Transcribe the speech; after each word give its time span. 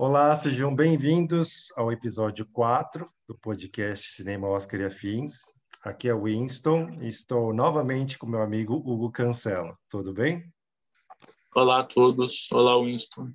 Olá, 0.00 0.36
sejam 0.36 0.72
bem-vindos 0.72 1.72
ao 1.76 1.90
episódio 1.90 2.46
4 2.52 3.12
do 3.26 3.36
podcast 3.36 4.12
Cinema 4.12 4.46
Oscar 4.46 4.78
e 4.78 4.84
Afins. 4.84 5.32
Aqui 5.82 6.08
é 6.08 6.14
Winston 6.14 7.00
e 7.02 7.08
estou 7.08 7.52
novamente 7.52 8.16
com 8.16 8.24
meu 8.24 8.40
amigo 8.40 8.74
Hugo 8.74 9.10
Cancela. 9.10 9.76
Tudo 9.90 10.14
bem? 10.14 10.44
Olá 11.52 11.80
a 11.80 11.82
todos. 11.82 12.46
Olá, 12.52 12.80
Winston. 12.80 13.32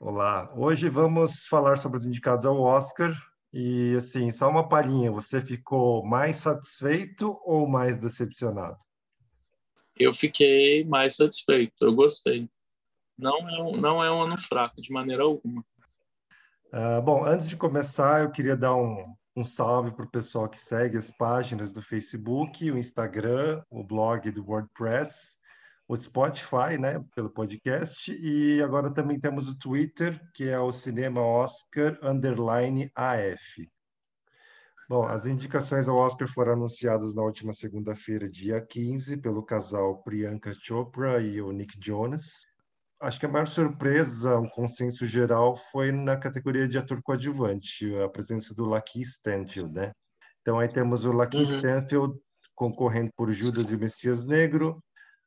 Olá. 0.00 0.50
Hoje 0.56 0.88
vamos 0.88 1.46
falar 1.46 1.76
sobre 1.76 1.98
os 1.98 2.06
indicados 2.06 2.46
ao 2.46 2.58
Oscar. 2.58 3.12
E, 3.52 3.96
assim, 3.98 4.32
só 4.32 4.48
uma 4.48 4.66
palhinha. 4.66 5.12
Você 5.12 5.42
ficou 5.42 6.02
mais 6.06 6.36
satisfeito 6.36 7.38
ou 7.44 7.68
mais 7.68 7.98
decepcionado? 7.98 8.78
Eu 9.98 10.14
fiquei 10.14 10.86
mais 10.86 11.16
satisfeito. 11.16 11.84
Eu 11.84 11.94
gostei. 11.94 12.48
Não 13.18 13.48
é 13.48 13.62
um, 13.62 13.76
não 13.76 14.04
é 14.04 14.10
um 14.10 14.22
ano 14.22 14.38
fraco, 14.38 14.80
de 14.80 14.92
maneira 14.92 15.22
alguma. 15.22 15.64
Uh, 16.72 17.00
bom, 17.02 17.24
antes 17.24 17.48
de 17.48 17.56
começar, 17.56 18.22
eu 18.22 18.30
queria 18.30 18.56
dar 18.56 18.74
um, 18.74 19.14
um 19.34 19.44
salve 19.44 19.90
para 19.92 20.04
o 20.04 20.10
pessoal 20.10 20.48
que 20.48 20.60
segue 20.60 20.98
as 20.98 21.10
páginas 21.10 21.72
do 21.72 21.80
Facebook, 21.80 22.70
o 22.70 22.76
Instagram, 22.76 23.62
o 23.70 23.82
blog 23.82 24.30
do 24.30 24.44
WordPress, 24.44 25.36
o 25.88 25.96
Spotify, 25.96 26.76
né, 26.78 27.02
pelo 27.14 27.30
podcast, 27.30 28.12
e 28.12 28.62
agora 28.62 28.90
também 28.92 29.18
temos 29.18 29.48
o 29.48 29.56
Twitter, 29.56 30.20
que 30.34 30.48
é 30.48 30.58
o 30.58 30.72
Cinema 30.72 31.20
Oscar 31.22 31.98
Underline 32.02 32.90
AF. 32.94 33.70
Bom, 34.88 35.04
as 35.06 35.26
indicações 35.26 35.88
ao 35.88 35.96
Oscar 35.96 36.28
foram 36.28 36.52
anunciadas 36.52 37.14
na 37.14 37.22
última 37.22 37.52
segunda-feira, 37.52 38.28
dia 38.28 38.60
15, 38.60 39.16
pelo 39.16 39.42
casal 39.42 40.02
Priyanka 40.02 40.52
Chopra 40.54 41.20
e 41.20 41.40
o 41.40 41.52
Nick 41.52 41.76
Jonas 41.80 42.46
acho 43.00 43.20
que 43.20 43.26
a 43.26 43.28
maior 43.28 43.46
surpresa, 43.46 44.38
um 44.38 44.48
consenso 44.48 45.06
geral, 45.06 45.56
foi 45.56 45.92
na 45.92 46.16
categoria 46.16 46.66
de 46.66 46.78
ator 46.78 47.02
coadjuvante, 47.02 47.94
a 47.96 48.08
presença 48.08 48.54
do 48.54 48.64
Lucky 48.64 49.02
Stanfield, 49.02 49.72
né? 49.72 49.92
Então 50.40 50.58
aí 50.58 50.68
temos 50.68 51.04
o 51.04 51.12
Lucky 51.12 51.38
uhum. 51.38 51.42
Stanfield 51.42 52.18
concorrendo 52.54 53.10
por 53.16 53.30
Judas 53.32 53.70
e 53.70 53.76
o 53.76 53.78
Messias 53.78 54.24
Negro, 54.24 54.82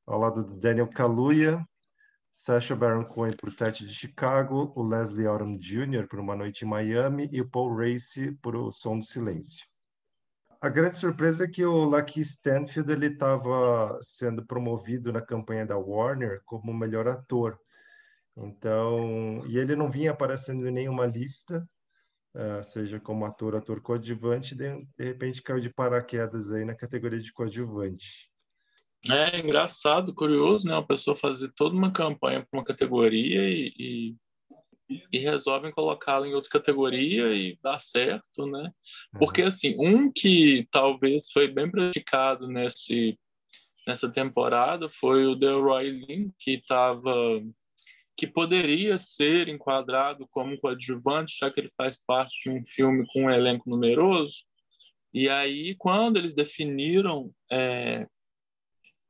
ao 0.07 0.19
lado 0.19 0.43
do 0.43 0.57
Daniel 0.57 0.89
Kaluuya, 0.89 1.63
Sacha 2.33 2.75
Baron 2.75 3.05
Cohen 3.05 3.35
por 3.35 3.51
Sete 3.51 3.85
de 3.85 3.93
Chicago, 3.93 4.71
o 4.75 4.81
Leslie 4.81 5.27
Odom 5.27 5.57
Jr. 5.57 6.07
por 6.07 6.19
Uma 6.19 6.35
Noite 6.35 6.63
em 6.63 6.67
Miami 6.67 7.29
e 7.31 7.41
o 7.41 7.49
Paul 7.49 7.75
Raci 7.75 8.31
por 8.41 8.55
O 8.55 8.71
Som 8.71 8.97
do 8.99 9.05
Silêncio 9.05 9.69
a 10.61 10.67
grande 10.67 10.97
surpresa 10.97 11.45
é 11.45 11.47
que 11.47 11.63
o 11.63 11.85
Lucky 11.85 12.21
Stanfield 12.21 12.91
ele 12.91 13.07
estava 13.07 13.97
sendo 14.01 14.45
promovido 14.45 15.11
na 15.13 15.21
campanha 15.21 15.65
da 15.65 15.77
Warner 15.77 16.41
como 16.45 16.73
melhor 16.73 17.07
ator. 17.07 17.57
Então, 18.35 19.43
e 19.47 19.57
ele 19.57 19.75
não 19.75 19.89
vinha 19.89 20.11
aparecendo 20.11 20.67
em 20.67 20.71
nenhuma 20.71 21.05
lista, 21.05 21.67
uh, 22.35 22.63
seja 22.63 22.99
como 22.99 23.25
ator, 23.25 23.55
ator 23.55 23.81
coadjuvante, 23.81 24.55
de, 24.55 24.85
de 24.97 25.03
repente 25.05 25.41
caiu 25.41 25.59
de 25.59 25.69
paraquedas 25.69 26.51
aí 26.51 26.65
na 26.65 26.75
categoria 26.75 27.19
de 27.19 27.31
coadjuvante. 27.31 28.29
É 29.09 29.39
engraçado, 29.39 30.13
curioso, 30.13 30.67
né? 30.67 30.73
Uma 30.73 30.85
pessoa 30.85 31.15
fazer 31.15 31.53
toda 31.55 31.73
uma 31.73 31.91
campanha 31.91 32.45
para 32.45 32.59
uma 32.59 32.65
categoria 32.65 33.49
e, 33.49 33.73
e 33.77 34.17
e 35.11 35.19
resolvem 35.19 35.71
colocá-lo 35.71 36.25
em 36.25 36.33
outra 36.33 36.49
categoria 36.49 37.33
e 37.33 37.57
dá 37.61 37.77
certo, 37.77 38.45
né? 38.47 38.71
Porque, 39.17 39.43
assim, 39.43 39.75
um 39.79 40.11
que 40.11 40.67
talvez 40.71 41.25
foi 41.31 41.47
bem 41.47 41.69
praticado 41.69 42.47
nesse, 42.47 43.17
nessa 43.87 44.11
temporada 44.11 44.89
foi 44.89 45.25
o 45.25 45.35
Delroy 45.35 45.89
Lin, 45.91 46.33
que 46.39 46.55
estava 46.55 47.13
que 48.17 48.27
poderia 48.27 48.97
ser 48.97 49.47
enquadrado 49.47 50.27
como 50.27 50.59
coadjuvante, 50.59 51.37
já 51.39 51.49
que 51.49 51.61
ele 51.61 51.69
faz 51.71 52.03
parte 52.05 52.37
de 52.43 52.49
um 52.49 52.61
filme 52.65 53.05
com 53.13 53.23
um 53.23 53.31
elenco 53.31 53.69
numeroso. 53.69 54.43
E 55.13 55.29
aí, 55.29 55.73
quando 55.75 56.17
eles 56.17 56.33
definiram 56.33 57.33
é, 57.49 58.05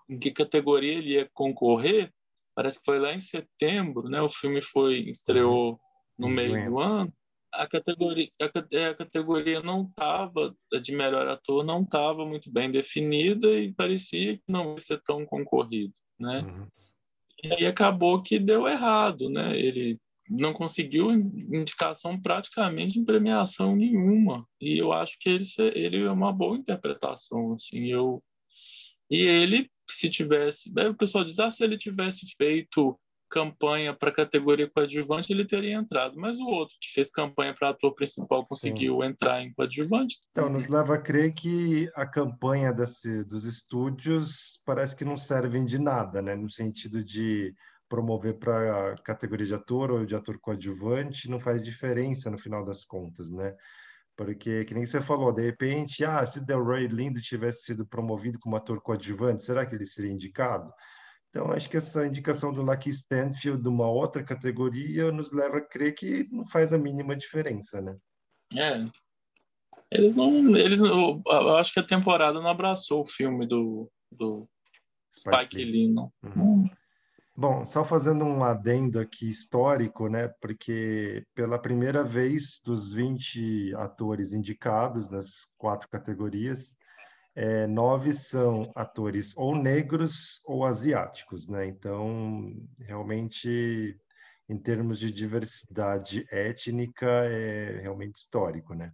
em 0.08 0.20
que 0.20 0.30
categoria 0.30 0.94
ele 0.94 1.14
ia 1.14 1.30
concorrer, 1.34 2.14
parece 2.60 2.78
que 2.80 2.84
foi 2.84 3.00
lá 3.00 3.14
em 3.14 3.22
setembro, 3.22 4.10
né? 4.10 4.22
O 4.22 4.28
filme 4.28 4.62
foi 4.62 5.10
estreou 5.10 5.80
no 6.18 6.28
meio 6.28 6.70
do 6.70 6.78
ano. 6.78 7.14
A 7.54 7.66
categoria, 7.66 8.30
a, 8.42 8.76
é, 8.76 8.88
a 8.88 8.96
categoria 8.96 9.62
não 9.62 9.84
estava 9.84 10.54
de 10.84 10.92
melhor 10.92 11.26
ator, 11.30 11.64
não 11.64 11.84
estava 11.84 12.26
muito 12.26 12.52
bem 12.52 12.70
definida 12.70 13.48
e 13.58 13.74
parecia 13.74 14.36
que 14.36 14.44
não 14.46 14.74
ia 14.74 14.80
ser 14.80 15.02
tão 15.04 15.26
concorrido, 15.26 15.94
né? 16.20 16.42
Uhum. 16.42 16.68
E 17.46 17.54
aí 17.54 17.66
acabou 17.66 18.22
que 18.22 18.38
deu 18.38 18.68
errado, 18.68 19.30
né? 19.30 19.58
Ele 19.58 19.98
não 20.30 20.52
conseguiu 20.52 21.12
indicação 21.12 22.22
praticamente 22.22 23.00
em 23.00 23.06
premiação 23.06 23.74
nenhuma. 23.74 24.46
E 24.60 24.78
eu 24.78 24.92
acho 24.92 25.18
que 25.18 25.30
ele, 25.30 25.46
ele 25.76 26.04
é 26.04 26.12
uma 26.12 26.34
boa 26.34 26.58
interpretação, 26.58 27.54
assim. 27.54 27.86
Eu 27.86 28.22
e 29.10 29.22
ele 29.22 29.72
se 29.92 30.10
tivesse. 30.10 30.72
o 30.72 30.96
pessoal 30.96 31.24
diz: 31.24 31.40
ah, 31.40 31.52
se 31.52 31.64
ele 31.64 31.78
tivesse 31.78 32.26
feito 32.38 33.00
campanha 33.30 33.94
para 33.94 34.10
a 34.10 34.14
categoria 34.14 34.70
coadjuvante, 34.70 35.32
ele 35.32 35.46
teria 35.46 35.76
entrado. 35.76 36.18
Mas 36.18 36.40
o 36.40 36.46
outro 36.46 36.76
que 36.82 36.92
fez 36.92 37.12
campanha 37.12 37.54
para 37.54 37.70
ator 37.70 37.94
principal 37.94 38.46
conseguiu 38.46 39.00
Sim. 39.02 39.08
entrar 39.08 39.42
em 39.42 39.54
coadjuvante. 39.54 40.18
Então, 40.32 40.50
nos 40.50 40.68
leva 40.68 40.96
a 40.96 40.98
crer 40.98 41.34
que 41.34 41.90
a 41.96 42.06
campanha 42.06 42.74
desse, 42.74 43.24
dos 43.24 43.46
estúdios 43.46 44.62
parece 44.66 44.96
que 44.96 45.06
não 45.06 45.16
servem 45.16 45.64
de 45.64 45.78
nada, 45.78 46.22
né? 46.22 46.36
No 46.36 46.50
sentido 46.50 47.04
de 47.04 47.54
promover 47.88 48.38
para 48.38 48.94
a 48.94 48.96
categoria 49.02 49.46
de 49.46 49.56
ator 49.56 49.92
ou 49.92 50.06
de 50.06 50.16
ator 50.16 50.40
coadjuvante, 50.40 51.30
não 51.30 51.40
faz 51.40 51.64
diferença 51.64 52.30
no 52.30 52.38
final 52.38 52.66
das 52.66 52.84
contas, 52.84 53.30
né? 53.30 53.56
Porque, 54.20 54.66
que 54.66 54.74
nem 54.74 54.86
você 54.86 55.00
falou, 55.00 55.32
de 55.32 55.42
repente, 55.42 56.04
ah, 56.04 56.26
se 56.26 56.46
Delroy 56.46 56.88
Lindo 56.88 57.22
tivesse 57.22 57.64
sido 57.64 57.88
promovido 57.88 58.38
como 58.38 58.58
ator 58.58 58.82
coadjuvante, 58.82 59.46
será 59.46 59.66
que 59.66 59.74
ele 59.74 59.86
seria 59.86 60.12
indicado? 60.12 60.70
Então, 61.30 61.50
acho 61.54 61.70
que 61.70 61.78
essa 61.78 62.06
indicação 62.06 62.52
do 62.52 62.62
Lucky 62.62 62.90
Stanfield 62.90 63.64
de 63.64 63.70
uma 63.70 63.90
outra 63.90 64.22
categoria 64.22 65.10
nos 65.10 65.32
leva 65.32 65.60
a 65.60 65.62
crer 65.62 65.96
que 65.96 66.28
não 66.34 66.46
faz 66.46 66.74
a 66.74 66.78
mínima 66.78 67.16
diferença, 67.16 67.80
né? 67.80 67.96
É. 68.58 68.84
Eles 69.90 70.18
não. 70.18 70.54
Eles, 70.54 70.82
eu, 70.82 71.22
eu 71.26 71.56
acho 71.56 71.74
que 71.74 71.80
a 71.80 71.88
temporada 71.88 72.42
não 72.42 72.50
abraçou 72.50 73.00
o 73.00 73.08
filme 73.08 73.48
do, 73.48 73.90
do 74.12 74.50
Spike, 75.18 75.38
Spike 75.38 75.64
Lee, 75.64 75.88
não. 75.88 76.12
Uhum. 76.24 76.64
Hum. 76.64 76.70
Bom, 77.40 77.64
só 77.64 77.86
fazendo 77.86 78.26
um 78.26 78.44
adendo 78.44 79.00
aqui 79.00 79.30
histórico, 79.30 80.10
né? 80.10 80.28
Porque 80.42 81.26
pela 81.34 81.58
primeira 81.58 82.04
vez 82.04 82.60
dos 82.66 82.92
20 82.92 83.74
atores 83.76 84.34
indicados 84.34 85.08
nas 85.08 85.48
quatro 85.58 85.88
categorias, 85.88 86.76
é, 87.34 87.66
nove 87.66 88.14
são 88.14 88.62
atores 88.76 89.34
ou 89.38 89.56
negros 89.56 90.42
ou 90.44 90.66
asiáticos, 90.66 91.48
né? 91.48 91.66
Então, 91.66 92.54
realmente, 92.78 93.98
em 94.50 94.58
termos 94.58 95.00
de 95.00 95.10
diversidade 95.10 96.26
étnica, 96.30 97.08
é 97.08 97.80
realmente 97.80 98.18
histórico, 98.18 98.74
né? 98.74 98.92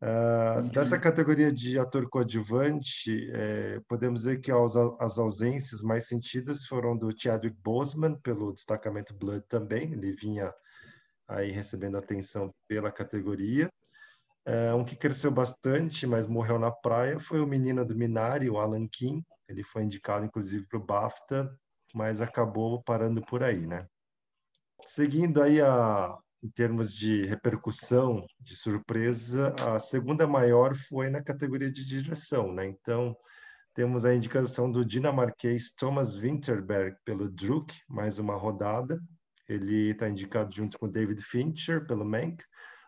Uh, 0.00 0.60
uhum. 0.60 0.68
Dessa 0.68 0.96
categoria 0.96 1.52
de 1.52 1.76
ator 1.76 2.08
coadjuvante, 2.08 3.28
é, 3.32 3.80
podemos 3.88 4.20
dizer 4.20 4.40
que 4.40 4.52
as, 4.52 4.76
as, 5.00 5.18
ausências 5.18 5.82
mais 5.82 6.06
sentidas 6.06 6.64
foram 6.64 6.96
do 6.96 7.10
Chadwick 7.10 7.56
Boseman, 7.60 8.14
pelo 8.20 8.52
destacamento 8.52 9.12
Blood 9.12 9.44
também, 9.48 9.92
ele 9.92 10.12
vinha 10.12 10.54
aí 11.26 11.50
recebendo 11.50 11.98
atenção 11.98 12.54
pela 12.68 12.92
categoria. 12.92 13.68
É, 14.46 14.72
um 14.72 14.84
que 14.84 14.96
cresceu 14.96 15.32
bastante, 15.32 16.06
mas 16.06 16.28
morreu 16.28 16.60
na 16.60 16.70
praia, 16.70 17.18
foi 17.18 17.40
o 17.40 17.46
menino 17.46 17.84
do 17.84 17.96
Minari, 17.96 18.48
o 18.48 18.58
Alan 18.58 18.86
Kim. 18.86 19.22
Ele 19.48 19.64
foi 19.64 19.82
indicado, 19.82 20.24
inclusive, 20.24 20.64
para 20.66 20.78
o 20.78 20.84
BAFTA, 20.84 21.52
mas 21.92 22.20
acabou 22.20 22.82
parando 22.82 23.20
por 23.20 23.42
aí, 23.42 23.66
né? 23.66 23.86
Seguindo 24.86 25.42
aí 25.42 25.60
a, 25.60 26.16
em 26.42 26.48
termos 26.48 26.92
de 26.94 27.24
repercussão, 27.26 28.24
de 28.40 28.56
surpresa, 28.56 29.54
a 29.60 29.80
segunda 29.80 30.26
maior 30.26 30.74
foi 30.76 31.10
na 31.10 31.22
categoria 31.22 31.70
de 31.70 31.84
direção, 31.84 32.52
né? 32.52 32.66
Então, 32.66 33.16
temos 33.74 34.04
a 34.04 34.14
indicação 34.14 34.70
do 34.70 34.84
dinamarquês 34.84 35.70
Thomas 35.70 36.14
Winterberg 36.14 36.96
pelo 37.04 37.28
Druk, 37.28 37.74
mais 37.88 38.18
uma 38.18 38.36
rodada. 38.36 39.00
Ele 39.48 39.90
está 39.90 40.08
indicado 40.08 40.54
junto 40.54 40.78
com 40.78 40.88
David 40.88 41.22
Fincher 41.22 41.86
pelo 41.86 42.04
Mank, 42.04 42.42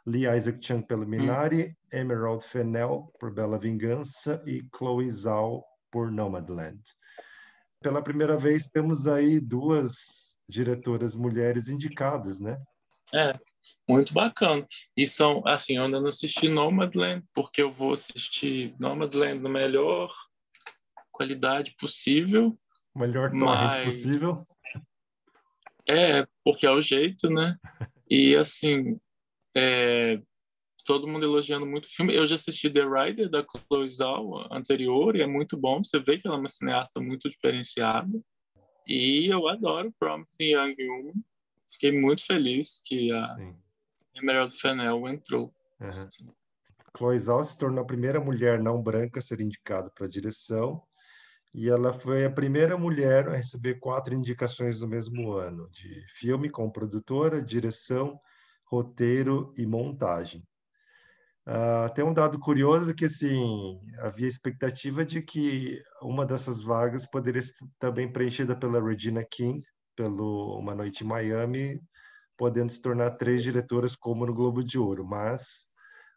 Lee 0.06 0.29
Isaac 0.29 0.64
Chung 0.64 0.82
pelo 0.82 1.05
hum. 1.05 1.08
Minari, 1.08 1.69
hum. 1.69 1.75
Emerald 1.93 2.44
Fennell 2.44 3.12
por 3.19 3.32
Bela 3.32 3.58
Vingança 3.58 4.43
e 4.46 4.62
Chloe 4.76 5.11
Zhao 5.11 5.64
por 5.91 6.11
Nomadland. 6.11 6.81
Pela 7.82 8.03
primeira 8.03 8.37
vez 8.37 8.67
temos 8.67 9.06
aí 9.06 9.41
duas 9.41 10.38
diretoras 10.49 11.14
mulheres 11.14 11.69
indicadas, 11.69 12.41
né? 12.41 12.58
É, 13.15 13.39
muito 13.89 14.15
bacana. 14.15 14.67
E 14.97 15.07
são, 15.07 15.43
assim, 15.47 15.77
eu 15.77 15.85
ainda 15.85 16.01
não 16.01 16.09
assisti 16.09 16.49
Nomadland, 16.49 17.25
porque 17.35 17.61
eu 17.61 17.71
vou 17.71 17.93
assistir 17.93 18.75
Nomadland 18.79 19.41
na 19.41 19.49
melhor 19.49 20.12
qualidade 21.11 21.75
possível. 21.79 22.59
Melhor 22.95 23.31
torrent 23.31 23.85
mas... 23.85 23.85
possível. 23.85 24.43
É, 25.89 26.27
porque 26.45 26.67
é 26.67 26.71
o 26.71 26.81
jeito, 26.81 27.29
né? 27.29 27.57
E, 28.09 28.37
assim, 28.37 28.97
é, 29.56 30.21
todo 30.85 31.09
mundo 31.09 31.25
elogiando 31.25 31.67
muito 31.67 31.87
o 31.87 31.91
filme. 31.91 32.15
Eu 32.15 32.27
já 32.27 32.37
assisti 32.37 32.71
The 32.71 32.83
Rider, 32.83 33.29
da 33.29 33.45
Chloe 33.45 33.91
Zhao, 33.91 34.53
anterior, 34.53 35.17
e 35.17 35.23
é 35.23 35.27
muito 35.27 35.56
bom. 35.56 35.83
Você 35.83 35.99
vê 35.99 36.19
que 36.19 36.27
ela 36.27 36.37
é 36.37 36.41
uma 36.41 36.49
cineasta 36.49 37.01
muito 37.01 37.29
diferenciada. 37.29 38.21
E 38.87 39.27
eu 39.27 39.49
adoro 39.49 39.93
Promising 39.99 40.53
Young 40.53 40.77
Woman. 40.79 41.13
Fiquei 41.70 41.93
muito 41.93 42.25
feliz 42.25 42.81
que 42.84 43.12
a 43.12 43.37
Emerald 44.14 44.55
Fennell 44.58 45.08
entrou. 45.08 45.55
Uhum. 45.81 46.32
Chloe 46.96 47.19
Zhao 47.19 47.44
se 47.44 47.56
tornou 47.56 47.82
a 47.82 47.87
primeira 47.87 48.20
mulher 48.20 48.61
não 48.61 48.82
branca 48.82 49.20
a 49.20 49.22
ser 49.22 49.40
indicada 49.40 49.90
para 49.90 50.06
a 50.06 50.08
direção 50.08 50.82
e 51.55 51.69
ela 51.69 51.93
foi 51.93 52.25
a 52.25 52.31
primeira 52.31 52.76
mulher 52.76 53.28
a 53.28 53.37
receber 53.37 53.81
quatro 53.81 54.14
indicações 54.14 54.81
no 54.81 54.88
mesmo 54.88 55.32
ano, 55.32 55.69
de 55.70 56.05
filme 56.14 56.49
como 56.49 56.72
produtora, 56.72 57.43
direção, 57.43 58.20
roteiro 58.64 59.52
e 59.56 59.67
montagem. 59.67 60.46
Uh, 61.46 61.93
tem 61.94 62.05
um 62.05 62.14
dado 62.14 62.38
curioso 62.38 62.94
que, 62.94 63.06
assim, 63.06 63.81
havia 63.99 64.28
expectativa 64.28 65.05
de 65.05 65.20
que 65.22 65.82
uma 66.00 66.25
dessas 66.25 66.62
vagas 66.62 67.05
poderia 67.05 67.43
ser 67.43 67.55
também 67.78 68.12
preenchida 68.12 68.55
pela 68.55 68.81
Regina 68.81 69.25
King, 69.25 69.61
pelo 70.00 70.58
Uma 70.58 70.75
Noite 70.75 71.05
em 71.05 71.06
Miami, 71.06 71.79
podendo 72.35 72.73
se 72.73 72.81
tornar 72.81 73.19
três 73.19 73.43
diretoras 73.43 73.94
como 73.94 74.25
no 74.25 74.32
Globo 74.32 74.64
de 74.64 74.79
Ouro, 74.79 75.05
mas 75.05 75.69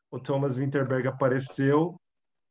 o 0.10 0.18
Thomas 0.18 0.56
Winterberg 0.56 1.06
apareceu 1.06 2.00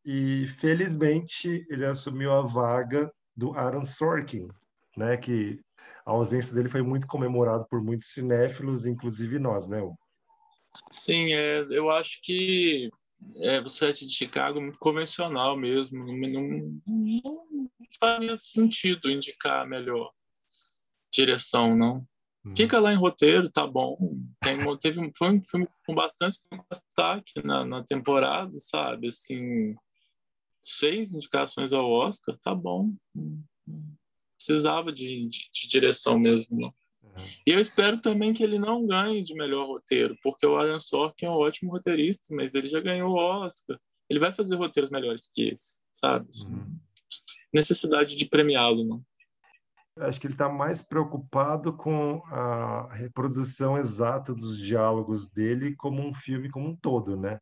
e 0.05 0.47
felizmente 0.59 1.67
ele 1.71 1.87
assumiu 1.87 2.33
a 2.33 2.43
vaga 2.43 3.11
do 3.35 3.55
Aaron 3.55 3.87
Sorkin, 3.87 4.47
né? 4.95 5.17
Que 5.17 5.59
a 6.05 6.11
ausência 6.11 6.55
dele 6.55 6.69
foi 6.69 6.83
muito 6.83 7.07
comemorada 7.07 7.65
por 7.65 7.83
muitos 7.83 8.09
cinéfilos, 8.09 8.85
inclusive 8.85 9.39
nós, 9.39 9.67
né? 9.67 9.81
Sim, 10.91 11.33
é, 11.33 11.61
eu 11.71 11.89
acho 11.89 12.21
que 12.23 12.91
é, 13.37 13.59
o 13.61 13.71
set 13.71 14.05
de 14.05 14.13
Chicago 14.13 14.59
é 14.59 14.63
muito 14.63 14.79
convencional 14.79 15.57
mesmo, 15.57 16.05
não, 16.05 16.15
não, 16.15 16.83
não 16.87 17.47
fazia 17.99 18.37
sentido 18.37 19.11
indicar 19.11 19.67
melhor 19.67 20.13
direção, 21.13 21.77
não. 21.77 22.07
Uhum. 22.45 22.57
Fica 22.57 22.81
lá 22.81 22.93
em 22.93 22.97
roteiro, 22.97 23.51
tá 23.51 23.67
bom. 23.67 23.97
Tem, 24.41 24.59
teve, 24.79 25.13
foi 25.17 25.31
um 25.31 25.43
filme 25.43 25.69
com 25.87 25.95
bastante 25.95 26.41
destaque 26.71 27.45
na, 27.45 27.65
na 27.65 27.85
temporada, 27.85 28.53
sabe? 28.59 29.09
Assim, 29.09 29.75
seis 30.61 31.15
indicações 31.15 31.73
ao 31.73 31.89
Oscar, 31.91 32.37
tá 32.43 32.55
bom. 32.55 32.93
Precisava 34.37 34.93
de, 34.93 35.29
de, 35.29 35.51
de 35.53 35.69
direção 35.69 36.19
mesmo. 36.19 36.57
Uhum. 36.67 37.25
E 37.47 37.51
eu 37.53 37.61
espero 37.61 38.01
também 38.01 38.33
que 38.33 38.43
ele 38.43 38.59
não 38.59 38.87
ganhe 38.87 39.23
de 39.23 39.35
melhor 39.35 39.67
roteiro, 39.67 40.17
porque 40.23 40.47
o 40.47 40.57
Aaron 40.57 40.81
Sorkin 40.81 41.27
é 41.27 41.31
um 41.31 41.35
ótimo 41.35 41.71
roteirista, 41.71 42.35
mas 42.35 42.55
ele 42.55 42.69
já 42.69 42.81
ganhou 42.81 43.13
o 43.13 43.17
Oscar. 43.17 43.79
Ele 44.09 44.19
vai 44.19 44.33
fazer 44.33 44.57
roteiros 44.57 44.91
melhores 44.91 45.31
que 45.33 45.49
esse, 45.49 45.81
sabe? 45.93 46.29
Uhum. 46.49 46.77
Necessidade 47.53 48.17
de 48.17 48.27
premiá-lo, 48.27 48.85
não. 48.85 49.05
Acho 49.99 50.19
que 50.19 50.27
ele 50.27 50.35
está 50.35 50.49
mais 50.49 50.81
preocupado 50.81 51.77
com 51.77 52.23
a 52.27 52.89
reprodução 52.95 53.77
exata 53.77 54.35
dos 54.35 54.59
diálogos 54.59 55.29
dele 55.29 55.77
como 55.77 56.01
um 56.01 56.15
filme 56.15 56.51
como 56.51 56.69
um 56.69 56.77
todo, 56.77 57.17
né? 57.17 57.39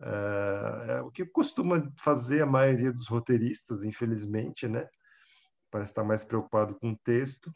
É, 0.00 0.86
é 0.94 1.00
o 1.02 1.10
que 1.10 1.24
costuma 1.24 1.90
fazer 1.98 2.42
a 2.42 2.46
maioria 2.46 2.92
dos 2.92 3.06
roteiristas, 3.06 3.84
infelizmente, 3.84 4.66
né? 4.66 4.86
Parece 5.70 5.92
estar 5.92 6.04
mais 6.04 6.24
preocupado 6.24 6.74
com 6.74 6.90
o 6.90 6.98
texto. 7.04 7.52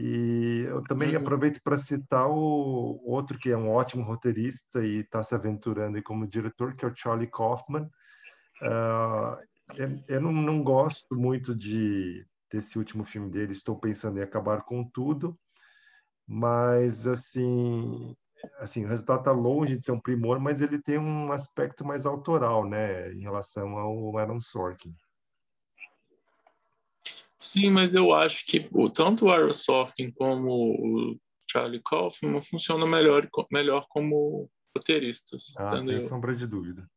E 0.00 0.64
eu 0.68 0.82
também 0.84 1.16
uhum. 1.16 1.20
aproveito 1.20 1.60
para 1.62 1.76
citar 1.76 2.28
o 2.28 3.02
outro 3.04 3.36
que 3.36 3.50
é 3.50 3.56
um 3.56 3.68
ótimo 3.68 4.04
roteirista 4.04 4.84
e 4.84 5.00
está 5.00 5.22
se 5.22 5.34
aventurando 5.34 6.00
como 6.04 6.26
diretor, 6.26 6.74
que 6.74 6.84
é 6.84 6.88
o 6.88 6.94
Charlie 6.94 7.30
Kaufman. 7.30 7.90
Uh, 8.62 9.36
eu, 9.74 10.04
eu 10.06 10.20
não, 10.20 10.32
não, 10.32 10.62
gosto 10.62 11.16
muito 11.16 11.54
de 11.54 12.24
desse 12.50 12.78
último 12.78 13.04
filme 13.04 13.30
dele, 13.30 13.52
estou 13.52 13.78
pensando 13.78 14.18
em 14.18 14.22
acabar 14.22 14.62
com 14.62 14.84
tudo, 14.84 15.38
mas 16.26 17.06
assim, 17.06 18.14
assim, 18.58 18.84
o 18.84 18.88
resultado 18.88 19.20
está 19.20 19.32
longe 19.32 19.78
de 19.78 19.84
ser 19.84 19.92
um 19.92 20.00
primor, 20.00 20.38
mas 20.40 20.60
ele 20.60 20.80
tem 20.80 20.98
um 20.98 21.32
aspecto 21.32 21.84
mais 21.84 22.06
autoral, 22.06 22.68
né, 22.68 23.12
em 23.12 23.20
relação 23.20 23.76
ao 23.78 24.16
Aaron 24.18 24.40
Sorkin. 24.40 24.94
Sim, 27.38 27.70
mas 27.70 27.94
eu 27.94 28.12
acho 28.12 28.44
que 28.46 28.68
tanto 28.94 29.26
o 29.26 29.30
Aaron 29.30 29.52
Sorkin 29.52 30.10
como 30.10 30.50
o 30.50 31.20
Charlie 31.50 31.80
Kaufman 31.82 32.42
funcionam 32.42 32.86
melhor, 32.86 33.28
melhor 33.50 33.86
como 33.88 34.50
roteiristas. 34.76 35.54
Ah, 35.56 35.76
entendeu? 35.76 36.00
sem 36.00 36.08
sombra 36.08 36.34
de 36.34 36.46
dúvida. 36.46 36.88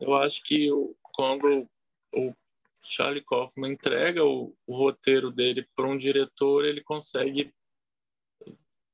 Eu 0.00 0.14
acho 0.14 0.42
que 0.42 0.68
quando 1.02 1.68
o 2.12 2.34
Charlie 2.82 3.24
Kaufman 3.24 3.72
entrega 3.72 4.24
o, 4.24 4.56
o 4.66 4.76
roteiro 4.76 5.30
dele 5.30 5.66
para 5.74 5.88
um 5.88 5.96
diretor, 5.96 6.64
ele 6.64 6.82
consegue, 6.82 7.52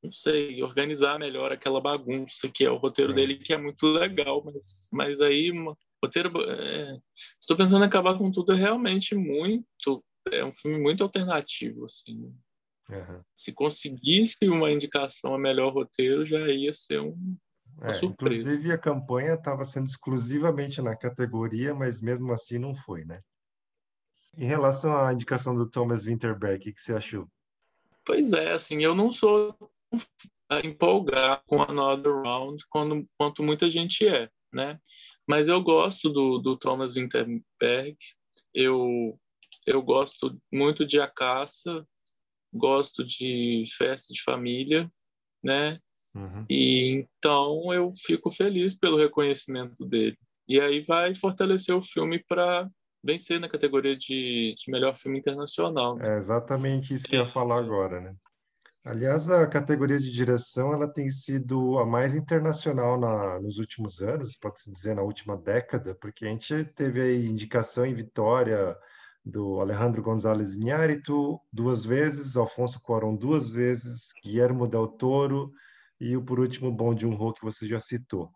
não 0.02 0.10
sei, 0.10 0.62
organizar 0.62 1.18
melhor 1.18 1.52
aquela 1.52 1.80
bagunça 1.80 2.48
que 2.48 2.64
é 2.64 2.70
o 2.70 2.76
roteiro 2.76 3.12
Sim. 3.12 3.16
dele, 3.16 3.38
que 3.38 3.52
é 3.52 3.58
muito 3.58 3.86
legal, 3.86 4.42
mas, 4.44 4.88
mas 4.92 5.20
aí, 5.20 5.50
uma, 5.50 5.76
roteiro. 6.02 6.32
É, 6.50 6.98
estou 7.40 7.56
pensando 7.56 7.84
em 7.84 7.88
acabar 7.88 8.18
com 8.18 8.30
tudo, 8.30 8.52
é 8.52 8.56
realmente 8.56 9.14
muito. 9.14 10.04
É 10.30 10.44
um 10.44 10.52
filme 10.52 10.78
muito 10.78 11.02
alternativo, 11.02 11.84
assim. 11.84 12.32
Uhum. 12.88 13.22
Se 13.34 13.52
conseguisse 13.52 14.48
uma 14.48 14.70
indicação 14.70 15.34
a 15.34 15.38
melhor 15.38 15.72
roteiro, 15.72 16.26
já 16.26 16.48
ia 16.48 16.72
ser 16.72 17.00
um, 17.00 17.36
é, 17.80 18.04
inclusive 18.04 18.70
a 18.70 18.78
campanha 18.78 19.34
estava 19.34 19.64
sendo 19.64 19.86
exclusivamente 19.86 20.82
na 20.82 20.94
categoria, 20.94 21.74
mas 21.74 22.00
mesmo 22.00 22.32
assim 22.32 22.58
não 22.58 22.74
foi, 22.74 23.04
né? 23.04 23.20
Em 24.36 24.46
relação 24.46 24.96
à 24.96 25.12
indicação 25.12 25.54
do 25.54 25.68
Thomas 25.68 26.02
Winterberg, 26.02 26.70
o 26.70 26.74
que 26.74 26.80
você 26.80 26.94
achou? 26.94 27.28
Pois 28.04 28.32
é, 28.32 28.52
assim, 28.52 28.82
eu 28.82 28.94
não 28.94 29.10
sou 29.10 29.56
empolgado 30.64 31.42
com 31.46 31.62
Another 31.62 32.22
Round 32.22 32.64
quando, 32.68 33.06
quanto 33.16 33.42
muita 33.42 33.70
gente 33.70 34.06
é, 34.06 34.28
né? 34.52 34.78
Mas 35.26 35.48
eu 35.48 35.60
gosto 35.62 36.10
do, 36.10 36.38
do 36.38 36.56
Thomas 36.56 36.94
Winterberg, 36.94 37.96
eu, 38.52 39.18
eu 39.66 39.82
gosto 39.82 40.36
muito 40.52 40.84
de 40.84 41.00
A 41.00 41.06
Caça, 41.06 41.86
gosto 42.52 43.04
de 43.04 43.64
Festa 43.76 44.12
de 44.12 44.22
Família, 44.22 44.90
né? 45.42 45.78
Uhum. 46.14 46.44
E 46.50 46.90
então 46.90 47.72
eu 47.72 47.90
fico 47.90 48.30
feliz 48.30 48.76
pelo 48.76 48.98
reconhecimento 48.98 49.86
dele. 49.86 50.18
E 50.46 50.60
aí 50.60 50.80
vai 50.80 51.14
fortalecer 51.14 51.74
o 51.74 51.82
filme 51.82 52.22
para 52.28 52.68
vencer 53.02 53.40
na 53.40 53.48
categoria 53.48 53.96
de, 53.96 54.54
de 54.54 54.70
melhor 54.70 54.96
filme 54.96 55.18
internacional. 55.18 56.00
É 56.00 56.16
exatamente 56.16 56.94
isso 56.94 57.06
que 57.06 57.16
eu 57.16 57.22
ia 57.22 57.28
falar 57.28 57.58
agora, 57.58 58.00
né? 58.00 58.14
Aliás, 58.84 59.30
a 59.30 59.46
categoria 59.46 59.98
de 59.98 60.10
direção 60.10 60.72
ela 60.72 60.92
tem 60.92 61.08
sido 61.08 61.78
a 61.78 61.86
mais 61.86 62.16
internacional 62.16 62.98
na, 62.98 63.40
nos 63.40 63.58
últimos 63.58 64.02
anos, 64.02 64.36
pode-se 64.36 64.72
dizer 64.72 64.96
na 64.96 65.02
última 65.02 65.36
década, 65.36 65.94
porque 65.94 66.24
a 66.24 66.28
gente 66.28 66.64
teve 66.74 67.00
aí 67.00 67.26
indicação 67.26 67.86
em 67.86 67.94
vitória 67.94 68.76
do 69.24 69.60
Alejandro 69.60 70.02
González 70.02 70.54
Iñárritu 70.56 71.40
duas 71.52 71.84
vezes, 71.84 72.36
Alfonso 72.36 72.80
Cuarón 72.82 73.14
duas 73.14 73.52
vezes, 73.52 74.12
Guillermo 74.20 74.66
del 74.66 74.88
Toro 74.88 75.52
e 76.00 76.16
o 76.16 76.24
por 76.24 76.40
último 76.40 76.72
Bom 76.72 76.96
Joon-ho 76.96 77.32
que 77.32 77.44
você 77.44 77.68
já 77.68 77.78
citou. 77.78 78.32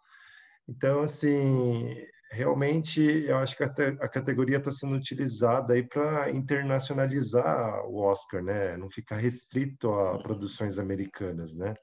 Então, 0.68 1.00
assim, 1.00 2.06
realmente 2.30 3.00
eu 3.00 3.36
acho 3.38 3.56
que 3.56 3.64
a, 3.64 4.08
categoria 4.08 4.58
está 4.58 4.70
sendo 4.70 4.96
utilizada 4.96 5.74
aí 5.74 5.82
para 5.82 6.30
internacionalizar 6.30 7.84
o 7.86 7.98
Oscar, 8.00 8.42
né? 8.42 8.76
Não 8.76 8.90
ficar 8.90 9.16
restrito 9.16 9.92
a 9.92 10.18
produções 10.18 10.78
americanas, 10.78 11.54
né? 11.54 11.74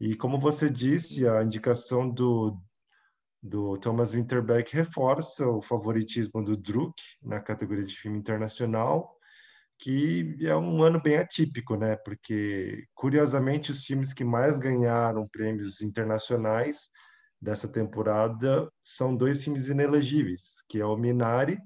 E 0.00 0.14
como 0.16 0.38
você 0.38 0.70
disse, 0.70 1.26
a 1.26 1.42
indicação 1.42 2.08
do 2.08 2.58
do 3.46 3.76
Thomas 3.76 4.12
Winterberg 4.14 4.70
reforça 4.72 5.46
o 5.46 5.60
favoritismo 5.60 6.42
do 6.42 6.56
Druk 6.56 6.94
na 7.22 7.40
categoria 7.40 7.84
de 7.84 7.94
filme 7.94 8.18
internacional, 8.18 9.14
que 9.78 10.34
é 10.40 10.56
um 10.56 10.82
ano 10.82 10.98
bem 11.02 11.18
atípico, 11.18 11.76
né? 11.76 11.94
Porque 11.96 12.86
curiosamente 12.94 13.70
os 13.70 13.84
filmes 13.84 14.14
que 14.14 14.24
mais 14.24 14.58
ganharam 14.58 15.28
prêmios 15.28 15.82
internacionais 15.82 16.88
dessa 17.44 17.68
temporada 17.68 18.68
são 18.82 19.14
dois 19.14 19.44
filmes 19.44 19.68
inelegíveis, 19.68 20.64
que 20.66 20.80
é 20.80 20.84
o 20.84 20.96
Minari, 20.96 21.58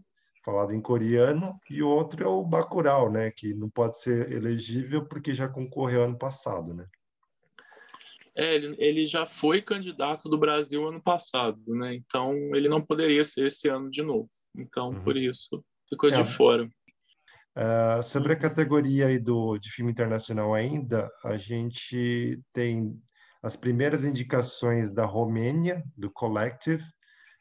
falado 0.44 0.75
em 0.75 0.80
coreano, 0.80 1.58
e 1.70 1.82
o 1.82 1.88
outro 1.88 2.25
é 2.25 2.26
o 2.26 2.44
Bacurau, 2.44 3.11
né, 3.11 3.30
que 3.30 3.54
não 3.54 3.70
pode 3.70 3.99
ser 3.99 4.32
elegível 4.32 5.06
porque 5.06 5.32
já 5.32 5.49
concorreu 5.49 6.04
ano 6.04 6.18
passado, 6.18 6.75
né? 6.75 6.87
É, 8.35 8.54
ele, 8.54 8.76
ele 8.78 9.06
já 9.06 9.26
foi 9.26 9.61
candidato 9.61 10.28
do 10.28 10.38
Brasil 10.38 10.87
ano 10.87 11.02
passado, 11.02 11.61
né? 11.75 11.94
Então 11.94 12.32
ele 12.54 12.68
não 12.68 12.80
poderia 12.80 13.25
ser 13.25 13.47
esse 13.47 13.68
ano 13.68 13.90
de 13.90 14.00
novo. 14.00 14.28
Então 14.56 14.90
uhum. 14.90 15.02
por 15.02 15.16
isso 15.16 15.64
ficou 15.88 16.08
é. 16.08 16.12
de 16.12 16.25
fora. 16.25 16.70
Uh, 17.56 18.00
sobre 18.00 18.32
a 18.32 18.37
categoria 18.37 19.08
aí 19.08 19.18
do, 19.18 19.58
de 19.58 19.68
filme 19.73 19.90
internacional 19.90 20.54
ainda, 20.54 21.11
a 21.25 21.37
gente 21.37 22.40
tem 22.52 22.97
as 23.42 23.57
primeiras 23.57 24.04
indicações 24.04 24.92
da 24.92 25.04
Romênia, 25.04 25.83
do 25.97 26.11
Collective, 26.11 26.85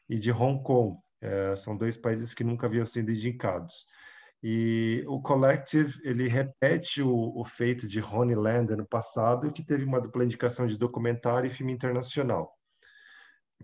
e 0.08 0.18
de 0.18 0.32
Hong 0.32 0.62
Kong. 0.62 0.96
É, 1.20 1.54
são 1.56 1.76
dois 1.76 1.96
países 1.96 2.32
que 2.32 2.44
nunca 2.44 2.66
haviam 2.66 2.86
sido 2.86 3.10
indicados. 3.10 3.84
E 4.42 5.04
o 5.08 5.20
Collective, 5.20 6.00
ele 6.04 6.28
repete 6.28 7.02
o, 7.02 7.32
o 7.36 7.44
feito 7.44 7.88
de 7.88 7.98
Ronnie 7.98 8.36
no 8.36 8.86
passado, 8.86 9.52
que 9.52 9.64
teve 9.64 9.84
uma 9.84 10.00
dupla 10.00 10.24
indicação 10.24 10.64
de 10.64 10.78
documentário 10.78 11.48
e 11.48 11.52
filme 11.52 11.72
internacional. 11.72 12.52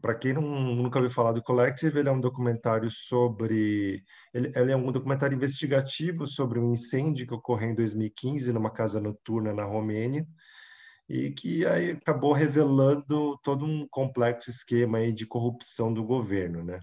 Para 0.03 0.17
quem 0.17 0.33
não, 0.33 0.43
nunca 0.43 0.99
ouviu 0.99 1.14
falar 1.14 1.31
do 1.31 1.43
Collective, 1.43 2.00
ele 2.00 2.09
é 2.09 2.12
um 2.12 2.21
documentário 2.21 2.91
sobre... 2.91 4.03
Ele, 4.35 4.53
ele, 4.57 4.73
é 4.73 4.76
um 4.76 4.91
documentário 4.91 5.37
investigativo 5.37 6.26
sobre 6.26 6.59
um 6.59 6.73
incêndio 6.73 7.26
que 7.26 7.35
ocorreu 7.35 7.71
em 7.71 7.75
2015 7.76 8.53
numa 8.53 8.73
casa 8.73 9.00
noturna 9.00 9.53
na 9.55 9.64
Romênia, 9.64 10.26
e 11.09 11.31
que 11.31 11.67
aí 11.67 11.91
acabou 11.91 12.33
revelando 12.33 13.39
todo 13.43 13.65
um 13.65 13.87
complexo 13.89 14.51
esquema 14.51 14.99
aí 14.99 15.13
de 15.13 15.27
corrupção 15.27 15.93
do 15.93 16.03
governo, 16.03 16.65
né? 16.65 16.81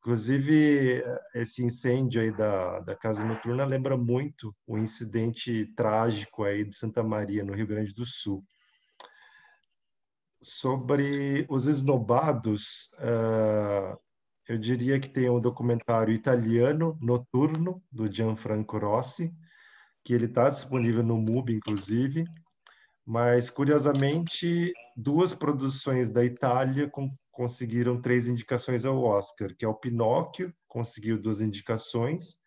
Inclusive, 0.00 1.04
esse 1.34 1.62
incêndio 1.62 2.22
aí 2.22 2.32
da, 2.32 2.80
da 2.80 2.96
Casa 2.96 3.22
Noturna 3.22 3.66
lembra 3.66 3.98
muito 3.98 4.56
o 4.66 4.78
incidente 4.78 5.66
trágico 5.76 6.42
aí 6.42 6.64
de 6.64 6.74
Santa 6.74 7.02
Maria, 7.02 7.44
no 7.44 7.52
Rio 7.52 7.66
Grande 7.66 7.92
do 7.92 8.06
Sul. 8.06 8.42
Sobre 10.42 11.44
os 11.50 11.66
esnobados, 11.66 12.90
uh, 12.94 13.94
eu 14.48 14.56
diria 14.56 14.98
que 14.98 15.08
tem 15.08 15.28
um 15.28 15.38
documentário 15.38 16.14
italiano, 16.14 16.96
Noturno, 16.98 17.82
do 17.92 18.10
Gianfranco 18.10 18.78
Rossi, 18.78 19.30
que 20.02 20.14
ele 20.14 20.24
está 20.24 20.48
disponível 20.48 21.02
no 21.02 21.18
MUBI, 21.18 21.56
inclusive, 21.56 22.24
mas, 23.06 23.50
curiosamente, 23.50 24.72
duas 24.96 25.34
produções 25.34 26.10
da 26.10 26.24
Itália 26.24 26.88
com, 26.88 27.08
conseguiram 27.30 28.00
três 28.00 28.28
indicações 28.28 28.84
ao 28.84 29.02
Oscar, 29.02 29.54
que 29.56 29.64
é 29.64 29.68
o 29.68 29.74
Pinóquio, 29.74 30.54
conseguiu 30.68 31.20
duas 31.20 31.40
indicações, 31.40 32.38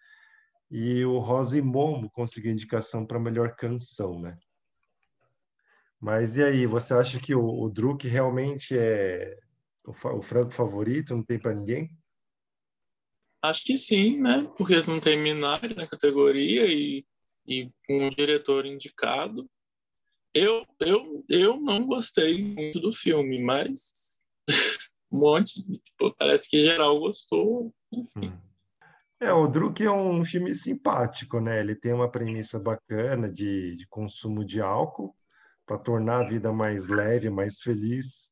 e 0.72 1.04
o 1.06 1.20
Rosa 1.20 1.58
e 1.58 1.62
Momo 1.62 2.10
conseguiu 2.12 2.52
indicação 2.52 3.06
para 3.06 3.20
melhor 3.20 3.56
canção, 3.56 4.20
né? 4.20 4.38
Mas 6.00 6.36
e 6.36 6.44
aí, 6.44 6.66
você 6.66 6.94
acha 6.94 7.20
que 7.20 7.34
o, 7.34 7.46
o 7.46 7.70
Druk 7.70 8.08
realmente 8.08 8.78
é 8.78 9.38
o, 9.86 10.18
o 10.18 10.22
franco 10.22 10.52
favorito? 10.52 11.16
Não 11.16 11.24
tem 11.24 11.40
para 11.40 11.54
ninguém? 11.54 11.90
Acho 13.42 13.64
que 13.64 13.78
sim, 13.78 14.20
né? 14.20 14.50
Porque 14.58 14.74
eles 14.74 14.88
não 14.88 15.00
têm 15.00 15.18
Minari 15.18 15.74
na 15.76 15.88
categoria 15.88 16.66
e, 16.66 17.06
e 17.48 17.70
um 17.90 18.10
diretor 18.10 18.66
indicado. 18.66 19.50
Eu, 20.34 20.66
eu, 20.80 21.24
eu 21.30 21.62
não 21.62 21.86
gostei 21.86 22.44
muito 22.44 22.80
do 22.80 22.92
filme, 22.92 23.42
mas 23.42 24.20
um 25.12 25.20
monte, 25.20 25.54
tipo, 25.64 26.14
parece 26.18 26.50
que 26.50 26.64
geral 26.64 27.00
gostou, 27.00 27.74
enfim. 27.92 28.30
Hum. 28.30 28.54
É, 29.20 29.32
o 29.32 29.48
Druk 29.48 29.82
é 29.82 29.90
um 29.90 30.26
filme 30.26 30.54
simpático, 30.54 31.40
né? 31.40 31.62
Ele 31.62 31.76
tem 31.76 31.94
uma 31.94 32.12
premissa 32.12 32.60
bacana 32.60 33.32
de, 33.32 33.76
de 33.78 33.88
consumo 33.88 34.44
de 34.44 34.60
álcool 34.60 35.16
para 35.66 35.78
tornar 35.78 36.26
a 36.26 36.28
vida 36.28 36.52
mais 36.52 36.90
leve, 36.90 37.30
mais 37.30 37.62
feliz. 37.62 38.30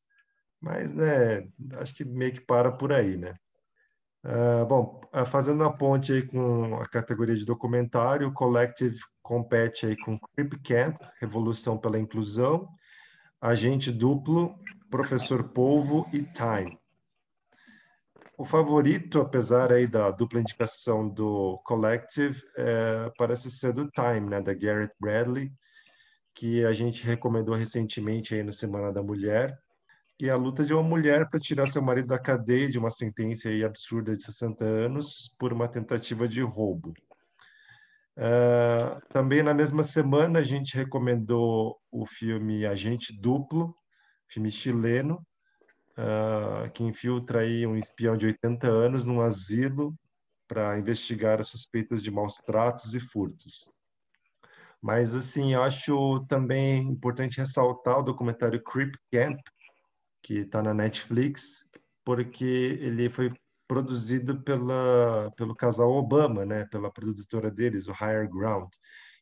Mas, 0.59 0.91
né, 0.91 1.47
acho 1.77 1.93
que 1.93 2.03
meio 2.03 2.33
que 2.33 2.41
para 2.41 2.71
por 2.71 2.91
aí, 2.91 3.15
né? 3.15 3.35
Uh, 4.23 4.65
bom, 4.67 5.01
uh, 5.13 5.25
fazendo 5.25 5.63
a 5.63 5.73
ponte 5.73 6.13
aí 6.13 6.21
com 6.21 6.75
a 6.75 6.87
categoria 6.87 7.35
de 7.35 7.45
documentário, 7.45 8.27
o 8.27 8.33
Collective 8.33 8.99
compete 9.21 9.87
aí 9.87 9.97
com 9.97 10.19
Crip 10.19 10.59
Camp, 10.59 11.01
Revolução 11.19 11.77
pela 11.77 11.99
Inclusão, 11.99 12.69
Agente 13.39 13.91
Duplo, 13.91 14.55
Professor 14.91 15.43
Polvo 15.49 16.07
e 16.13 16.21
Time. 16.21 16.79
O 18.37 18.45
favorito, 18.45 19.21
apesar 19.21 19.71
aí 19.71 19.87
da 19.87 20.09
dupla 20.09 20.39
indicação 20.39 21.07
do 21.07 21.59
Collective, 21.63 22.41
é, 22.57 23.11
parece 23.17 23.49
ser 23.51 23.73
do 23.73 23.89
Time, 23.89 24.29
né, 24.29 24.41
da 24.41 24.53
Garrett 24.53 24.93
Bradley, 24.99 25.51
que 26.33 26.65
a 26.65 26.73
gente 26.73 27.05
recomendou 27.05 27.55
recentemente 27.55 28.33
aí 28.33 28.43
no 28.43 28.53
Semana 28.53 28.91
da 28.91 29.03
Mulher, 29.03 29.57
e 30.21 30.29
a 30.29 30.35
luta 30.35 30.63
de 30.63 30.71
uma 30.71 30.83
mulher 30.83 31.27
para 31.27 31.39
tirar 31.39 31.67
seu 31.67 31.81
marido 31.81 32.09
da 32.09 32.19
cadeia 32.19 32.69
de 32.69 32.77
uma 32.77 32.91
sentença 32.91 33.49
absurda 33.65 34.15
de 34.15 34.23
60 34.23 34.63
anos 34.63 35.35
por 35.39 35.51
uma 35.51 35.67
tentativa 35.67 36.27
de 36.27 36.43
roubo. 36.43 36.93
Uh, 38.15 39.01
também 39.09 39.41
na 39.41 39.51
mesma 39.51 39.81
semana 39.81 40.37
a 40.37 40.43
gente 40.43 40.77
recomendou 40.77 41.81
o 41.89 42.05
filme 42.05 42.67
Agente 42.67 43.19
Duplo, 43.19 43.75
filme 44.27 44.51
chileno, 44.51 45.25
uh, 45.97 46.69
que 46.71 46.83
infiltra 46.83 47.39
aí 47.39 47.65
um 47.65 47.75
espião 47.75 48.15
de 48.15 48.27
80 48.27 48.69
anos 48.69 49.03
num 49.03 49.21
asilo 49.21 49.91
para 50.47 50.77
investigar 50.77 51.39
as 51.39 51.47
suspeitas 51.47 52.03
de 52.03 52.11
maus 52.11 52.35
tratos 52.35 52.93
e 52.93 52.99
furtos. 52.99 53.71
Mas, 54.79 55.15
assim, 55.15 55.53
eu 55.53 55.63
acho 55.63 56.23
também 56.27 56.83
importante 56.83 57.39
ressaltar 57.39 57.97
o 57.97 58.03
documentário 58.03 58.61
Creep 58.61 58.93
Camp, 59.11 59.39
que 60.21 60.39
está 60.39 60.61
na 60.61 60.73
Netflix, 60.73 61.65
porque 62.03 62.77
ele 62.81 63.09
foi 63.09 63.31
produzido 63.67 64.41
pela, 64.43 65.31
pelo 65.37 65.55
casal 65.55 65.91
Obama, 65.91 66.45
né, 66.45 66.65
pela 66.65 66.91
produtora 66.91 67.49
deles, 67.49 67.87
o 67.87 67.93
Higher 67.93 68.29
Ground. 68.29 68.69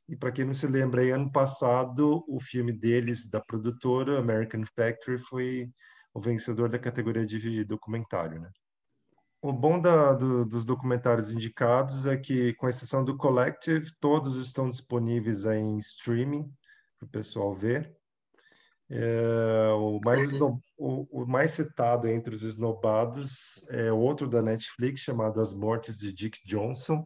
E 0.08 0.15
para 0.15 0.32
quem 0.32 0.44
não 0.44 0.56
se 0.56 0.65
lembra, 0.65 1.01
aí, 1.01 1.12
ano 1.12 1.32
passado, 1.32 2.25
o 2.27 2.39
filme 2.39 2.74
deles, 2.74 3.29
da 3.29 3.39
produtora, 3.39 4.18
American 4.18 4.63
Factory, 4.75 5.20
foi 5.20 5.70
o 6.15 6.20
vencedor 6.20 6.68
da 6.68 6.79
categoria 6.79 7.27
de 7.27 7.63
documentário. 7.63 8.41
Né? 8.41 8.50
O 9.39 9.53
bom 9.53 9.79
da, 9.79 10.13
do, 10.13 10.44
dos 10.44 10.65
documentários 10.65 11.32
indicados 11.32 12.08
é 12.08 12.18
que, 12.18 12.53
com 12.56 12.68
exceção 12.68 13.06
do 13.06 13.15
Collective, 13.15 13.91
todos 14.00 14.36
estão 14.38 14.68
disponíveis 14.68 15.46
aí 15.46 15.60
em 15.60 15.77
streaming 15.77 16.51
para 16.98 17.06
o 17.06 17.10
pessoal 17.10 17.53
ver. 17.53 17.96
É, 18.91 19.69
o, 19.79 20.00
mais 20.03 20.34
o, 20.34 20.60
o, 20.77 21.25
mais 21.27 21.51
citado 21.51 22.08
entre 22.08 22.36
os 22.36 22.41
esnobados 22.41 23.63
é 23.69 23.91
outro 23.91 24.27
da 24.27 24.41
Netflix 24.41 25.01
chamado 25.01 25.39
As 25.39 25.53
Mortes 25.53 26.00
de 26.00 26.12
Dick 26.12 26.39
Johnson, 26.43 27.03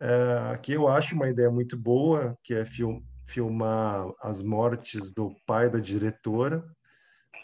é, 0.00 0.58
que 0.58 0.72
eu 0.72 0.88
acho 0.88 1.14
uma 1.14 1.28
ideia 1.28 1.50
muito 1.50 1.76
boa, 1.76 2.36
que 2.42 2.54
é 2.54 2.64
film, 2.64 3.00
filmar 3.24 4.06
as 4.20 4.42
mortes 4.42 5.12
do 5.14 5.32
pai 5.46 5.70
da 5.70 5.78
diretora, 5.78 6.64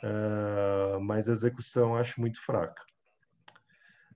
é, 0.02 0.99
mas 1.00 1.28
a 1.28 1.33
execução 1.33 1.95
acho 1.95 2.21
muito 2.21 2.45
fraca. 2.45 2.83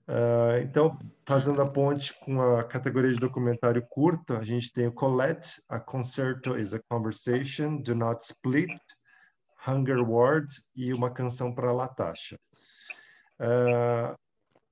Uh, 0.09 0.59
então, 0.62 0.99
fazendo 1.25 1.62
a 1.62 1.71
ponte 1.71 2.12
com 2.21 2.43
a 2.43 2.64
categoria 2.64 3.12
de 3.12 3.21
documentário 3.21 3.81
curta, 3.88 4.37
a 4.38 4.43
gente 4.43 4.73
tem 4.73 4.88
o 4.88 4.93
Colette, 4.93 5.62
A 5.69 5.79
Concerto 5.79 6.59
is 6.59 6.75
a 6.75 6.81
Conversation, 6.88 7.76
Do 7.76 7.95
Not 7.95 8.25
Split, 8.25 8.76
Hunger 9.66 10.02
Ward 10.09 10.49
e 10.75 10.92
uma 10.92 11.11
canção 11.11 11.54
para 11.54 11.73
Latasha. 11.73 12.38
Uh, 13.38 14.16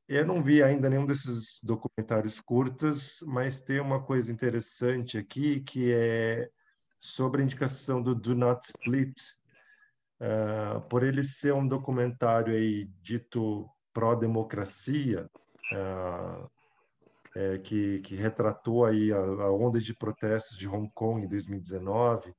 eu 0.09 0.26
não 0.26 0.42
vi 0.42 0.62
ainda 0.62 0.90
nenhum 0.90 1.06
desses 1.06 1.61
documentários 1.62 2.40
curtas, 2.40 3.18
mas 3.26 3.61
tem 3.61 3.80
uma 3.80 4.02
coisa 4.02 4.32
interessante 4.32 5.16
aqui 5.16 5.61
que 5.61 5.92
é 5.92 6.49
sobre 6.99 7.40
a 7.40 7.44
indicação 7.44 8.02
do 8.02 8.14
Do 8.14 8.35
Not 8.35 8.66
Split. 8.66 9.14
Uh, 10.20 10.80
por 10.82 11.02
ele 11.02 11.25
ser 11.25 11.54
um 11.54 11.66
documentário 11.66 12.52
aí 12.52 12.87
dito 13.00 13.66
pró-democracia, 13.92 15.30
uh, 15.73 16.50
é, 17.35 17.59
que, 17.59 18.00
que, 18.00 18.16
retratou 18.16 18.85
aí 18.85 19.12
a, 19.12 19.16
a 19.16 19.52
onda 19.52 19.78
de 19.80 19.94
protestos 19.94 20.59
de 20.59 20.68
Hong 20.68 20.90
Kong 20.92 21.25
em 21.25 21.28
2019, 21.28 22.35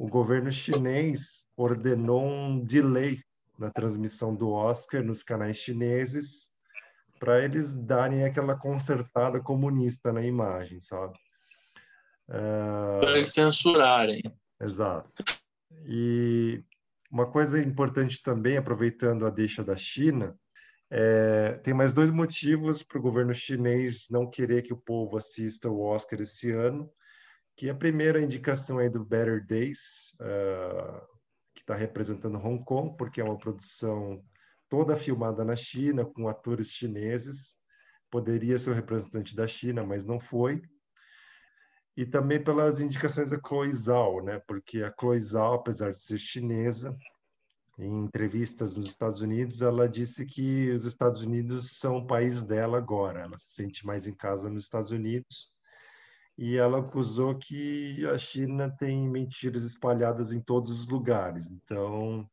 o 0.00 0.08
governo 0.08 0.50
chinês 0.50 1.46
ordenou 1.54 2.26
um 2.26 2.58
delay 2.58 3.20
na 3.58 3.70
transmissão 3.70 4.34
do 4.34 4.50
Oscar 4.50 5.04
nos 5.04 5.22
canais 5.22 5.58
chineses 5.58 6.50
para 7.18 7.44
eles 7.44 7.76
darem 7.76 8.24
aquela 8.24 8.56
consertada 8.56 9.40
comunista 9.40 10.10
na 10.10 10.22
imagem, 10.22 10.80
sabe? 10.80 11.18
Uh... 12.30 12.98
Para 13.00 13.18
eles 13.18 13.30
censurarem. 13.30 14.22
Exato. 14.58 15.22
E 15.84 16.64
uma 17.12 17.30
coisa 17.30 17.60
importante 17.60 18.22
também, 18.22 18.56
aproveitando 18.56 19.26
a 19.26 19.30
deixa 19.30 19.62
da 19.62 19.76
China, 19.76 20.34
é, 20.90 21.60
tem 21.62 21.74
mais 21.74 21.92
dois 21.92 22.10
motivos 22.10 22.82
para 22.82 22.98
o 22.98 23.02
governo 23.02 23.34
chinês 23.34 24.06
não 24.10 24.30
querer 24.30 24.62
que 24.62 24.72
o 24.72 24.80
povo 24.80 25.18
assista 25.18 25.68
o 25.68 25.82
Oscar 25.82 26.22
esse 26.22 26.50
ano 26.50 26.90
que 27.60 27.68
a 27.68 27.74
primeira 27.74 28.22
indicação 28.22 28.78
aí 28.78 28.88
do 28.88 29.04
Better 29.04 29.46
Days, 29.46 30.14
uh, 30.14 31.06
que 31.54 31.60
está 31.60 31.74
representando 31.74 32.38
Hong 32.38 32.64
Kong, 32.64 32.96
porque 32.96 33.20
é 33.20 33.24
uma 33.24 33.36
produção 33.36 34.24
toda 34.66 34.96
filmada 34.96 35.44
na 35.44 35.54
China, 35.54 36.06
com 36.06 36.26
atores 36.26 36.70
chineses. 36.70 37.58
Poderia 38.10 38.58
ser 38.58 38.70
o 38.70 38.72
representante 38.72 39.36
da 39.36 39.46
China, 39.46 39.84
mas 39.84 40.06
não 40.06 40.18
foi. 40.18 40.62
E 41.94 42.06
também 42.06 42.42
pelas 42.42 42.80
indicações 42.80 43.28
da 43.28 43.38
Chloe 43.38 43.74
Zhao, 43.74 44.24
né? 44.24 44.40
porque 44.48 44.82
a 44.82 44.94
Chloe 44.98 45.20
Zhao, 45.20 45.56
apesar 45.56 45.92
de 45.92 46.02
ser 46.02 46.16
chinesa, 46.16 46.96
Em 47.78 48.04
entrevistas 48.04 48.78
nos 48.78 48.86
Estados 48.86 49.20
Unidos, 49.20 49.60
ela 49.60 49.86
disse 49.86 50.24
que 50.24 50.70
os 50.70 50.86
Estados 50.86 51.20
Unidos 51.20 51.72
são 51.72 51.98
o 51.98 52.06
país 52.06 52.42
dela 52.42 52.78
agora. 52.78 53.20
Ela 53.20 53.36
se 53.36 53.52
sente 53.52 53.84
mais 53.84 54.06
em 54.06 54.14
casa 54.14 54.48
nos 54.48 54.64
Estados 54.64 54.92
Unidos. 54.92 55.52
E 56.40 56.56
ela 56.56 56.78
acusou 56.78 57.34
que 57.34 58.06
a 58.06 58.16
China 58.16 58.70
tem 58.70 59.06
mentiras 59.06 59.62
espalhadas 59.62 60.32
em 60.32 60.40
todos 60.40 60.70
os 60.70 60.86
lugares. 60.86 61.50
Então, 61.50 62.26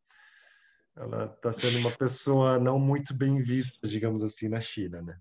ela 0.95 1.25
está 1.25 1.51
sendo 1.51 1.79
uma 1.79 1.91
pessoa 1.91 2.57
não 2.57 2.79
muito 2.79 3.13
bem 3.13 3.43
vista, 3.43 3.85
digamos 3.85 4.23
assim, 4.23 4.47
na 4.47 4.61
China, 4.61 5.01
né? 5.01 5.19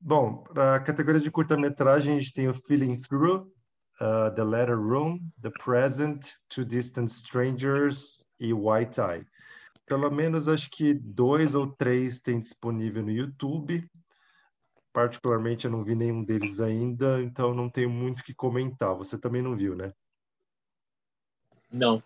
Bom, 0.00 0.44
para 0.44 0.76
a 0.76 0.80
categoria 0.80 1.20
de 1.20 1.30
curta-metragem, 1.30 2.16
a 2.16 2.18
gente 2.18 2.32
tem 2.32 2.48
o 2.48 2.54
Feeling 2.54 3.02
Through, 3.02 3.52
uh, 4.00 4.34
The 4.34 4.44
Letter 4.44 4.80
Room, 4.80 5.20
The 5.42 5.50
Present, 5.62 6.24
Two 6.48 6.64
Distant 6.64 7.10
Strangers 7.10 8.24
e 8.40 8.50
White 8.54 8.98
Eye. 8.98 9.26
Pelo 9.84 10.10
menos 10.10 10.48
acho 10.48 10.70
que 10.70 10.94
dois 10.94 11.54
ou 11.54 11.66
três 11.66 12.18
tem 12.18 12.40
disponível 12.40 13.02
no 13.02 13.10
YouTube. 13.10 13.86
Particularmente 14.98 15.64
eu 15.64 15.70
não 15.70 15.84
vi 15.84 15.94
nenhum 15.94 16.24
deles 16.24 16.58
ainda, 16.58 17.22
então 17.22 17.54
não 17.54 17.70
tenho 17.70 17.88
muito 17.88 18.18
o 18.18 18.24
que 18.24 18.34
comentar. 18.34 18.96
Você 18.96 19.16
também 19.16 19.40
não 19.40 19.54
viu, 19.54 19.76
né? 19.76 19.92
Não. 21.70 22.02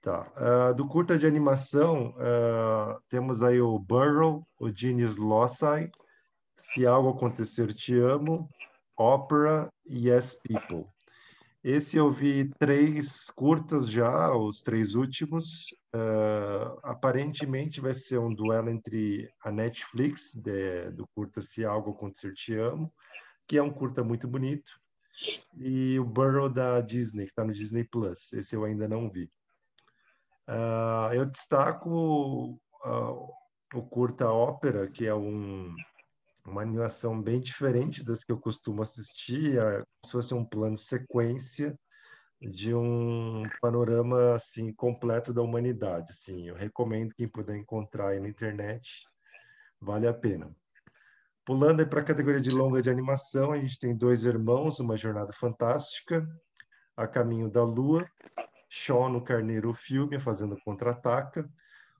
Tá. 0.00 0.26
Uh, 0.34 0.74
do 0.74 0.88
curta 0.88 1.18
de 1.18 1.26
animação, 1.26 2.14
uh, 2.16 2.98
temos 3.10 3.42
aí 3.42 3.60
o 3.60 3.78
Burrow, 3.78 4.48
o 4.58 4.74
Genius 4.74 5.18
Lossai, 5.18 5.92
Se 6.56 6.86
Algo 6.86 7.10
Acontecer 7.10 7.74
Te 7.74 7.98
Amo, 7.98 8.48
Opera 8.96 9.70
e 9.84 10.08
Yes 10.08 10.34
People. 10.34 10.86
Esse 11.64 11.96
eu 11.96 12.10
vi 12.10 12.50
três 12.58 13.30
curtas 13.30 13.88
já, 13.88 14.34
os 14.34 14.62
três 14.62 14.96
últimos. 14.96 15.66
Uh, 15.94 16.78
aparentemente 16.82 17.80
vai 17.80 17.94
ser 17.94 18.18
um 18.18 18.34
duelo 18.34 18.68
entre 18.68 19.32
a 19.44 19.52
Netflix, 19.52 20.34
de, 20.34 20.90
do 20.90 21.06
curta 21.14 21.40
Se 21.40 21.64
Algo 21.64 21.92
Acontecer 21.92 22.32
Te 22.34 22.56
Amo, 22.56 22.92
que 23.46 23.56
é 23.56 23.62
um 23.62 23.70
curta 23.70 24.02
muito 24.02 24.26
bonito, 24.26 24.72
e 25.56 26.00
o 26.00 26.04
Burrow 26.04 26.48
da 26.48 26.80
Disney, 26.80 27.26
que 27.26 27.30
está 27.30 27.44
no 27.44 27.52
Disney 27.52 27.84
Plus. 27.84 28.32
Esse 28.32 28.56
eu 28.56 28.64
ainda 28.64 28.88
não 28.88 29.08
vi. 29.08 29.30
Uh, 30.48 31.14
eu 31.14 31.24
destaco 31.24 32.58
uh, 32.84 33.28
o 33.72 33.82
curta 33.88 34.28
ópera, 34.28 34.88
que 34.88 35.06
é 35.06 35.14
um 35.14 35.72
uma 36.44 36.62
animação 36.62 37.20
bem 37.20 37.40
diferente 37.40 38.04
das 38.04 38.24
que 38.24 38.32
eu 38.32 38.38
costumo 38.38 38.82
assistir, 38.82 39.58
é 39.58 39.76
como 39.76 39.86
se 40.06 40.12
fosse 40.12 40.34
um 40.34 40.44
plano 40.44 40.76
sequência 40.76 41.78
de 42.40 42.74
um 42.74 43.44
panorama 43.60 44.34
assim 44.34 44.72
completo 44.72 45.32
da 45.32 45.42
humanidade. 45.42 46.10
Assim, 46.10 46.48
eu 46.48 46.54
recomendo 46.54 47.14
quem 47.14 47.28
puder 47.28 47.56
encontrar 47.56 48.08
aí 48.08 48.20
na 48.20 48.28
internet, 48.28 49.06
vale 49.80 50.08
a 50.08 50.14
pena. 50.14 50.54
Pulando 51.44 51.86
para 51.86 52.00
a 52.00 52.04
categoria 52.04 52.40
de 52.40 52.50
longa 52.50 52.82
de 52.82 52.90
animação, 52.90 53.52
a 53.52 53.58
gente 53.58 53.78
tem 53.78 53.96
Dois 53.96 54.24
Irmãos, 54.24 54.80
Uma 54.80 54.96
Jornada 54.96 55.32
Fantástica, 55.32 56.26
A 56.96 57.06
Caminho 57.06 57.50
da 57.50 57.64
Lua, 57.64 58.08
Shaw 58.68 59.08
no 59.08 59.22
Carneiro, 59.22 59.70
o 59.70 59.74
filme, 59.74 60.20
Fazendo 60.20 60.56
Contra-Ataca, 60.64 61.48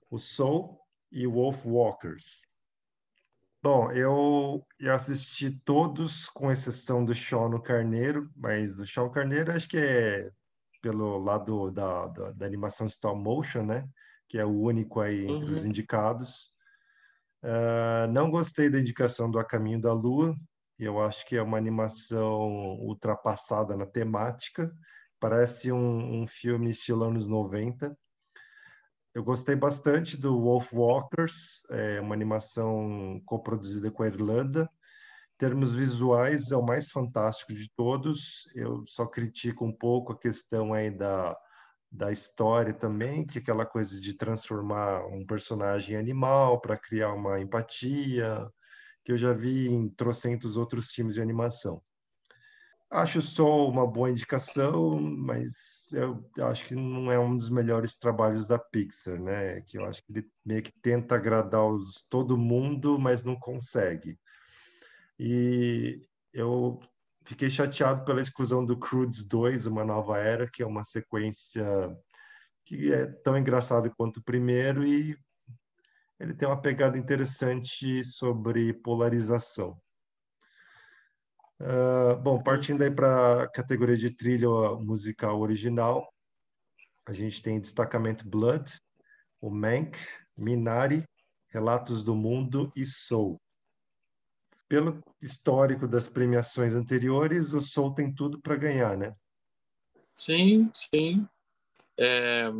O 0.09 0.17
Soul 0.17 0.79
e 1.11 1.27
Wolf 1.27 1.65
Walkers. 1.65 2.52
Bom, 3.63 3.89
eu, 3.93 4.67
eu 4.77 4.93
assisti 4.93 5.49
todos, 5.49 6.27
com 6.27 6.51
exceção 6.51 7.05
do 7.05 7.15
Shaw 7.15 7.47
no 7.47 7.61
Carneiro, 7.61 8.29
mas 8.35 8.77
o 8.77 8.85
Shaw 8.85 9.09
Carneiro 9.09 9.53
acho 9.53 9.69
que 9.69 9.77
é 9.77 10.29
pelo 10.81 11.17
lado 11.17 11.71
da, 11.71 12.07
da, 12.07 12.31
da 12.33 12.45
animação 12.45 12.87
stop 12.87 13.17
motion, 13.17 13.63
né? 13.63 13.87
Que 14.27 14.37
é 14.37 14.43
o 14.43 14.51
único 14.51 14.99
aí 14.99 15.23
entre 15.23 15.49
uhum. 15.49 15.57
os 15.57 15.63
indicados. 15.63 16.51
Uh, 17.41 18.11
não 18.11 18.29
gostei 18.29 18.69
da 18.69 18.77
indicação 18.77 19.31
do 19.31 19.39
A 19.39 19.45
Caminho 19.45 19.79
da 19.79 19.93
Lua, 19.93 20.35
eu 20.77 21.01
acho 21.01 21.25
que 21.25 21.37
é 21.37 21.41
uma 21.41 21.57
animação 21.57 22.49
ultrapassada 22.81 23.77
na 23.77 23.85
temática, 23.85 24.75
parece 25.21 25.71
um, 25.71 26.21
um 26.21 26.27
filme 26.27 26.69
estilo 26.69 27.05
anos 27.05 27.27
90, 27.27 27.97
eu 29.13 29.23
gostei 29.23 29.55
bastante 29.55 30.17
do 30.17 30.39
Wolf 30.41 30.73
Walkers, 30.73 31.63
é 31.69 32.01
uma 32.01 32.15
animação 32.15 33.21
coproduzida 33.25 33.91
com 33.91 34.03
a 34.03 34.07
Irlanda. 34.07 34.67
Em 35.35 35.37
termos 35.37 35.73
visuais, 35.73 36.51
é 36.51 36.57
o 36.57 36.65
mais 36.65 36.89
fantástico 36.89 37.53
de 37.53 37.69
todos. 37.75 38.49
Eu 38.55 38.83
só 38.85 39.05
critico 39.05 39.65
um 39.65 39.71
pouco 39.71 40.13
a 40.13 40.17
questão 40.17 40.73
aí 40.73 40.89
da, 40.89 41.37
da 41.91 42.11
história 42.11 42.73
também, 42.73 43.25
que 43.25 43.37
é 43.37 43.41
aquela 43.41 43.65
coisa 43.67 44.01
de 44.01 44.15
transformar 44.15 45.05
um 45.05 45.25
personagem 45.25 45.95
em 45.95 45.99
animal 45.99 46.59
para 46.59 46.77
criar 46.77 47.13
uma 47.13 47.39
empatia, 47.39 48.47
que 49.05 49.11
eu 49.11 49.17
já 49.17 49.31
vi 49.31 49.67
em 49.67 49.89
trocentos 49.89 50.57
outros 50.57 50.87
times 50.87 51.13
de 51.13 51.21
animação. 51.21 51.83
Acho 52.93 53.23
só 53.23 53.67
uma 53.67 53.87
boa 53.87 54.11
indicação, 54.11 54.99
mas 54.99 55.91
eu 55.93 56.23
acho 56.45 56.63
que 56.63 56.75
não 56.75 57.11
é 57.11 57.17
um 57.17 57.35
dos 57.35 57.49
melhores 57.49 57.95
trabalhos 57.95 58.45
da 58.45 58.59
Pixar, 58.59 59.19
né? 59.19 59.61
Que 59.61 59.79
eu 59.79 59.85
acho 59.85 60.03
que 60.03 60.11
ele 60.11 60.27
meio 60.45 60.61
que 60.61 60.71
tenta 60.79 61.15
agradar 61.15 61.65
os, 61.65 62.05
todo 62.07 62.37
mundo, 62.37 62.99
mas 62.99 63.23
não 63.23 63.35
consegue. 63.35 64.15
E 65.17 66.07
eu 66.31 66.79
fiquei 67.25 67.49
chateado 67.49 68.05
pela 68.05 68.21
exclusão 68.21 68.63
do 68.63 68.77
Crudes 68.77 69.27
2, 69.27 69.65
Uma 69.65 69.83
Nova 69.83 70.19
Era, 70.19 70.47
que 70.47 70.61
é 70.61 70.65
uma 70.65 70.83
sequência 70.83 71.65
que 72.63 72.93
é 72.93 73.07
tão 73.07 73.35
engraçada 73.35 73.89
quanto 73.89 74.17
o 74.17 74.23
primeiro 74.23 74.85
e 74.85 75.17
ele 76.19 76.35
tem 76.35 76.47
uma 76.47 76.61
pegada 76.61 76.95
interessante 76.95 78.03
sobre 78.03 78.71
polarização. 78.71 79.81
Uh, 81.63 82.17
bom, 82.17 82.43
partindo 82.43 82.81
aí 82.83 82.91
para 82.91 83.43
a 83.43 83.47
categoria 83.47 83.95
de 83.95 84.13
trilha 84.13 84.49
musical 84.81 85.39
original, 85.39 86.13
a 87.05 87.13
gente 87.13 87.41
tem 87.41 87.57
destacamento 87.57 88.27
Blood, 88.27 88.77
o 89.39 89.49
Mank, 89.49 89.97
Minari, 90.35 91.05
Relatos 91.47 92.03
do 92.03 92.13
Mundo 92.15 92.69
e 92.75 92.85
Soul. 92.85 93.39
Pelo 94.67 95.01
histórico 95.21 95.87
das 95.87 96.09
premiações 96.09 96.75
anteriores, 96.75 97.53
o 97.53 97.61
Soul 97.61 97.93
tem 97.93 98.13
tudo 98.13 98.41
para 98.41 98.57
ganhar, 98.57 98.97
né? 98.97 99.15
Sim, 100.13 100.69
sim. 100.73 101.25
É, 101.97 102.51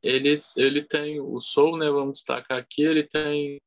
ele, 0.00 0.32
ele 0.56 0.82
tem 0.84 1.20
o 1.20 1.40
Soul, 1.40 1.78
né? 1.78 1.90
Vamos 1.90 2.18
destacar 2.18 2.58
aqui, 2.58 2.82
ele 2.82 3.02
tem 3.02 3.60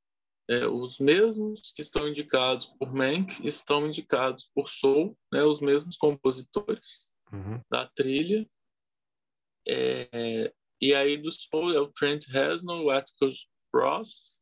é, 0.49 0.67
os 0.67 0.99
mesmos 0.99 1.71
que 1.71 1.81
estão 1.81 2.07
indicados 2.07 2.67
por 2.77 2.93
Mank 2.93 3.45
estão 3.45 3.87
indicados 3.87 4.49
por 4.53 4.69
Soul, 4.69 5.17
né, 5.31 5.43
os 5.43 5.59
mesmos 5.59 5.97
compositores 5.97 7.07
uhum. 7.31 7.59
da 7.69 7.87
trilha. 7.87 8.47
É, 9.67 10.53
e 10.79 10.93
aí 10.93 11.17
do 11.17 11.31
Soul 11.31 11.73
é 11.73 11.79
o 11.79 11.91
Trent 11.91 12.27
Reznor, 12.27 12.81
o 12.83 12.91
Atticus 12.91 13.47
Ross, 13.73 14.39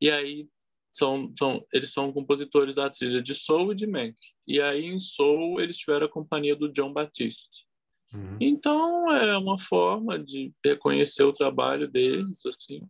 e 0.00 0.10
aí 0.10 0.48
são, 0.90 1.32
são, 1.36 1.66
eles 1.72 1.92
são 1.92 2.12
compositores 2.12 2.74
da 2.74 2.88
trilha 2.88 3.22
de 3.22 3.34
Soul 3.34 3.72
e 3.72 3.76
de 3.76 3.86
Mank. 3.86 4.16
E 4.46 4.60
aí 4.60 4.86
em 4.86 4.98
Soul 4.98 5.60
eles 5.60 5.76
tiveram 5.76 6.06
a 6.06 6.10
companhia 6.10 6.56
do 6.56 6.72
John 6.72 6.92
Batiste. 6.92 7.66
Uhum. 8.14 8.38
Então 8.40 9.12
é 9.12 9.36
uma 9.36 9.58
forma 9.58 10.18
de 10.18 10.52
reconhecer 10.64 11.24
o 11.24 11.32
trabalho 11.32 11.90
deles, 11.90 12.44
assim 12.46 12.88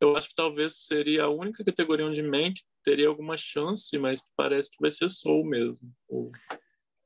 eu 0.00 0.16
acho 0.16 0.28
que 0.28 0.34
talvez 0.34 0.86
seria 0.86 1.24
a 1.24 1.30
única 1.30 1.64
categoria 1.64 2.06
onde 2.06 2.22
Mank 2.22 2.60
teria 2.84 3.08
alguma 3.08 3.36
chance, 3.36 3.96
mas 3.98 4.22
parece 4.36 4.70
que 4.70 4.80
vai 4.80 4.90
ser 4.90 5.10
Soul 5.10 5.44
mesmo. 5.46 5.90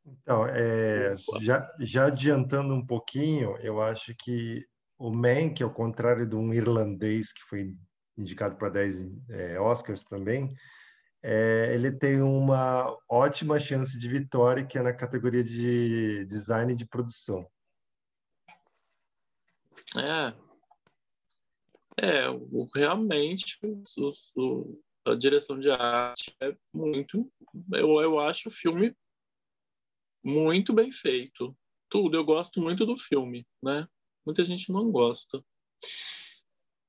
Então, 0.04 0.46
é, 0.46 1.14
já, 1.40 1.72
já 1.78 2.06
adiantando 2.06 2.74
um 2.74 2.84
pouquinho, 2.84 3.56
eu 3.58 3.80
acho 3.80 4.14
que 4.18 4.66
o 4.98 5.10
Mank, 5.10 5.62
ao 5.62 5.72
contrário 5.72 6.26
de 6.26 6.34
um 6.34 6.52
irlandês 6.52 7.32
que 7.32 7.42
foi 7.42 7.74
indicado 8.18 8.56
para 8.56 8.68
10 8.68 9.02
é, 9.30 9.60
Oscars 9.60 10.04
também, 10.04 10.54
é, 11.22 11.70
ele 11.74 11.92
tem 11.92 12.20
uma 12.20 12.96
ótima 13.08 13.58
chance 13.58 13.98
de 13.98 14.08
vitória, 14.08 14.64
que 14.64 14.78
é 14.78 14.82
na 14.82 14.92
categoria 14.92 15.44
de 15.44 16.24
design 16.26 16.74
de 16.74 16.86
produção. 16.86 17.46
É, 19.96 20.32
é, 22.00 22.30
o, 22.30 22.68
realmente 22.74 23.58
o, 23.62 23.82
o, 24.36 24.80
a 25.04 25.14
direção 25.14 25.58
de 25.58 25.70
arte 25.70 26.34
é 26.40 26.56
muito. 26.72 27.30
Eu, 27.72 28.00
eu 28.00 28.18
acho 28.18 28.48
o 28.48 28.52
filme 28.52 28.96
muito 30.24 30.72
bem 30.72 30.90
feito. 30.90 31.54
Tudo, 31.90 32.16
eu 32.16 32.24
gosto 32.24 32.60
muito 32.60 32.86
do 32.86 32.96
filme, 32.96 33.46
né? 33.62 33.86
Muita 34.24 34.44
gente 34.44 34.72
não 34.72 34.90
gosta. 34.90 35.44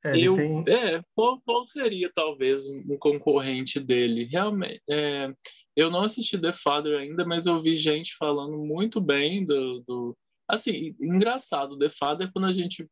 É, 0.04 0.17
eu, 0.17 0.36
tem... 0.36 0.63
é 0.69 1.04
qual, 1.13 1.41
qual, 1.41 1.63
seria 1.63 2.12
talvez 2.13 2.65
um 2.65 2.97
concorrente 2.97 3.80
dele? 3.80 4.26
Realmente, 4.26 4.82
é, 4.89 5.34
eu 5.76 5.91
não 5.91 6.04
assisti 6.04 6.39
The 6.39 6.54
Father 6.54 7.00
ainda, 7.00 7.26
mas 7.26 7.45
eu 7.45 7.60
vi 7.60 7.76
gente 7.76 8.15
falando 8.15 8.58
muito 8.58 9.02
bem 9.02 9.45
do, 9.45 9.80
do... 9.82 10.17
assim, 10.47 10.95
engraçado, 11.00 11.78
The 11.78 11.89
Father 11.89 12.32
quando 12.32 12.45
a 12.45 12.54
gente 12.54 12.89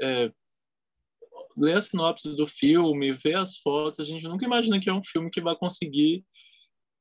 é, 0.00 0.32
lê 1.56 1.72
a 1.72 1.80
sinopse 1.80 2.34
do 2.36 2.46
filme, 2.46 3.12
vê 3.12 3.34
as 3.34 3.56
fotos, 3.58 4.00
a 4.00 4.04
gente 4.04 4.24
nunca 4.24 4.44
imagina 4.44 4.78
que 4.78 4.90
é 4.90 4.92
um 4.92 5.02
filme 5.02 5.30
que 5.30 5.40
vai 5.40 5.56
conseguir 5.56 6.24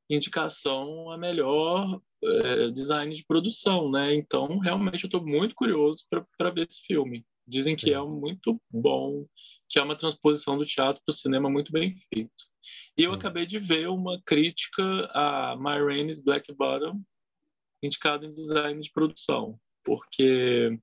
indicação 0.10 1.12
a 1.12 1.18
melhor 1.18 2.00
é, 2.24 2.70
design 2.70 3.14
de 3.14 3.26
produção, 3.26 3.90
né? 3.92 4.14
Então, 4.14 4.60
realmente, 4.60 5.04
eu 5.04 5.08
estou 5.08 5.26
muito 5.26 5.56
curioso 5.56 6.06
para 6.38 6.52
ver 6.52 6.68
esse 6.68 6.86
filme. 6.86 7.26
Dizem 7.48 7.76
que 7.76 7.88
Sim. 7.88 7.94
é 7.94 8.02
muito 8.02 8.60
bom, 8.72 9.26
que 9.70 9.80
é 9.80 9.84
uma 9.84 9.96
transposição 9.96 10.58
do 10.58 10.66
teatro 10.66 11.02
para 11.04 11.12
o 11.12 11.16
cinema 11.16 11.50
muito 11.50 11.72
bem 11.72 11.92
feito. 11.92 12.46
E 12.98 13.04
eu 13.04 13.12
Sim. 13.12 13.18
acabei 13.18 13.46
de 13.46 13.60
ver 13.60 13.90
uma 13.90 14.22
crítica 14.26 14.84
a 15.14 15.56
My 15.56 15.84
Rainey's 15.84 16.22
Black 16.22 16.52
Bottom, 16.54 17.02
indicado 17.84 18.26
em 18.26 18.30
design 18.30 18.80
de 18.82 18.92
produção, 18.92 19.60
porque 19.84 20.80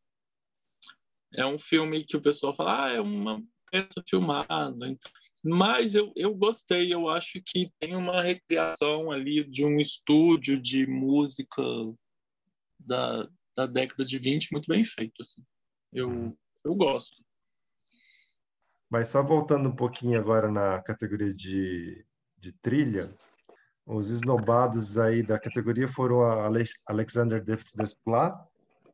é 1.34 1.44
um 1.46 1.58
filme 1.58 2.04
que 2.04 2.16
o 2.16 2.22
pessoal 2.22 2.54
fala, 2.54 2.86
ah, 2.86 2.92
é 2.92 3.00
uma 3.00 3.42
peça 3.72 4.04
filmada. 4.06 4.86
Então, 4.86 5.10
mas 5.42 5.94
eu, 5.94 6.12
eu 6.14 6.34
gostei, 6.34 6.92
eu 6.92 7.08
acho 7.08 7.42
que 7.44 7.72
tem 7.80 7.96
uma 7.96 8.22
recriação 8.22 9.10
ali 9.10 9.42
de 9.42 9.64
um 9.64 9.80
estúdio 9.80 10.60
de 10.60 10.86
música 10.86 11.62
da, 12.78 13.28
da 13.56 13.66
década 13.66 14.04
de 14.04 14.18
20 14.18 14.52
muito 14.52 14.68
bem 14.68 14.84
feito. 14.84 15.20
Assim. 15.20 15.42
Eu, 15.92 16.36
eu 16.62 16.74
gosto. 16.74 17.16
Mas 18.90 19.08
só 19.08 19.22
voltando 19.22 19.70
um 19.70 19.74
pouquinho 19.74 20.20
agora 20.20 20.50
na 20.50 20.80
categoria 20.82 21.32
de, 21.32 22.04
de 22.36 22.52
trilha, 22.52 23.08
os 23.86 24.10
esnobados 24.10 24.98
aí 24.98 25.22
da 25.22 25.38
categoria 25.38 25.88
foram 25.88 26.22
a 26.22 26.48
Alexander 26.86 27.42
Desplat 27.42 28.38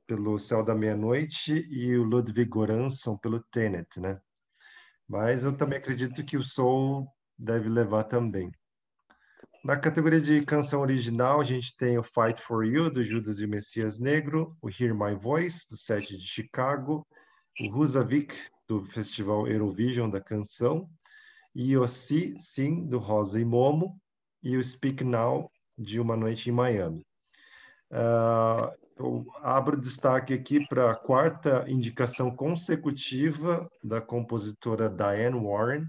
pelo 0.06 0.38
Céu 0.38 0.64
da 0.64 0.74
Meia-Noite 0.74 1.66
e 1.68 1.94
o 1.96 2.04
Ludwig 2.04 2.48
Göransson 2.48 3.18
pelo 3.18 3.40
Tenet, 3.50 4.00
né? 4.00 4.18
Mas 5.08 5.42
eu 5.42 5.56
também 5.56 5.78
acredito 5.78 6.22
que 6.24 6.36
o 6.36 6.42
Soul 6.42 7.08
deve 7.38 7.68
levar 7.68 8.04
também. 8.04 8.50
Na 9.64 9.76
categoria 9.76 10.20
de 10.20 10.42
canção 10.44 10.80
original, 10.80 11.40
a 11.40 11.44
gente 11.44 11.76
tem 11.76 11.98
o 11.98 12.02
Fight 12.02 12.40
for 12.40 12.64
You, 12.64 12.90
do 12.90 13.02
Judas 13.02 13.38
e 13.40 13.44
o 13.44 13.48
Messias 13.48 13.98
Negro, 13.98 14.56
o 14.62 14.68
Hear 14.68 14.94
My 14.94 15.14
Voice, 15.14 15.66
do 15.68 15.76
set 15.76 16.16
de 16.16 16.26
Chicago, 16.26 17.06
o 17.60 17.68
Husavik, 17.76 18.34
do 18.68 18.84
Festival 18.84 19.48
Eurovision 19.48 20.08
da 20.10 20.20
canção, 20.20 20.88
e 21.54 21.76
o 21.76 21.88
Si, 21.88 22.34
Sim, 22.38 22.86
do 22.86 22.98
Rosa 22.98 23.40
e 23.40 23.44
Momo, 23.44 23.98
e 24.42 24.56
o 24.56 24.62
Speak 24.62 25.02
Now, 25.02 25.50
de 25.76 25.98
Uma 25.98 26.16
Noite 26.16 26.50
em 26.50 26.52
Miami. 26.52 27.04
Uh, 27.90 28.87
eu 28.98 29.24
abro 29.42 29.80
destaque 29.80 30.34
aqui 30.34 30.66
para 30.66 30.90
a 30.90 30.94
quarta 30.94 31.64
indicação 31.68 32.34
consecutiva 32.34 33.70
da 33.82 34.00
compositora 34.00 34.88
Diane 34.88 35.38
Warren. 35.38 35.84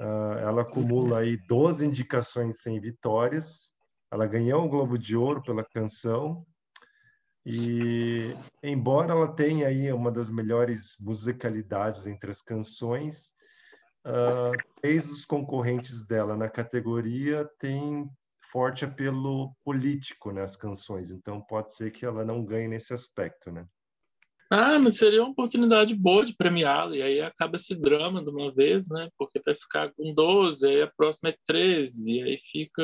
Uh, 0.00 0.38
ela 0.40 0.62
acumula 0.62 1.18
aí 1.18 1.36
12 1.36 1.86
indicações 1.86 2.62
sem 2.62 2.80
vitórias. 2.80 3.70
Ela 4.10 4.26
ganhou 4.26 4.64
o 4.64 4.68
Globo 4.68 4.98
de 4.98 5.16
Ouro 5.16 5.42
pela 5.42 5.64
canção. 5.64 6.46
E, 7.44 8.34
embora 8.62 9.12
ela 9.12 9.28
tenha 9.34 9.68
aí 9.68 9.92
uma 9.92 10.10
das 10.10 10.30
melhores 10.30 10.96
musicalidades 10.98 12.06
entre 12.06 12.30
as 12.30 12.40
canções, 12.40 13.34
uh, 14.06 14.56
três 14.80 15.08
dos 15.08 15.26
concorrentes 15.26 16.06
dela 16.06 16.38
na 16.38 16.48
categoria 16.48 17.46
têm 17.58 18.08
forte 18.54 18.84
apelo 18.84 19.52
político 19.64 20.30
nas 20.30 20.54
canções, 20.54 21.10
então 21.10 21.40
pode 21.40 21.74
ser 21.74 21.90
que 21.90 22.06
ela 22.06 22.24
não 22.24 22.44
ganhe 22.44 22.68
nesse 22.68 22.94
aspecto, 22.94 23.50
né? 23.50 23.66
Ah, 24.48 24.78
mas 24.78 24.96
seria 24.96 25.22
uma 25.22 25.32
oportunidade 25.32 25.92
boa 25.96 26.24
de 26.24 26.36
premiá-la, 26.36 26.96
e 26.96 27.02
aí 27.02 27.20
acaba 27.20 27.56
esse 27.56 27.74
drama 27.74 28.22
de 28.22 28.30
uma 28.30 28.54
vez, 28.54 28.88
né? 28.88 29.08
Porque 29.18 29.42
vai 29.44 29.56
ficar 29.56 29.92
com 29.94 30.14
12, 30.14 30.68
aí 30.68 30.82
a 30.82 30.92
próxima 30.96 31.30
é 31.30 31.36
13, 31.44 32.08
e 32.08 32.22
aí 32.22 32.38
fica. 32.40 32.82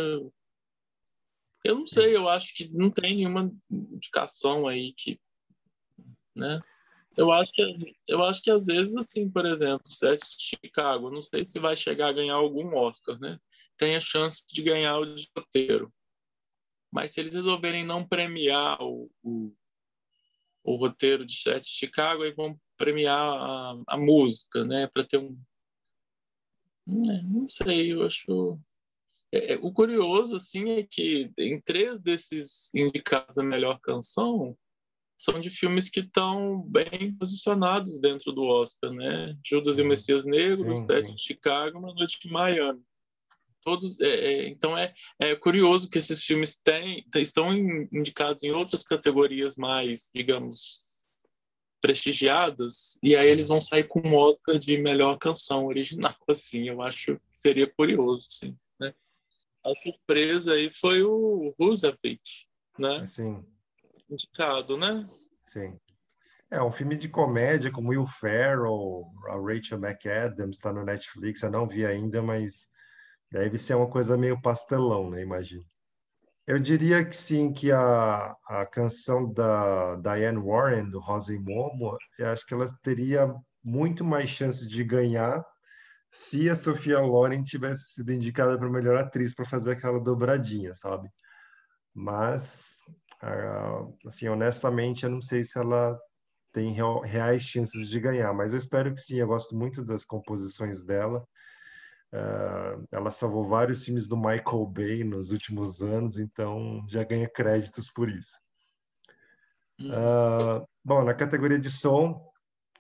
Eu 1.63 1.77
não 1.77 1.87
sei, 1.87 2.17
eu 2.17 2.29
acho 2.29 2.53
que 2.53 2.69
não 2.73 2.91
tem 2.91 3.19
nenhuma 3.19 3.49
indicação 3.71 4.67
aí 4.67 4.93
que. 4.97 5.21
Né? 6.35 6.61
Eu 7.17 7.31
acho 7.31 7.53
que, 7.53 7.95
eu 8.09 8.25
acho 8.25 8.43
que 8.43 8.51
às 8.51 8.67
vezes, 8.67 8.97
assim, 8.97 9.31
por 9.31 9.47
exemplo, 9.47 9.87
o 9.87 9.93
Sete 9.93 10.37
de 10.37 10.57
Chicago, 10.57 11.13
não 11.13 11.23
sei 11.23 11.45
se 11.45 11.61
vai 11.61 11.77
chegar 11.77 12.09
a 12.09 12.13
ganhar 12.13 12.35
algum 12.35 12.75
Oscar, 12.75 13.17
né? 13.21 13.39
Tem 13.81 13.97
a 13.97 14.01
chance 14.01 14.45
de 14.47 14.63
ganhar 14.63 14.99
o 14.99 15.07
de 15.07 15.27
roteiro. 15.35 15.91
Mas 16.93 17.13
se 17.13 17.21
eles 17.21 17.33
resolverem 17.33 17.83
não 17.83 18.07
premiar 18.07 18.77
o, 18.83 19.11
o, 19.23 19.55
o 20.63 20.77
roteiro 20.77 21.25
de 21.25 21.35
Sete 21.35 21.65
de 21.65 21.71
Chicago, 21.71 22.23
aí 22.23 22.33
vão 22.33 22.61
premiar 22.77 23.17
a, 23.17 23.83
a 23.87 23.97
música, 23.97 24.65
né? 24.65 24.87
Para 24.93 25.07
ter 25.07 25.17
um. 25.17 25.41
É, 26.89 27.23
não 27.23 27.49
sei, 27.49 27.95
eu 27.95 28.05
acho. 28.05 28.61
É, 29.33 29.55
é, 29.55 29.57
o 29.63 29.73
curioso, 29.73 30.35
assim, 30.35 30.73
é 30.73 30.83
que 30.83 31.33
em 31.39 31.59
três 31.63 32.03
desses 32.03 32.75
indicados 32.75 33.39
a 33.39 33.43
melhor 33.43 33.81
canção 33.81 34.59
são 35.17 35.41
de 35.41 35.49
filmes 35.49 35.89
que 35.89 36.01
estão 36.01 36.63
bem 36.63 37.15
posicionados 37.17 37.99
dentro 37.99 38.33
do 38.33 38.43
Oscar, 38.43 38.93
né? 38.93 39.39
Judas 39.47 39.79
e 39.79 39.83
o 39.83 39.87
Messias 39.87 40.27
Negro, 40.27 40.79
sim, 40.79 40.87
Sete 40.87 41.09
sim. 41.09 41.15
de 41.15 41.23
Chicago, 41.23 41.79
Uma 41.79 41.95
Noite 41.95 42.19
de 42.21 42.31
Miami 42.31 42.85
todos 43.63 43.99
é, 44.01 44.09
é, 44.09 44.49
então 44.49 44.77
é, 44.77 44.93
é, 45.21 45.35
curioso 45.37 45.89
que 45.89 45.99
esses 45.99 46.25
filmes 46.25 46.57
têm, 46.57 47.05
estão 47.17 47.53
indicados 47.55 48.43
em 48.43 48.51
outras 48.51 48.83
categorias 48.83 49.57
mais 49.57 50.11
digamos 50.15 50.89
prestigiadas 51.81 52.99
e 53.03 53.17
aí 53.17 53.29
eles 53.29 53.49
vão 53.49 53.61
sair 53.61 53.85
com 53.85 54.01
um 54.01 54.15
Oscar 54.15 54.59
de 54.59 54.79
melhor 54.79 55.19
canção 55.19 55.67
original 55.67 56.15
assim 56.29 56.69
eu 56.69 56.83
acho 56.83 57.17
que 57.17 57.23
seria 57.33 57.71
curioso 57.71 58.27
sim 58.31 58.57
né? 58.79 58.93
a 59.65 59.73
surpresa 59.83 60.55
aí 60.55 60.71
foi 60.71 61.03
o 61.03 61.55
Roosevelt 61.59 62.21
né 62.79 63.07
sim 63.07 63.45
indicado 64.11 64.77
né 64.77 65.07
sim 65.47 65.79
é 66.51 66.61
um 66.61 66.73
filme 66.73 66.97
de 66.97 67.09
comédia 67.09 67.71
com 67.71 67.87
Will 67.87 68.05
Ferrell, 68.05 69.07
a 69.29 69.37
Rachel 69.37 69.79
McAdams, 69.79 70.57
está 70.57 70.73
no 70.73 70.85
Netflix. 70.85 71.43
Eu 71.43 71.51
não 71.53 71.65
vi 71.65 71.87
ainda, 71.87 72.21
mas 72.21 72.69
Deve 73.31 73.59
ser 73.59 73.75
uma 73.75 73.89
coisa 73.89 74.17
meio 74.17 74.41
pastelão, 74.41 75.11
né? 75.11 75.23
Imagino. 75.23 75.65
Eu 76.47 76.59
diria 76.59 77.05
que 77.05 77.17
sim, 77.17 77.53
que 77.53 77.71
a, 77.71 78.35
a 78.49 78.67
canção 78.67 79.33
da 79.33 79.97
Diane 79.97 80.39
Warren, 80.39 80.91
do 80.91 80.99
Rosa 80.99 81.33
e 81.35 81.39
Momo, 81.39 81.97
eu 82.19 82.29
acho 82.29 82.45
que 82.45 82.55
ela 82.55 82.67
teria 82.83 83.33
muito 83.63 84.05
mais 84.05 84.29
chances 84.31 84.69
de 84.69 84.83
ganhar 84.83 85.45
se 86.11 86.49
a 86.51 86.55
Sofia 86.57 86.99
Loren 87.01 87.43
tivesse 87.43 87.95
sido 87.95 88.13
indicada 88.13 88.59
para 88.59 88.69
melhor 88.69 88.97
atriz 88.97 89.33
para 89.35 89.45
fazer 89.45 89.73
aquela 89.73 90.01
dobradinha, 90.01 90.75
sabe? 90.75 91.09
Mas, 91.95 92.79
assim, 94.07 94.29
honestamente, 94.29 95.05
eu 95.05 95.11
não 95.11 95.21
sei 95.21 95.45
se 95.45 95.59
ela 95.59 95.99
tem 96.53 96.75
reais 97.05 97.43
chances 97.43 97.89
de 97.89 98.01
ganhar, 98.01 98.33
mas 98.33 98.53
eu 98.53 98.59
espero 98.59 98.93
que 98.93 99.01
sim. 99.01 99.17
Eu 99.17 99.29
gosto 99.29 99.57
muito 99.57 99.85
das 99.85 100.05
composições 100.05 100.83
dela. 100.83 101.25
Uh, 102.13 102.89
ela 102.91 103.11
salvou 103.11 103.45
vários 103.45 103.85
filmes 103.85 104.09
do 104.09 104.17
Michael 104.17 104.67
Bay 104.67 105.05
nos 105.05 105.31
últimos 105.31 105.81
anos, 105.81 106.19
então 106.19 106.85
já 106.89 107.05
ganha 107.05 107.29
créditos 107.29 107.89
por 107.89 108.09
isso. 108.09 108.37
Uh, 109.81 110.67
bom, 110.85 111.05
na 111.05 111.15
categoria 111.15 111.59
de 111.59 111.71
som, 111.71 112.29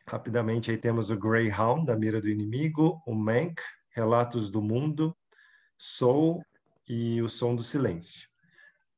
rapidamente 0.07 0.71
aí 0.71 0.77
temos 0.77 1.11
o 1.11 1.16
Greyhound, 1.16 1.87
da 1.87 1.97
Mira 1.97 2.21
do 2.21 2.29
Inimigo, 2.29 3.01
o 3.07 3.14
Mank, 3.14 3.62
Relatos 3.90 4.51
do 4.51 4.61
Mundo, 4.61 5.16
Soul 5.79 6.45
e 6.88 7.23
o 7.23 7.29
Som 7.29 7.55
do 7.55 7.62
Silêncio. 7.62 8.29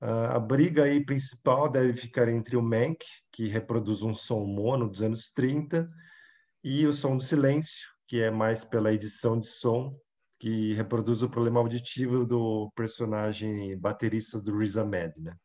Uh, 0.01 0.35
a 0.35 0.41
briga 0.41 0.85
aí 0.85 1.05
principal 1.05 1.69
deve 1.69 1.95
ficar 1.95 2.27
entre 2.29 2.57
o 2.57 2.63
Mank, 2.63 3.05
que 3.31 3.49
reproduz 3.49 4.01
um 4.03 4.15
som 4.15 4.47
mono 4.47 4.89
dos 4.89 5.03
anos 5.03 5.31
30, 5.31 5.89
e 6.65 6.87
o 6.87 6.93
Som 6.93 7.19
do 7.19 7.23
Silêncio, 7.23 7.91
que 8.09 8.23
é 8.23 8.31
mais 8.31 8.65
pela 8.65 8.93
edição 8.93 9.39
de 9.39 9.47
som 9.47 9.95
que 10.43 10.75
reproduz 10.75 11.23
o 11.23 11.31
problema 11.31 11.61
auditivo 11.61 12.27
do 12.27 12.69
personagem 12.75 13.79
baterista 13.79 14.41
do 14.41 14.59
Riz 14.59 14.77
Ahmed, 14.77 15.13
né? 15.21 15.37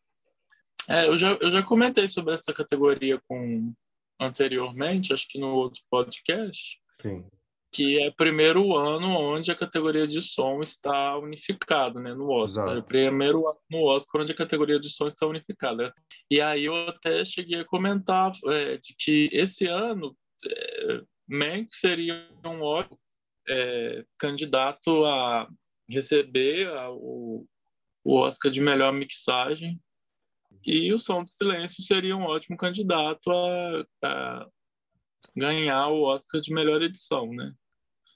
É, 0.89 1.07
eu 1.07 1.15
já, 1.15 1.37
eu 1.39 1.51
já 1.51 1.61
comentei 1.61 2.07
sobre 2.07 2.33
essa 2.33 2.51
categoria 2.51 3.21
com 3.27 3.71
anteriormente, 4.19 5.13
acho 5.13 5.27
que 5.29 5.39
no 5.39 5.49
outro 5.49 5.83
podcast. 5.91 6.79
Sim. 6.93 7.27
Que 7.71 8.01
é 8.01 8.07
o 8.07 8.15
primeiro 8.15 8.75
ano 8.75 9.09
onde 9.09 9.51
a 9.51 9.55
categoria 9.55 10.07
de 10.07 10.19
som 10.19 10.63
está 10.63 11.15
unificada, 11.19 11.99
né, 11.99 12.15
no 12.15 12.31
Oscar. 12.31 12.63
Exato. 12.63 12.77
É 12.77 12.79
o 12.79 12.83
primeiro 12.83 13.47
ano 13.47 13.59
no 13.69 13.83
Oscar 13.83 14.23
onde 14.23 14.31
a 14.31 14.35
categoria 14.35 14.79
de 14.79 14.89
som 14.89 15.07
está 15.07 15.27
unificada. 15.27 15.93
E 16.31 16.41
aí 16.41 16.65
eu 16.65 16.75
até 16.87 17.23
cheguei 17.23 17.59
a 17.59 17.65
comentar 17.65 18.31
é, 18.47 18.77
de 18.77 18.95
que 18.97 19.29
esse 19.31 19.67
ano 19.67 20.17
é, 20.43 21.01
Mank 21.29 21.67
seria 21.71 22.27
um 22.43 22.63
ótimo 22.63 22.97
é, 23.47 24.05
candidato 24.17 25.05
a 25.05 25.47
receber 25.89 26.67
a, 26.67 26.91
o, 26.91 27.47
o 28.03 28.15
Oscar 28.15 28.51
de 28.51 28.61
melhor 28.61 28.91
mixagem 28.93 29.79
e 30.65 30.91
o 30.91 30.97
Som 30.97 31.23
do 31.23 31.29
Silêncio 31.29 31.83
seria 31.83 32.15
um 32.15 32.23
ótimo 32.23 32.57
candidato 32.57 33.31
a, 33.31 33.85
a 34.03 34.49
ganhar 35.35 35.87
o 35.87 36.01
Oscar 36.01 36.41
de 36.41 36.53
melhor 36.53 36.81
edição, 36.81 37.31
né? 37.33 37.53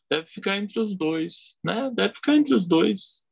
Deve 0.10 0.26
ficar 0.26 0.58
entre 0.58 0.80
os 0.80 0.96
dois, 0.96 1.58
né? 1.64 1.90
Deve 1.94 2.16
ficar 2.16 2.36
entre 2.36 2.54
os 2.54 2.68
dois. 2.68 3.24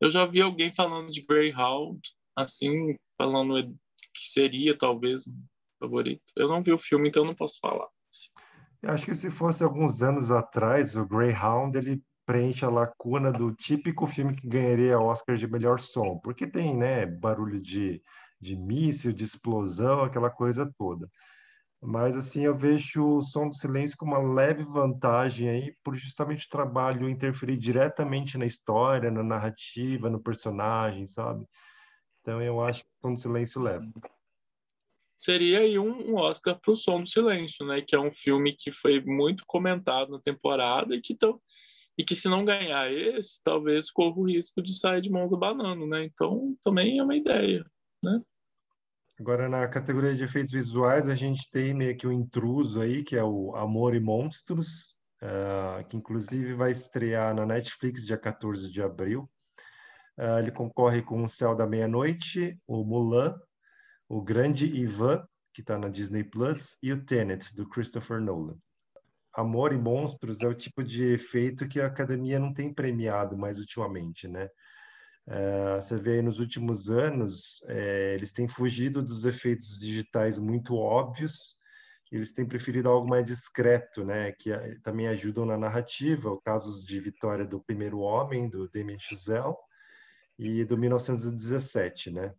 Eu 0.00 0.10
já 0.10 0.24
vi 0.24 0.40
alguém 0.40 0.74
falando 0.74 1.10
de 1.10 1.22
Greyhound, 1.22 2.00
assim, 2.34 2.94
falando 3.16 3.72
que 4.12 4.26
seria 4.28 4.76
talvez 4.76 5.26
um 5.26 5.44
favorito. 5.78 6.24
Eu 6.34 6.48
não 6.48 6.62
vi 6.62 6.72
o 6.72 6.78
filme, 6.78 7.08
então 7.08 7.24
não 7.24 7.34
posso 7.34 7.58
falar. 7.60 7.88
Eu 8.82 8.90
acho 8.90 9.04
que 9.04 9.14
se 9.14 9.30
fosse 9.30 9.64
alguns 9.64 10.02
anos 10.02 10.30
atrás, 10.30 10.96
o 10.96 11.06
Greyhound 11.06 11.76
ele 11.76 12.02
preenche 12.26 12.64
a 12.64 12.68
lacuna 12.70 13.32
do 13.32 13.52
típico 13.52 14.06
filme 14.06 14.34
que 14.34 14.48
ganharia 14.48 14.98
Oscar 14.98 15.36
de 15.36 15.46
melhor 15.46 15.78
som, 15.78 16.18
porque 16.18 16.46
tem, 16.46 16.76
né, 16.76 17.06
barulho 17.06 17.60
de, 17.60 18.02
de 18.40 18.56
míssil, 18.56 19.12
de 19.12 19.24
explosão, 19.24 20.02
aquela 20.02 20.28
coisa 20.28 20.70
toda. 20.76 21.08
Mas 21.80 22.16
assim, 22.16 22.42
eu 22.42 22.56
vejo 22.56 23.18
o 23.18 23.20
Som 23.20 23.48
do 23.48 23.54
Silêncio 23.54 23.96
com 23.96 24.06
uma 24.06 24.18
leve 24.18 24.64
vantagem 24.64 25.48
aí, 25.48 25.76
por 25.84 25.94
justamente 25.94 26.46
o 26.46 26.50
trabalho 26.50 27.08
interferir 27.08 27.56
diretamente 27.56 28.36
na 28.36 28.46
história, 28.46 29.10
na 29.10 29.22
narrativa, 29.22 30.10
no 30.10 30.20
personagem, 30.20 31.06
sabe? 31.06 31.46
Então 32.22 32.42
eu 32.42 32.60
acho 32.64 32.82
que 32.82 32.88
o 32.88 33.06
Som 33.06 33.14
do 33.14 33.20
Silêncio 33.20 33.60
leva 33.62 33.86
seria 35.26 35.58
aí 35.58 35.76
um, 35.76 36.14
Oscar 36.14 36.56
para 36.60 36.72
o 36.72 36.76
Som 36.76 37.02
do 37.02 37.08
Silêncio, 37.08 37.66
né? 37.66 37.82
Que 37.82 37.96
é 37.96 38.00
um 38.00 38.12
filme 38.12 38.52
que 38.52 38.70
foi 38.70 39.02
muito 39.04 39.42
comentado 39.44 40.12
na 40.12 40.20
temporada 40.20 40.94
e 40.94 41.00
que, 41.00 41.16
tão, 41.16 41.40
e 41.98 42.04
que 42.04 42.14
se 42.14 42.28
não 42.28 42.44
ganhar 42.44 42.92
esse, 42.92 43.42
talvez 43.42 43.90
corra 43.90 44.16
o 44.16 44.28
risco 44.28 44.62
de 44.62 44.78
sair 44.78 45.00
de 45.00 45.10
mãos 45.10 45.32
abanando, 45.32 45.84
né? 45.84 46.04
Então 46.04 46.56
também 46.62 46.98
é 46.98 47.02
uma 47.02 47.16
ideia, 47.16 47.64
né? 48.02 48.20
Agora, 49.18 49.48
na 49.48 49.66
categoria 49.66 50.14
de 50.14 50.22
efeitos 50.22 50.52
visuais, 50.52 51.08
a 51.08 51.14
gente 51.14 51.50
tem 51.50 51.74
meio 51.74 51.96
que 51.96 52.06
o 52.06 52.10
um 52.10 52.12
intruso 52.12 52.80
aí, 52.80 53.02
que 53.02 53.16
é 53.16 53.24
o 53.24 53.56
Amor 53.56 53.96
e 53.96 54.00
Monstros, 54.00 54.94
uh, 55.22 55.84
que 55.88 55.96
inclusive 55.96 56.54
vai 56.54 56.70
estrear 56.70 57.34
na 57.34 57.46
Netflix 57.46 58.04
dia 58.04 58.18
14 58.18 58.70
de 58.70 58.80
abril. 58.80 59.28
Uh, 60.18 60.38
ele 60.38 60.52
concorre 60.52 61.02
com 61.02 61.24
O 61.24 61.28
Céu 61.28 61.56
da 61.56 61.66
Meia-Noite, 61.66 62.58
o 62.66 62.84
Mulan, 62.84 63.34
o 64.08 64.22
Grande 64.22 64.66
Ivan, 64.66 65.26
que 65.52 65.60
está 65.60 65.78
na 65.78 65.88
Disney 65.88 66.24
Plus, 66.24 66.76
e 66.82 66.92
o 66.92 67.04
Tenet, 67.04 67.54
do 67.54 67.68
Christopher 67.68 68.20
Nolan. 68.20 68.56
Amor 69.32 69.72
e 69.72 69.78
Monstros 69.78 70.40
é 70.40 70.46
o 70.46 70.54
tipo 70.54 70.82
de 70.82 71.12
efeito 71.12 71.68
que 71.68 71.80
a 71.80 71.86
academia 71.86 72.38
não 72.38 72.54
tem 72.54 72.72
premiado 72.72 73.36
mais 73.36 73.58
ultimamente, 73.58 74.26
né? 74.26 74.48
É, 75.28 75.76
você 75.76 75.96
vê 75.96 76.14
aí 76.14 76.22
nos 76.22 76.38
últimos 76.38 76.88
anos, 76.88 77.62
é, 77.66 78.14
eles 78.14 78.32
têm 78.32 78.46
fugido 78.46 79.02
dos 79.02 79.24
efeitos 79.24 79.78
digitais 79.78 80.38
muito 80.38 80.76
óbvios, 80.76 81.56
eles 82.12 82.32
têm 82.32 82.46
preferido 82.46 82.88
algo 82.88 83.08
mais 83.08 83.26
discreto, 83.26 84.04
né? 84.04 84.32
Que 84.32 84.52
é, 84.52 84.78
também 84.82 85.08
ajudam 85.08 85.44
na 85.44 85.58
narrativa, 85.58 86.30
o 86.30 86.40
casos 86.40 86.84
de 86.84 87.00
Vitória 87.00 87.44
do 87.44 87.60
Primeiro 87.60 87.98
Homem, 87.98 88.48
do 88.48 88.70
Damien 88.70 88.98
Chazelle, 88.98 89.54
e 90.38 90.64
do 90.64 90.78
1917, 90.78 92.10
né? 92.10 92.32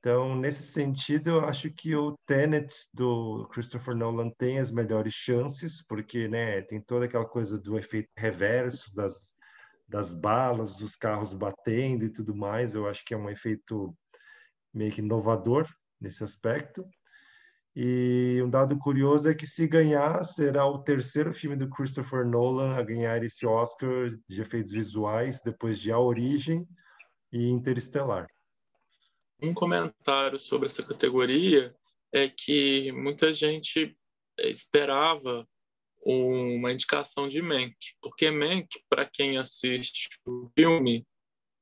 Então, 0.00 0.36
nesse 0.36 0.62
sentido, 0.62 1.30
eu 1.30 1.40
acho 1.44 1.70
que 1.72 1.94
o 1.96 2.16
Tenet 2.24 2.72
do 2.94 3.48
Christopher 3.48 3.96
Nolan 3.96 4.30
tem 4.30 4.60
as 4.60 4.70
melhores 4.70 5.12
chances, 5.12 5.82
porque 5.82 6.28
né, 6.28 6.62
tem 6.62 6.80
toda 6.80 7.06
aquela 7.06 7.26
coisa 7.26 7.58
do 7.58 7.76
efeito 7.76 8.08
reverso 8.16 8.94
das, 8.94 9.34
das 9.88 10.12
balas, 10.12 10.76
dos 10.76 10.94
carros 10.94 11.34
batendo 11.34 12.04
e 12.04 12.10
tudo 12.10 12.34
mais. 12.34 12.74
Eu 12.74 12.88
acho 12.88 13.04
que 13.04 13.12
é 13.12 13.16
um 13.16 13.28
efeito 13.28 13.92
meio 14.72 14.92
que 14.92 15.00
inovador 15.00 15.68
nesse 16.00 16.22
aspecto. 16.22 16.88
E 17.74 18.40
um 18.44 18.50
dado 18.50 18.78
curioso 18.78 19.28
é 19.28 19.34
que 19.34 19.46
se 19.48 19.66
ganhar, 19.66 20.24
será 20.24 20.64
o 20.64 20.82
terceiro 20.82 21.34
filme 21.34 21.56
do 21.56 21.68
Christopher 21.68 22.24
Nolan 22.24 22.76
a 22.76 22.82
ganhar 22.82 23.22
esse 23.24 23.44
Oscar 23.46 24.16
de 24.28 24.40
efeitos 24.40 24.72
visuais, 24.72 25.40
depois 25.44 25.78
de 25.78 25.90
A 25.90 25.98
Origem 25.98 26.68
e 27.32 27.48
Interestelar 27.48 28.28
um 29.40 29.54
comentário 29.54 30.38
sobre 30.38 30.66
essa 30.66 30.82
categoria 30.82 31.74
é 32.12 32.28
que 32.28 32.90
muita 32.92 33.32
gente 33.32 33.96
esperava 34.38 35.46
uma 36.00 36.72
indicação 36.72 37.28
de 37.28 37.42
Mank, 37.42 37.76
porque 38.00 38.30
Mank, 38.30 38.68
para 38.88 39.04
quem 39.04 39.36
assiste 39.36 40.08
o 40.26 40.48
filme, 40.54 41.06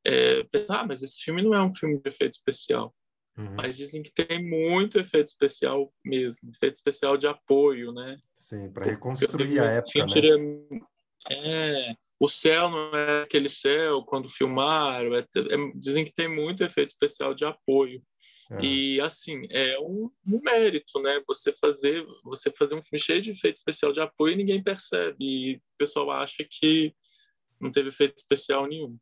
é, 0.07 0.45
pensa, 0.45 0.81
ah, 0.81 0.87
mas 0.87 1.03
esse 1.03 1.21
filme 1.21 1.43
não 1.43 1.55
é 1.55 1.63
um 1.63 1.75
filme 1.75 1.99
de 2.01 2.09
efeito 2.09 2.35
especial. 2.35 2.95
Uhum. 3.37 3.55
Mas 3.57 3.77
dizem 3.77 4.03
que 4.03 4.13
tem 4.13 4.43
muito 4.43 4.99
efeito 4.99 5.27
especial 5.27 5.93
mesmo, 6.05 6.51
efeito 6.51 6.77
especial 6.77 7.19
de 7.19 7.27
apoio, 7.27 7.93
né? 7.93 8.17
Sim, 8.37 8.71
para 8.71 8.87
reconstruir 8.87 9.61
a 9.61 9.65
época, 9.65 10.07
né? 10.07 10.81
É, 11.29 11.97
o 12.19 12.29
céu 12.29 12.71
não 12.71 12.97
é 12.97 13.23
aquele 13.23 13.49
céu 13.49 14.03
quando 14.03 14.29
filmaram, 14.29 15.15
é, 15.15 15.21
é, 15.21 15.73
dizem 15.75 16.05
que 16.05 16.15
tem 16.15 16.29
muito 16.29 16.65
efeito 16.65 16.91
especial 16.91 17.35
de 17.35 17.45
apoio. 17.45 18.03
É. 18.51 18.65
E 18.65 19.01
assim, 19.01 19.47
é 19.51 19.79
um, 19.81 20.11
um, 20.27 20.41
mérito, 20.41 21.01
né? 21.03 21.21
Você 21.27 21.53
fazer, 21.53 22.07
você 22.23 22.51
fazer 22.53 22.77
um 22.77 22.83
filme 22.83 23.03
cheio 23.03 23.21
de 23.21 23.33
efeito 23.33 23.57
especial 23.57 23.93
de 23.93 24.01
apoio 24.01 24.35
e 24.35 24.37
ninguém 24.37 24.63
percebe. 24.63 25.17
E 25.21 25.57
o 25.57 25.61
pessoal 25.77 26.11
acha 26.13 26.47
que 26.49 26.95
não 27.61 27.73
teve 27.73 27.89
efeito 27.89 28.19
especial 28.19 28.67
nenhum. 28.67 28.97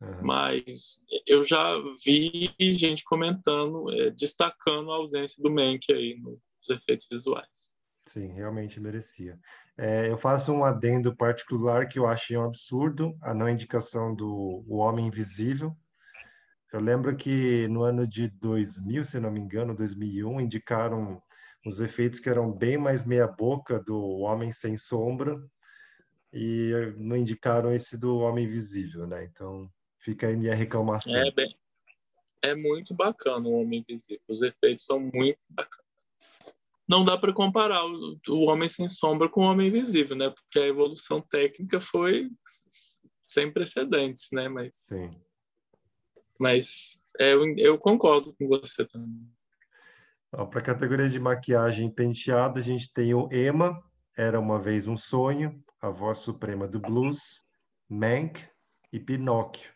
Uhum. 0.00 0.22
Mas 0.22 1.04
eu 1.26 1.44
já 1.44 1.74
vi 2.04 2.52
gente 2.58 3.04
comentando, 3.04 3.90
é, 3.92 4.10
destacando 4.10 4.90
a 4.90 4.96
ausência 4.96 5.42
do 5.42 5.50
Mank 5.50 5.92
aí 5.92 6.18
nos 6.20 6.68
efeitos 6.68 7.06
visuais. 7.10 7.67
Sim, 8.08 8.28
realmente 8.28 8.80
merecia. 8.80 9.38
É, 9.76 10.08
eu 10.10 10.16
faço 10.16 10.50
um 10.50 10.64
adendo 10.64 11.14
particular 11.14 11.86
que 11.86 11.98
eu 11.98 12.06
achei 12.06 12.38
um 12.38 12.44
absurdo, 12.44 13.14
a 13.20 13.34
não 13.34 13.46
indicação 13.46 14.14
do 14.14 14.64
o 14.66 14.78
Homem 14.78 15.08
Invisível. 15.08 15.76
Eu 16.72 16.80
lembro 16.80 17.14
que 17.14 17.68
no 17.68 17.82
ano 17.82 18.08
de 18.08 18.28
2000, 18.28 19.04
se 19.04 19.20
não 19.20 19.30
me 19.30 19.38
engano, 19.38 19.74
2001, 19.74 20.40
indicaram 20.40 21.22
os 21.66 21.80
efeitos 21.80 22.18
que 22.18 22.30
eram 22.30 22.50
bem 22.50 22.78
mais 22.78 23.04
meia-boca 23.04 23.78
do 23.78 24.20
Homem 24.20 24.52
Sem 24.52 24.74
Sombra 24.74 25.38
e 26.32 26.72
não 26.96 27.14
indicaram 27.16 27.74
esse 27.74 27.98
do 27.98 28.20
Homem 28.20 28.46
Invisível, 28.46 29.06
né? 29.06 29.24
Então 29.24 29.70
fica 29.98 30.28
aí 30.28 30.36
minha 30.36 30.54
reclamação. 30.54 31.14
É, 31.14 31.30
bem, 31.30 31.54
é 32.42 32.54
muito 32.54 32.94
bacana 32.94 33.46
o 33.46 33.60
Homem 33.60 33.80
Invisível, 33.80 34.22
os 34.26 34.40
efeitos 34.40 34.86
são 34.86 34.98
muito 34.98 35.38
bacanas 35.50 36.57
não 36.88 37.04
dá 37.04 37.18
para 37.18 37.34
comparar 37.34 37.84
o, 37.84 38.18
o, 38.28 38.44
Homem 38.46 38.68
Sem 38.68 38.88
Sombra 38.88 39.28
com 39.28 39.42
o 39.42 39.44
Homem 39.44 39.68
Invisível, 39.68 40.16
né? 40.16 40.30
Porque 40.30 40.58
a 40.58 40.66
evolução 40.66 41.20
técnica 41.20 41.80
foi 41.80 42.30
sem 43.22 43.52
precedentes, 43.52 44.28
né? 44.32 44.48
Mas, 44.48 44.74
Sim. 44.74 45.10
mas 46.40 46.98
é, 47.18 47.34
eu, 47.34 47.44
eu 47.58 47.78
concordo 47.78 48.34
com 48.34 48.48
você 48.48 48.86
também. 48.86 49.28
Para 50.30 50.60
a 50.60 50.62
categoria 50.62 51.08
de 51.08 51.20
maquiagem 51.20 51.90
penteada, 51.90 52.60
a 52.60 52.62
gente 52.62 52.92
tem 52.92 53.12
o 53.12 53.28
Emma, 53.30 53.82
Era 54.16 54.40
Uma 54.40 54.58
Vez 54.58 54.86
Um 54.86 54.96
Sonho, 54.96 55.62
A 55.80 55.90
Voz 55.90 56.18
Suprema 56.18 56.66
do 56.66 56.80
Blues, 56.80 57.42
Mank 57.88 58.44
e 58.92 58.98
Pinóquio. 58.98 59.70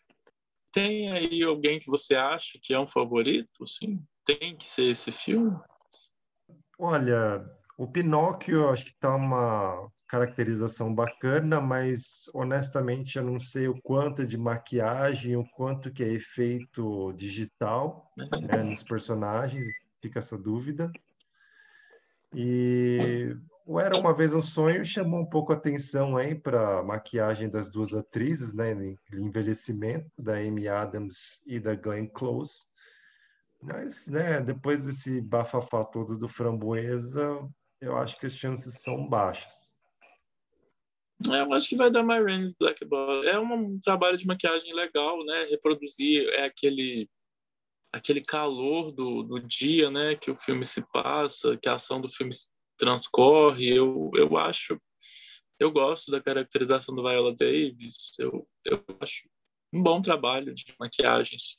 Tem 0.72 1.12
aí 1.12 1.42
alguém 1.42 1.79
que 1.79 1.90
você 1.90 2.14
acha 2.14 2.59
que 2.62 2.72
é 2.72 2.81
um 2.81 2.87
favorito? 2.87 3.66
Sim, 3.66 4.03
tem 4.25 4.57
que 4.57 4.64
ser 4.64 4.85
esse 4.85 5.12
filme? 5.12 5.55
Olha, 6.78 7.44
o 7.76 7.87
Pinóquio 7.87 8.68
acho 8.68 8.85
que 8.85 8.90
está 8.92 9.14
uma 9.14 9.90
caracterização 10.12 10.94
bacana, 10.94 11.58
mas 11.58 12.30
honestamente 12.35 13.16
eu 13.16 13.24
não 13.24 13.40
sei 13.40 13.66
o 13.66 13.80
quanto 13.80 14.26
de 14.26 14.37
maquiagem, 14.37 15.37
o 15.37 15.44
quanto 15.56 15.90
que 15.90 16.02
é 16.02 16.12
efeito 16.12 17.12
digital 17.14 18.12
né, 18.42 18.62
nos 18.62 18.82
personagens, 18.82 19.66
fica 20.02 20.18
essa 20.18 20.37
dúvida. 20.37 20.92
E 22.35 23.35
o 23.64 23.80
Era 23.80 23.98
Uma 23.98 24.12
Vez 24.12 24.35
um 24.35 24.42
Sonho 24.42 24.85
chamou 24.85 25.20
um 25.20 25.26
pouco 25.26 25.52
a 25.52 25.56
atenção 25.56 26.16
aí 26.16 26.35
para 26.35 26.80
a 26.80 26.82
maquiagem 26.82 27.48
das 27.48 27.70
duas 27.70 27.94
atrizes, 27.94 28.52
né, 28.52 28.74
envelhecimento, 29.14 30.11
da 30.18 30.37
Amy 30.37 30.68
Adams 30.68 31.42
e 31.46 31.58
da 31.58 31.74
Glenn 31.74 32.06
Close. 32.06 32.66
Mas, 33.62 34.09
né, 34.09 34.40
depois 34.40 34.85
desse 34.85 35.20
bafafá 35.20 35.85
todo 35.85 36.18
do 36.18 36.29
Framboesa, 36.29 37.48
eu 37.81 37.96
acho 37.96 38.18
que 38.18 38.27
as 38.27 38.35
chances 38.35 38.81
são 38.81 39.09
baixas. 39.09 39.77
É, 41.31 41.42
eu 41.42 41.53
acho 41.53 41.68
que 41.68 41.77
vai 41.77 41.90
dar 41.90 42.03
My 42.03 42.20
Rain's 42.20 42.53
Black 42.59 42.85
Ball. 42.85 43.22
É 43.25 43.38
um 43.38 43.79
trabalho 43.79 44.18
de 44.18 44.27
maquiagem 44.27 44.75
legal, 44.75 45.25
né? 45.25 45.44
Reproduzir 45.44 46.29
é 46.31 46.44
aquele 46.44 47.09
aquele 47.92 48.22
calor 48.22 48.90
do, 48.90 49.22
do 49.22 49.38
dia, 49.38 49.90
né? 49.90 50.16
Que 50.16 50.31
o 50.31 50.37
filme 50.37 50.64
se 50.64 50.83
passa, 50.92 51.57
que 51.59 51.68
a 51.68 51.75
ação 51.75 52.01
do 52.01 52.09
filme 52.09 52.33
transcorre. 52.79 53.68
Eu, 53.68 54.11
eu 54.14 54.37
acho, 54.37 54.81
eu 55.61 55.70
gosto 55.70 56.11
da 56.11 56.20
caracterização 56.20 56.94
do 56.94 57.03
Viola 57.03 57.35
Davis. 57.35 58.18
Eu, 58.18 58.48
eu 58.64 58.85
acho 59.01 59.29
um 59.72 59.83
bom 59.83 60.01
trabalho 60.01 60.53
de 60.55 60.75
maquiagens. 60.81 61.59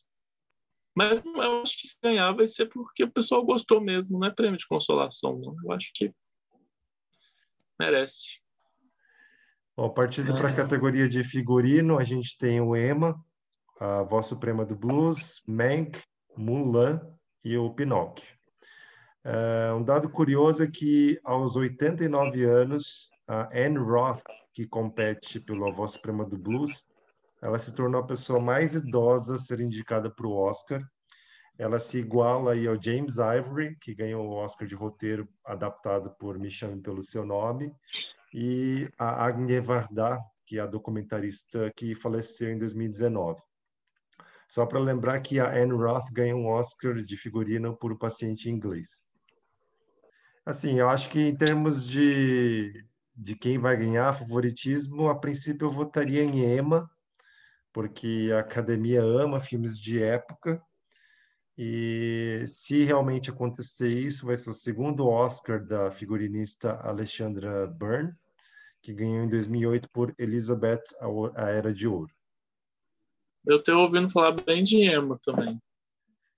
Mas 0.96 1.24
eu 1.26 1.62
acho 1.62 1.82
que 1.82 1.88
se 1.88 1.98
ganhar 2.02 2.32
vai 2.34 2.46
ser 2.46 2.68
porque 2.68 3.04
o 3.04 3.12
pessoal 3.12 3.44
gostou 3.44 3.82
mesmo, 3.82 4.20
não 4.20 4.28
é 4.28 4.32
prêmio 4.32 4.58
de 4.58 4.68
consolação, 4.68 5.40
não. 5.40 5.56
Eu 5.64 5.72
acho 5.72 5.92
que 5.94 6.14
merece. 7.80 8.42
Bom, 9.76 9.90
partindo 9.90 10.36
para 10.36 10.50
a 10.50 10.56
categoria 10.56 11.10
de 11.10 11.24
figurino, 11.24 11.98
a 11.98 12.04
gente 12.04 12.38
tem 12.38 12.62
o 12.62 12.76
Emma, 12.76 13.20
a 13.80 14.04
Voz 14.04 14.28
Suprema 14.28 14.64
do 14.64 14.76
Blues, 14.76 15.42
Mank, 15.48 16.00
Mulan 16.38 17.02
e 17.44 17.58
o 17.58 17.74
Pinóquio. 17.74 18.26
Uh, 19.26 19.76
um 19.78 19.84
dado 19.84 20.10
curioso 20.10 20.62
é 20.62 20.68
que, 20.68 21.20
aos 21.24 21.56
89 21.56 22.44
anos, 22.44 23.10
a 23.28 23.48
Anne 23.52 23.80
Roth, 23.80 24.22
que 24.54 24.68
compete 24.68 25.40
pela 25.40 25.72
Voz 25.72 25.92
Suprema 25.92 26.24
do 26.24 26.38
Blues, 26.38 26.86
ela 27.44 27.60
se 27.60 27.74
tornou 27.74 28.00
a 28.00 28.08
pessoa 28.08 28.40
mais 28.40 28.74
idosa 28.74 29.36
a 29.36 29.38
ser 29.38 29.60
indicada 29.60 30.10
para 30.10 30.26
o 30.26 30.34
Oscar. 30.34 30.82
Ela 31.60 31.78
se 31.78 31.98
iguala 31.98 32.54
aí 32.54 32.66
ao 32.66 32.82
James 32.82 33.18
Ivory, 33.18 33.76
que 33.82 33.94
ganhou 33.94 34.26
o 34.26 34.36
Oscar 34.36 34.66
de 34.66 34.76
roteiro 34.76 35.28
adaptado 35.44 36.10
por 36.18 36.40
Me 36.40 36.50
Chame 36.50 36.82
Pelo 36.82 37.04
Seu 37.04 37.26
Nome, 37.26 37.76
e 38.34 38.90
a 38.98 39.26
Agne 39.26 39.60
Varda, 39.60 40.22
que 40.46 40.58
é 40.58 40.62
a 40.62 40.66
documentarista 40.66 41.70
que 41.76 41.94
faleceu 41.94 42.50
em 42.50 42.58
2019. 42.58 43.42
Só 44.48 44.66
para 44.66 44.80
lembrar 44.80 45.20
que 45.20 45.38
a 45.38 45.52
Anne 45.54 45.74
Roth 45.74 46.10
ganhou 46.14 46.40
um 46.40 46.48
Oscar 46.48 47.04
de 47.04 47.18
figurino 47.18 47.76
por 47.76 47.92
O 47.92 48.00
Paciente 48.00 48.50
Inglês. 48.50 49.04
Assim, 50.46 50.80
eu 50.80 50.90
acho 50.90 51.10
que 51.10 51.20
em 51.20 51.36
termos 51.36 51.86
de, 51.86 52.86
de 53.14 53.36
quem 53.36 53.58
vai 53.58 53.76
ganhar 53.76 54.14
favoritismo, 54.14 55.10
a 55.10 55.16
princípio 55.16 55.68
eu 55.68 55.72
votaria 55.72 56.24
em 56.24 56.58
Emma, 56.58 56.90
porque 57.74 58.30
a 58.34 58.40
academia 58.40 59.02
ama 59.02 59.40
filmes 59.40 59.80
de 59.80 60.02
época. 60.02 60.62
E 61.58 62.46
se 62.48 62.84
realmente 62.84 63.30
acontecer 63.30 63.90
isso, 63.90 64.26
vai 64.26 64.38
ser 64.38 64.50
o 64.50 64.54
segundo 64.54 65.08
Oscar 65.08 65.64
da 65.64 65.92
figurinista 65.92 66.80
Alexandra 66.82 67.68
Byrne, 67.68 68.14
que 68.82 68.94
ganhou 68.94 69.24
em 69.24 69.30
2008 69.30 69.90
por 69.92 70.14
Elizabeth, 70.18 70.84
a 71.36 71.50
Era 71.50 71.74
de 71.74 71.88
Ouro. 71.88 72.14
Eu 73.46 73.62
tenho 73.62 73.80
ouvindo 73.80 74.10
falar 74.10 74.32
bem 74.32 74.64
de 74.64 74.78
Emma 74.84 75.20
também. 75.22 75.60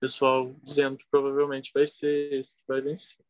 Pessoal 0.00 0.54
dizendo 0.62 0.98
que 0.98 1.06
provavelmente 1.10 1.70
vai 1.72 1.86
ser 1.86 2.32
esse 2.32 2.56
que 2.56 2.64
vai 2.66 2.80
vencer. 2.80 3.24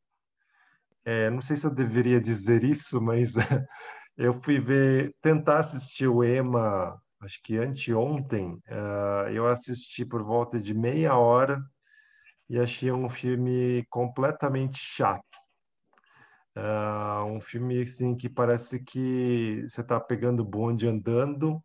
É, 1.04 1.30
não 1.30 1.40
sei 1.40 1.56
se 1.56 1.66
eu 1.66 1.70
deveria 1.70 2.20
dizer 2.20 2.64
isso, 2.64 3.00
mas 3.00 3.34
eu 4.16 4.34
fui 4.42 4.58
ver, 4.58 5.14
tentar 5.22 5.60
assistir 5.60 6.08
o 6.08 6.24
Emma, 6.24 7.00
acho 7.20 7.42
que 7.42 7.56
anteontem. 7.58 8.54
Uh, 8.68 9.28
eu 9.32 9.46
assisti 9.46 10.04
por 10.04 10.22
volta 10.22 10.60
de 10.60 10.74
meia 10.74 11.16
hora 11.16 11.62
e 12.48 12.58
achei 12.58 12.92
um 12.92 13.08
filme 13.08 13.84
completamente 13.90 14.78
chato. 14.78 15.24
Uh, 16.56 17.24
um 17.26 17.40
filme 17.40 17.82
assim 17.82 18.16
que 18.16 18.28
parece 18.28 18.78
que 18.80 19.64
você 19.68 19.82
está 19.82 20.00
pegando 20.00 20.44
bonde 20.44 20.88
andando 20.88 21.62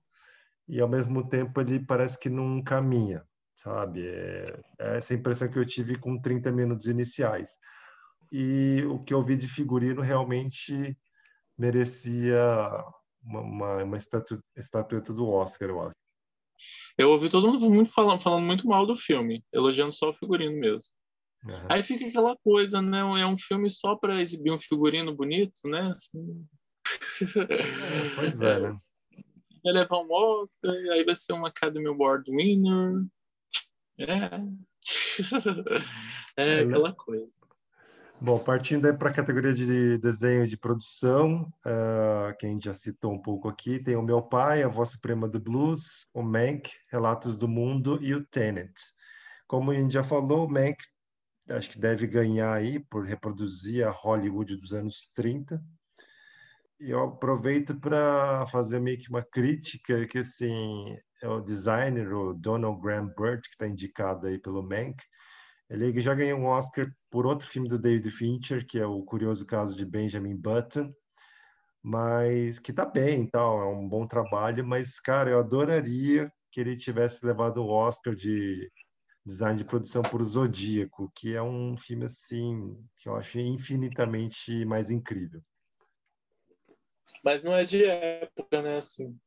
e 0.68 0.82
ao 0.82 0.90
mesmo 0.90 1.28
tempo 1.28 1.62
ele 1.62 1.80
parece 1.80 2.20
que 2.20 2.30
não 2.30 2.62
caminha, 2.62 3.24
sabe? 3.56 4.06
É, 4.08 4.44
é 4.80 4.98
essa 4.98 5.14
impressão 5.14 5.50
que 5.50 5.58
eu 5.58 5.66
tive 5.66 5.98
com 5.98 6.20
30 6.20 6.52
minutos 6.52 6.88
iniciais 6.88 7.58
e 8.32 8.84
o 8.90 9.00
que 9.00 9.14
eu 9.14 9.22
vi 9.24 9.36
de 9.36 9.48
figurino 9.48 10.02
realmente 10.02 10.98
merecia 11.58 12.40
uma, 13.24 13.42
uma, 13.42 13.84
uma 13.84 13.98
estatu, 13.98 14.40
estatueta 14.56 15.14
do 15.14 15.28
Oscar, 15.28 15.70
eu 15.70 15.82
acho. 15.82 15.96
Eu 16.98 17.10
ouvi 17.10 17.30
todo 17.30 17.52
mundo 17.52 17.70
muito 17.70 17.92
falando, 17.92 18.22
falando 18.22 18.46
muito 18.46 18.68
mal 18.68 18.86
do 18.86 18.96
filme, 18.96 19.44
elogiando 19.52 19.92
só 19.92 20.10
o 20.10 20.14
figurino 20.14 20.60
mesmo. 20.60 20.88
Uhum. 21.46 21.68
Aí 21.70 21.82
fica 21.82 22.06
aquela 22.06 22.38
coisa, 22.38 22.82
né? 22.82 23.00
É 23.00 23.26
um 23.26 23.38
filme 23.38 23.70
só 23.70 23.96
para 23.96 24.22
exibir 24.22 24.52
um 24.52 24.58
figurino 24.58 25.16
bonito, 25.16 25.60
né? 25.66 25.92
Assim... 25.92 26.46
É, 27.50 28.16
pois 28.16 28.42
é, 28.42 28.60
né? 28.60 28.78
Vai 29.64 29.74
levar 29.74 30.00
um 30.00 30.12
Oscar, 30.12 30.72
aí 30.92 31.04
vai 31.04 31.16
ser 31.16 31.34
um 31.34 31.46
Academy 31.46 31.88
Award 31.88 32.30
winner. 32.30 33.06
É. 33.98 34.06
é, 36.38 36.60
é 36.60 36.60
aquela 36.62 36.94
coisa. 36.94 37.41
Bom, 38.24 38.38
partindo 38.38 38.96
para 39.00 39.10
a 39.10 39.14
categoria 39.14 39.52
de 39.52 39.98
desenho 39.98 40.46
de 40.46 40.56
produção, 40.56 41.52
uh, 41.66 42.38
que 42.38 42.46
a 42.46 42.50
gente 42.50 42.66
já 42.66 42.74
citou 42.74 43.12
um 43.12 43.20
pouco 43.20 43.50
aqui, 43.50 43.84
tem 43.84 43.96
o 43.96 44.04
Meu 44.04 44.22
Pai, 44.22 44.62
A 44.62 44.68
Voz 44.68 44.90
Suprema 44.90 45.28
do 45.28 45.40
Blues, 45.40 46.08
o 46.14 46.22
Mank, 46.22 46.70
Relatos 46.92 47.36
do 47.36 47.48
Mundo 47.48 47.98
e 48.00 48.14
o 48.14 48.24
Tenet. 48.24 48.72
Como 49.48 49.72
a 49.72 49.74
gente 49.74 49.92
já 49.92 50.04
falou, 50.04 50.46
o 50.46 50.52
Mank 50.52 50.78
acho 51.50 51.72
que 51.72 51.80
deve 51.80 52.06
ganhar 52.06 52.54
aí 52.54 52.80
por 52.80 53.08
reproduzir 53.08 53.88
a 53.88 53.90
Hollywood 53.90 54.56
dos 54.56 54.72
anos 54.72 55.10
30. 55.16 55.60
E 56.80 56.92
eu 56.92 57.04
aproveito 57.04 57.74
para 57.80 58.46
fazer 58.52 58.80
meio 58.80 59.00
que 59.00 59.10
uma 59.10 59.24
crítica 59.24 60.06
que, 60.06 60.20
assim, 60.20 60.96
é 61.24 61.28
o 61.28 61.42
designer, 61.42 62.14
o 62.14 62.36
Donald 62.36 62.80
Graham 62.80 63.12
Burt, 63.18 63.42
que 63.46 63.56
está 63.56 63.68
indicado 63.68 64.28
aí 64.28 64.38
pelo 64.38 64.62
Mank, 64.62 65.02
ele 65.72 66.02
já 66.02 66.14
ganhou 66.14 66.40
um 66.40 66.46
Oscar 66.46 66.94
por 67.10 67.26
outro 67.26 67.48
filme 67.48 67.70
do 67.70 67.80
David 67.80 68.12
Fincher, 68.12 68.66
que 68.68 68.78
é 68.78 68.86
o 68.86 69.02
curioso 69.04 69.46
caso 69.46 69.76
de 69.76 69.86
Benjamin 69.86 70.36
Button, 70.36 70.94
mas 71.82 72.60
que 72.60 72.74
tá 72.74 72.86
bem, 72.86 73.26
tal, 73.26 73.62
é 73.62 73.66
um 73.66 73.88
bom 73.88 74.06
trabalho, 74.06 74.66
mas 74.68 75.00
cara, 75.00 75.30
eu 75.30 75.40
adoraria 75.40 76.32
que 76.52 76.60
ele 76.60 76.76
tivesse 76.76 77.26
levado 77.26 77.60
o 77.60 77.70
Oscar 77.70 78.14
de 78.14 78.70
design 79.26 79.58
de 79.58 79.64
produção 79.64 80.02
por 80.02 80.22
Zodíaco, 80.24 81.10
que 81.16 81.36
é 81.36 81.42
um 81.42 81.78
filme 81.78 82.06
assim 82.06 82.78
que 82.98 83.08
eu 83.08 83.16
achei 83.16 83.46
infinitamente 83.46 84.66
mais 84.66 84.92
incrível. 84.92 85.42
Mas 87.24 87.44
não 87.44 87.54
é 87.54 87.64
de 87.64 87.86
época, 87.86 88.62
né, 88.62 88.78
assim. 88.78 89.18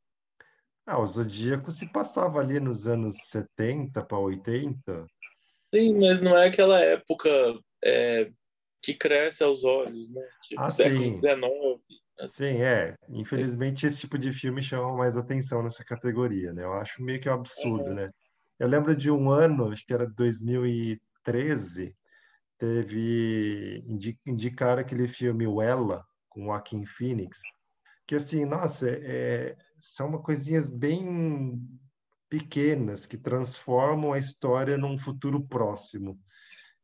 Ah, 0.86 0.98
o 0.98 1.06
Zodíaco 1.06 1.72
se 1.72 1.90
passava 1.90 2.40
ali 2.40 2.60
nos 2.60 2.86
anos 2.86 3.16
70 3.28 4.04
para 4.04 4.18
80. 4.18 5.06
Sim, 5.74 5.98
mas 5.98 6.20
não 6.20 6.36
é 6.36 6.46
aquela 6.46 6.78
época 6.78 7.28
é, 7.84 8.30
que 8.80 8.94
cresce 8.94 9.42
aos 9.42 9.64
olhos, 9.64 10.08
né? 10.08 10.22
Tipo, 10.42 10.62
ah, 10.62 10.70
século 10.70 11.04
XIX. 11.04 11.34
Assim. 12.20 12.36
Sim, 12.36 12.62
é. 12.62 12.94
Infelizmente, 13.08 13.84
esse 13.84 14.00
tipo 14.00 14.16
de 14.16 14.32
filme 14.32 14.62
chama 14.62 14.96
mais 14.96 15.16
atenção 15.16 15.64
nessa 15.64 15.84
categoria, 15.84 16.52
né? 16.52 16.62
Eu 16.62 16.74
acho 16.74 17.02
meio 17.02 17.20
que 17.20 17.28
um 17.28 17.34
absurdo, 17.34 17.88
uhum. 17.88 17.94
né? 17.94 18.10
Eu 18.56 18.68
lembro 18.68 18.94
de 18.94 19.10
um 19.10 19.30
ano, 19.30 19.72
acho 19.72 19.84
que 19.84 19.92
era 19.92 20.06
2013, 20.06 21.96
teve 22.56 23.82
indicar 24.24 24.78
aquele 24.78 25.08
filme 25.08 25.44
O 25.44 25.60
Ela, 25.60 26.04
com 26.28 26.44
Joaquin 26.44 26.86
Phoenix, 26.86 27.40
que 28.06 28.14
assim, 28.14 28.44
nossa, 28.44 28.88
é, 28.88 29.56
são 29.80 30.12
coisinhas 30.22 30.70
bem 30.70 31.58
pequenas 32.28 33.06
que 33.06 33.16
transformam 33.16 34.12
a 34.12 34.18
história 34.18 34.76
num 34.76 34.98
futuro 34.98 35.42
próximo. 35.46 36.18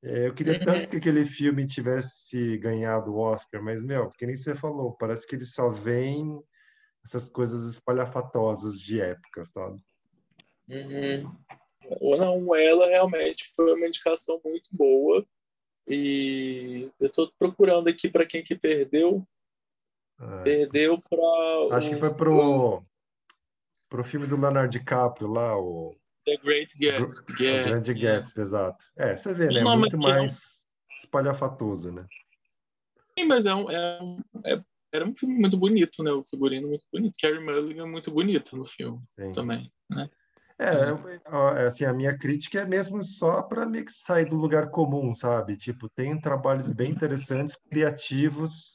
É, 0.02 0.28
eu 0.28 0.34
queria 0.34 0.64
tanto 0.64 0.88
que 0.88 0.96
aquele 0.96 1.24
filme 1.26 1.66
tivesse 1.66 2.56
ganhado 2.58 3.12
o 3.12 3.18
Oscar, 3.18 3.62
mas, 3.62 3.82
meu, 3.82 4.10
que 4.12 4.26
nem 4.26 4.36
você 4.36 4.54
falou, 4.54 4.92
parece 4.92 5.26
que 5.26 5.34
ele 5.34 5.44
só 5.44 5.68
vem 5.68 6.40
essas 7.04 7.28
coisas 7.28 7.68
espalhafatosas 7.68 8.80
de 8.80 9.00
época, 9.00 9.44
sabe? 9.44 9.82
Uhum. 10.68 11.36
Não, 12.16 12.54
ela 12.54 12.86
realmente 12.86 13.44
foi 13.54 13.74
uma 13.74 13.86
indicação 13.86 14.40
muito 14.44 14.68
boa. 14.72 15.26
E 15.88 16.88
eu 17.00 17.08
estou 17.08 17.32
procurando 17.38 17.88
aqui 17.88 18.08
para 18.08 18.24
quem 18.24 18.42
que 18.42 18.54
perdeu. 18.54 19.26
É. 20.20 20.42
Perdeu 20.42 20.98
para. 20.98 21.76
Acho 21.76 21.90
que 21.90 21.96
foi 21.96 22.14
pro 22.14 22.84
pro 23.90 24.04
filme 24.04 24.26
do 24.26 24.40
Leonardo 24.40 24.70
DiCaprio 24.70 25.28
lá, 25.28 25.58
o 25.58 25.94
The 26.24 26.36
Great 26.42 26.72
Gatsby. 26.78 27.32
O, 27.32 27.42
yeah, 27.42 27.62
o 27.62 27.68
Grande 27.70 27.92
yeah. 27.92 28.18
Gatsby, 28.18 28.40
exato. 28.40 28.84
É, 28.96 29.16
você 29.16 29.34
vê, 29.34 29.48
né? 29.48 29.62
Não, 29.62 29.76
muito 29.76 29.98
mais 29.98 30.66
é 30.92 30.96
espalhafatoso, 31.02 31.90
né? 31.90 32.06
Sim, 33.18 33.26
mas 33.26 33.46
é 33.46 33.54
um, 33.54 33.70
é, 33.70 33.98
é, 34.46 34.60
era 34.92 35.04
um 35.06 35.14
filme 35.14 35.38
muito 35.38 35.56
bonito, 35.56 36.02
né? 36.02 36.12
O 36.12 36.24
figurino 36.24 36.68
muito 36.68 36.84
bonito. 36.92 37.14
Carrie 37.20 37.40
Mulligan 37.40 37.82
é 37.82 37.90
muito 37.90 38.10
bonita 38.10 38.56
no 38.56 38.64
filme 38.64 39.02
Sim. 39.18 39.32
também, 39.32 39.70
né? 39.90 40.08
É, 40.58 41.66
assim, 41.66 41.86
a 41.86 41.92
minha 41.92 42.16
crítica 42.16 42.60
é 42.60 42.66
mesmo 42.66 43.02
só 43.02 43.40
para 43.40 43.64
meio 43.64 43.86
que 43.86 43.92
sair 43.92 44.26
do 44.26 44.36
lugar 44.36 44.70
comum, 44.70 45.14
sabe? 45.14 45.56
Tipo, 45.56 45.88
tem 45.88 46.20
trabalhos 46.20 46.68
bem 46.68 46.90
interessantes, 46.90 47.56
criativos, 47.56 48.74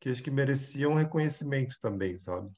que 0.00 0.08
acho 0.08 0.22
que 0.22 0.30
mereciam 0.30 0.94
reconhecimento 0.94 1.74
também, 1.82 2.18
sabe? 2.18 2.50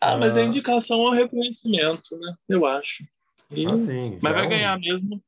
Ah, 0.00 0.16
mas 0.16 0.36
a 0.36 0.42
é 0.42 0.44
indicação 0.44 1.00
ao 1.00 1.12
reconhecimento, 1.12 2.16
né? 2.18 2.34
Eu 2.48 2.66
acho. 2.66 3.04
E... 3.50 3.66
Ah, 3.66 3.76
sim, 3.76 4.18
mas 4.22 4.32
vai 4.32 4.42
é 4.42 4.46
um... 4.46 4.50
ganhar 4.50 4.78
mesmo. 4.78 5.22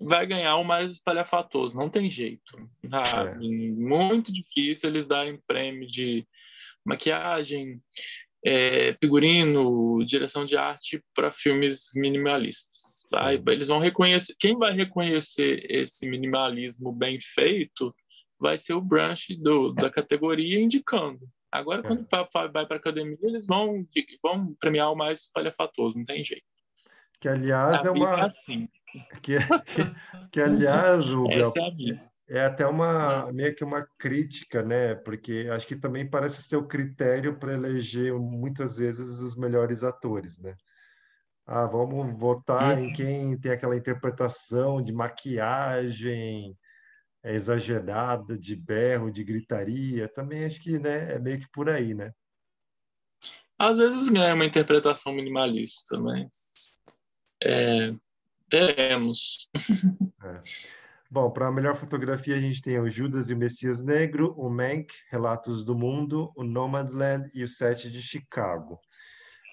Vai, 0.00 0.24
ganhar 0.24 0.56
o 0.56 0.64
mais 0.64 0.92
espalhafatoso, 0.92 1.76
não 1.76 1.90
tem 1.90 2.08
jeito. 2.08 2.56
É. 2.84 3.34
Muito 3.40 4.32
difícil 4.32 4.88
eles 4.88 5.04
darem 5.04 5.42
prêmio 5.48 5.84
de 5.84 6.24
maquiagem, 6.84 7.82
é, 8.44 8.94
figurino, 9.00 10.04
direção 10.04 10.44
de 10.44 10.56
arte 10.56 11.02
para 11.12 11.32
filmes 11.32 11.90
minimalistas. 11.96 13.04
Tá? 13.10 13.32
Eles 13.34 13.68
vão 13.68 13.80
reconhecer. 13.80 14.34
Quem 14.38 14.56
vai 14.56 14.74
reconhecer 14.74 15.66
esse 15.68 16.08
minimalismo 16.08 16.92
bem 16.92 17.18
feito 17.20 17.94
vai 18.38 18.56
ser 18.56 18.74
o 18.74 18.80
branch 18.80 19.36
do, 19.40 19.72
da 19.72 19.90
categoria 19.90 20.60
indicando. 20.60 21.28
Agora, 21.50 21.82
quando 21.82 22.02
é. 22.02 22.50
vai 22.52 22.66
para 22.66 22.76
a 22.76 22.78
academia, 22.78 23.16
eles 23.22 23.46
vão, 23.46 23.86
vão 24.22 24.54
premiar 24.60 24.92
o 24.92 24.96
mais 24.96 25.22
espalhafatoso, 25.22 25.96
não 25.96 26.04
tem 26.04 26.22
jeito. 26.22 26.44
Que, 27.20 27.28
aliás, 27.28 27.84
a 27.84 27.88
é 27.88 27.90
uma. 27.90 28.20
É 28.20 28.24
assim. 28.24 28.68
que, 29.22 29.36
que, 29.38 29.38
que, 30.30 30.40
aliás, 30.40 31.12
o 31.12 31.26
Essa 31.30 31.60
é. 31.60 32.08
É 32.30 32.44
até 32.44 32.66
uma 32.66 33.32
meio 33.32 33.54
que 33.54 33.64
uma 33.64 33.88
crítica, 33.98 34.62
né? 34.62 34.94
Porque 34.94 35.48
acho 35.50 35.66
que 35.66 35.74
também 35.74 36.08
parece 36.08 36.42
ser 36.42 36.56
o 36.56 36.68
critério 36.68 37.38
para 37.38 37.54
eleger 37.54 38.12
muitas 38.14 38.76
vezes 38.76 39.22
os 39.22 39.34
melhores 39.34 39.82
atores, 39.82 40.38
né? 40.38 40.54
Ah, 41.46 41.64
vamos 41.64 42.10
votar 42.10 42.78
em 42.78 42.88
uhum. 42.88 42.92
quem 42.92 43.40
tem 43.40 43.52
aquela 43.52 43.74
interpretação 43.74 44.82
de 44.82 44.92
maquiagem 44.92 46.54
exagerada, 47.34 48.38
de 48.38 48.56
berro, 48.56 49.10
de 49.10 49.24
gritaria. 49.24 50.08
Também 50.08 50.44
acho 50.44 50.60
que, 50.60 50.78
né, 50.78 51.14
é 51.14 51.18
meio 51.18 51.38
que 51.40 51.48
por 51.50 51.68
aí, 51.68 51.94
né? 51.94 52.12
Às 53.58 53.78
vezes 53.78 54.12
é 54.14 54.32
uma 54.32 54.46
interpretação 54.46 55.12
minimalista, 55.12 55.98
mas 55.98 56.74
é, 57.42 57.92
teremos. 58.48 59.48
É. 60.24 60.40
Bom, 61.10 61.30
para 61.30 61.46
a 61.46 61.52
melhor 61.52 61.74
fotografia, 61.74 62.36
a 62.36 62.40
gente 62.40 62.60
tem 62.60 62.78
o 62.78 62.88
Judas 62.88 63.30
e 63.30 63.34
o 63.34 63.36
Messias 63.36 63.80
Negro, 63.80 64.34
o 64.36 64.50
Mank, 64.50 64.92
Relatos 65.10 65.64
do 65.64 65.74
Mundo, 65.74 66.30
o 66.36 66.44
Nomadland 66.44 67.30
e 67.32 67.42
o 67.42 67.48
Sete 67.48 67.90
de 67.90 68.02
Chicago. 68.02 68.78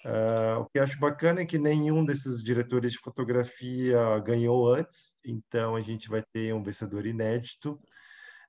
Uh, 0.06 0.60
o 0.60 0.66
que 0.66 0.78
acho 0.78 1.00
bacana 1.00 1.40
é 1.40 1.44
que 1.44 1.58
nenhum 1.58 2.04
desses 2.04 2.40
diretores 2.40 2.92
de 2.92 2.98
fotografia 2.98 4.20
ganhou 4.20 4.72
antes, 4.72 5.18
então 5.24 5.74
a 5.74 5.80
gente 5.80 6.08
vai 6.08 6.22
ter 6.32 6.54
um 6.54 6.62
vencedor 6.62 7.06
inédito. 7.06 7.80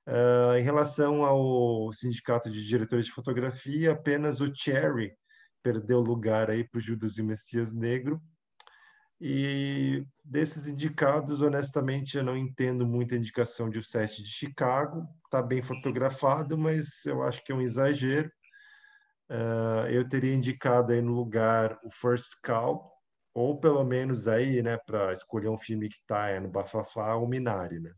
Uh, 0.06 0.54
em 0.56 0.62
relação 0.62 1.24
ao 1.24 1.92
sindicato 1.92 2.48
de 2.48 2.64
diretores 2.64 3.06
de 3.06 3.12
fotografia, 3.12 3.90
apenas 3.90 4.40
o 4.40 4.54
Cherry 4.54 5.12
perdeu 5.60 6.00
lugar 6.00 6.48
aí 6.48 6.62
para 6.62 6.78
o 6.78 6.80
Judas 6.80 7.18
e 7.18 7.22
o 7.22 7.24
Messias 7.24 7.72
Negro, 7.72 8.22
e 9.20 10.04
desses 10.24 10.68
indicados, 10.68 11.42
honestamente, 11.42 12.16
eu 12.16 12.22
não 12.22 12.36
entendo 12.36 12.86
muita 12.86 13.16
indicação 13.16 13.68
de 13.68 13.80
O 13.80 13.82
Sete 13.82 14.22
de 14.22 14.28
Chicago. 14.28 15.08
Está 15.24 15.42
bem 15.42 15.60
fotografado, 15.60 16.56
mas 16.56 17.04
eu 17.04 17.22
acho 17.22 17.42
que 17.42 17.50
é 17.50 17.54
um 17.54 17.60
exagero. 17.60 18.30
Uh, 19.30 19.86
eu 19.90 20.08
teria 20.08 20.34
indicado 20.34 20.92
aí 20.92 21.02
no 21.02 21.12
lugar 21.12 21.78
o 21.84 21.90
First 21.90 22.32
Call, 22.42 22.90
ou 23.34 23.60
pelo 23.60 23.84
menos 23.84 24.26
aí, 24.26 24.62
né, 24.62 24.78
para 24.78 25.12
escolher 25.12 25.48
um 25.48 25.58
filme 25.58 25.88
que 25.88 25.96
está 25.96 26.28
é, 26.28 26.40
no 26.40 26.48
Bafafá, 26.48 27.14
o 27.14 27.26
Minari, 27.26 27.78
né? 27.78 27.92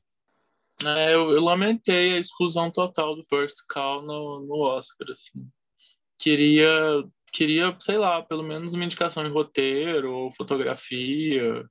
É, 0.85 1.14
eu, 1.14 1.31
eu, 1.31 1.43
lamentei 1.43 2.14
a 2.14 2.18
exclusão 2.18 2.70
total 2.70 3.14
do 3.14 3.24
First 3.24 3.59
Call 3.68 4.03
no, 4.03 4.41
no 4.41 4.61
Oscar, 4.61 5.11
assim. 5.11 5.47
Queria 6.18 7.05
queria, 7.33 7.76
sei 7.78 7.97
lá, 7.97 8.22
pelo 8.22 8.43
menos 8.43 8.72
uma 8.72 8.85
indicação 8.85 9.24
em 9.24 9.31
roteiro 9.31 10.12
ou 10.12 10.33
fotografia. 10.33 11.64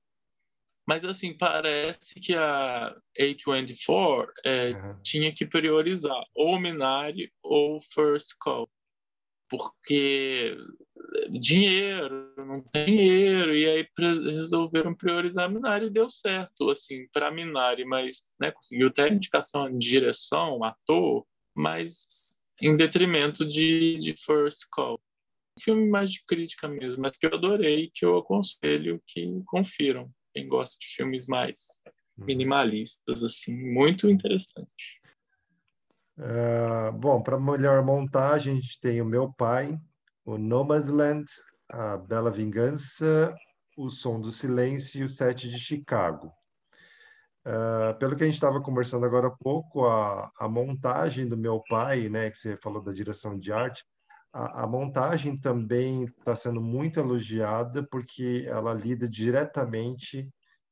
Mas, 0.87 1.05
assim, 1.05 1.37
parece 1.37 2.19
que 2.19 2.33
a 2.33 2.95
A24 3.19 4.27
é, 4.43 4.69
uhum. 4.69 5.01
tinha 5.03 5.33
que 5.33 5.45
priorizar 5.45 6.23
ou 6.33 6.59
Minari 6.59 7.31
ou 7.43 7.79
First 7.79 8.35
Call. 8.39 8.69
Porque 9.49 10.55
dinheiro, 11.31 12.33
não 12.37 12.61
tem 12.61 12.85
dinheiro, 12.85 13.55
e 13.55 13.67
aí 13.67 13.87
resolveram 13.97 14.93
priorizar 14.93 15.49
Minari 15.51 15.87
e 15.87 15.89
deu 15.89 16.09
certo, 16.09 16.69
assim, 16.69 17.07
para 17.11 17.31
Minari, 17.31 17.83
mas 17.83 18.21
né, 18.39 18.51
conseguiu 18.51 18.89
até 18.89 19.09
indicação 19.09 19.69
de 19.71 19.89
direção, 19.89 20.63
ator, 20.63 21.25
mas 21.55 22.37
em 22.61 22.75
detrimento 22.75 23.45
de, 23.45 23.97
de 23.99 24.13
First 24.15 24.67
Call 24.71 24.99
filme 25.59 25.87
mais 25.89 26.11
de 26.11 26.23
crítica 26.25 26.67
mesmo, 26.67 27.01
mas 27.01 27.17
que 27.17 27.25
eu 27.25 27.33
adorei, 27.33 27.91
que 27.93 28.05
eu 28.05 28.17
aconselho 28.17 29.01
que 29.05 29.41
confiram. 29.45 30.09
Quem 30.33 30.47
gosta 30.47 30.77
de 30.79 30.87
filmes 30.87 31.27
mais 31.27 31.59
uhum. 32.17 32.25
minimalistas, 32.25 33.23
assim, 33.23 33.53
muito 33.53 34.09
interessante. 34.09 34.98
Uh, 36.19 36.91
bom, 36.91 37.23
para 37.23 37.39
melhor 37.39 37.81
montagem, 37.81 38.51
a 38.51 38.55
gente 38.57 38.77
tem 38.81 39.01
o 39.01 39.05
Meu 39.05 39.31
Pai, 39.31 39.79
o 40.25 40.37
Nomadland, 40.37 41.25
a 41.69 41.95
Bela 41.95 42.29
Vingança, 42.29 43.33
o 43.77 43.89
Som 43.89 44.19
do 44.19 44.29
Silêncio 44.29 44.99
e 44.99 45.03
o 45.05 45.07
Sete 45.07 45.49
de 45.49 45.57
Chicago. 45.57 46.29
Uh, 47.47 47.97
pelo 47.99 48.17
que 48.17 48.23
a 48.23 48.25
gente 48.25 48.35
estava 48.35 48.61
conversando 48.61 49.05
agora 49.05 49.27
há 49.27 49.31
pouco, 49.31 49.85
a, 49.85 50.29
a 50.37 50.49
montagem 50.49 51.25
do 51.25 51.37
Meu 51.37 51.63
Pai, 51.69 52.09
né, 52.09 52.29
que 52.29 52.37
você 52.37 52.57
falou 52.57 52.83
da 52.83 52.91
direção 52.91 53.39
de 53.39 53.53
arte, 53.53 53.85
a, 54.33 54.63
a 54.63 54.67
montagem 54.67 55.37
também 55.37 56.03
está 56.03 56.35
sendo 56.35 56.59
muito 56.59 56.99
elogiada 56.99 57.81
porque 57.89 58.45
ela 58.45 58.73
lida 58.73 59.07
diretamente 59.07 60.29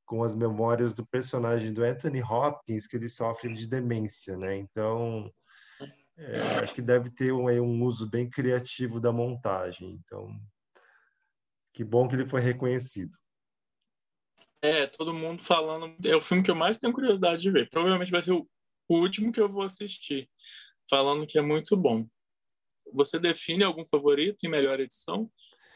com 0.08 0.24
as 0.24 0.34
memórias 0.34 0.94
do 0.94 1.06
personagem 1.06 1.72
do 1.72 1.84
Anthony 1.84 2.24
Hopkins, 2.24 2.88
que 2.88 2.98
ele 2.98 3.08
sofre 3.08 3.54
de 3.54 3.68
demência, 3.68 4.36
né? 4.36 4.58
Então, 4.58 5.32
é, 6.18 6.40
acho 6.64 6.74
que 6.74 6.82
deve 6.82 7.12
ter 7.12 7.32
um, 7.32 7.48
um 7.48 7.84
uso 7.84 8.10
bem 8.10 8.28
criativo 8.28 9.00
da 9.00 9.12
montagem. 9.12 10.02
Então, 10.04 10.36
que 11.74 11.84
bom 11.84 12.08
que 12.08 12.16
ele 12.16 12.26
foi 12.26 12.42
reconhecido. 12.42 13.16
É, 14.62 14.88
todo 14.88 15.14
mundo 15.14 15.44
falando. 15.44 15.96
É 16.04 16.16
o 16.16 16.22
filme 16.22 16.42
que 16.42 16.50
eu 16.50 16.56
mais 16.56 16.80
tenho 16.80 16.94
curiosidade 16.94 17.42
de 17.42 17.52
ver. 17.52 17.70
Provavelmente 17.70 18.12
vai 18.12 18.24
ser 18.24 18.32
o 18.32 18.48
último 18.90 19.32
que 19.32 19.40
eu 19.40 19.48
vou 19.48 19.62
assistir, 19.62 20.28
falando 20.90 21.28
que 21.28 21.38
é 21.38 21.42
muito 21.42 21.78
bom 21.78 22.08
você 22.94 23.20
define 23.20 23.64
algum 23.64 23.86
favorito 23.86 24.44
em 24.44 24.50
melhor 24.50 24.80
edição? 24.80 25.30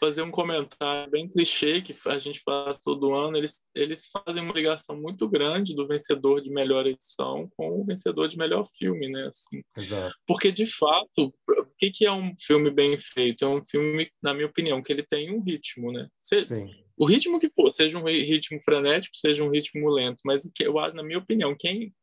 Fazer 0.03 0.23
um 0.23 0.31
comentário 0.31 1.11
bem 1.11 1.29
clichê 1.29 1.81
que 1.81 1.93
a 2.07 2.17
gente 2.17 2.39
faz 2.39 2.79
todo 2.79 3.13
ano, 3.13 3.37
eles, 3.37 3.65
eles 3.75 4.07
fazem 4.07 4.41
uma 4.41 4.53
ligação 4.53 4.99
muito 4.99 5.29
grande 5.29 5.75
do 5.75 5.87
vencedor 5.87 6.41
de 6.41 6.49
melhor 6.49 6.87
edição 6.87 7.47
com 7.55 7.81
o 7.81 7.85
vencedor 7.85 8.27
de 8.27 8.37
melhor 8.37 8.65
filme, 8.65 9.07
né? 9.07 9.27
Assim, 9.27 9.61
Exato. 9.77 10.15
Porque, 10.25 10.51
de 10.51 10.65
fato, 10.65 11.33
o 11.47 11.65
que, 11.77 11.91
que 11.91 12.05
é 12.05 12.11
um 12.11 12.33
filme 12.35 12.71
bem 12.71 12.97
feito? 12.97 13.45
É 13.45 13.47
um 13.47 13.63
filme, 13.63 14.09
na 14.23 14.33
minha 14.33 14.47
opinião, 14.47 14.81
que 14.81 14.91
ele 14.91 15.03
tem 15.03 15.31
um 15.31 15.41
ritmo, 15.41 15.91
né? 15.91 16.07
Se, 16.17 16.41
Sim. 16.41 16.69
O 16.97 17.05
ritmo 17.05 17.39
que 17.39 17.49
for, 17.49 17.69
seja 17.71 17.97
um 17.97 18.05
ritmo 18.05 18.61
frenético, 18.61 19.15
seja 19.15 19.43
um 19.43 19.49
ritmo 19.49 19.89
lento, 19.89 20.19
mas 20.25 20.49
eu, 20.59 20.73
na 20.93 21.03
minha 21.03 21.19
opinião, 21.19 21.55
quem 21.57 21.93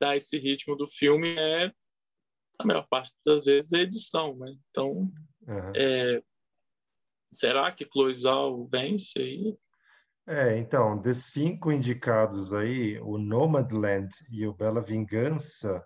dá 0.00 0.16
esse 0.16 0.36
ritmo 0.38 0.76
do 0.76 0.86
filme 0.86 1.34
é 1.36 1.72
a 2.58 2.66
maior 2.66 2.86
parte 2.88 3.12
das 3.24 3.44
vezes 3.44 3.72
é 3.72 3.82
edição, 3.82 4.36
né? 4.36 4.56
Então, 4.70 5.10
uhum. 5.46 5.72
é, 5.76 6.20
será 7.32 7.70
que 7.72 7.84
Cloizal 7.84 8.66
vence 8.66 9.18
aí? 9.18 9.56
É, 10.26 10.58
então, 10.58 11.00
dos 11.00 11.32
cinco 11.32 11.72
indicados 11.72 12.52
aí, 12.52 13.00
o 13.00 13.16
Nomadland 13.16 14.10
e 14.30 14.46
o 14.46 14.52
Bela 14.52 14.82
Vingança, 14.82 15.82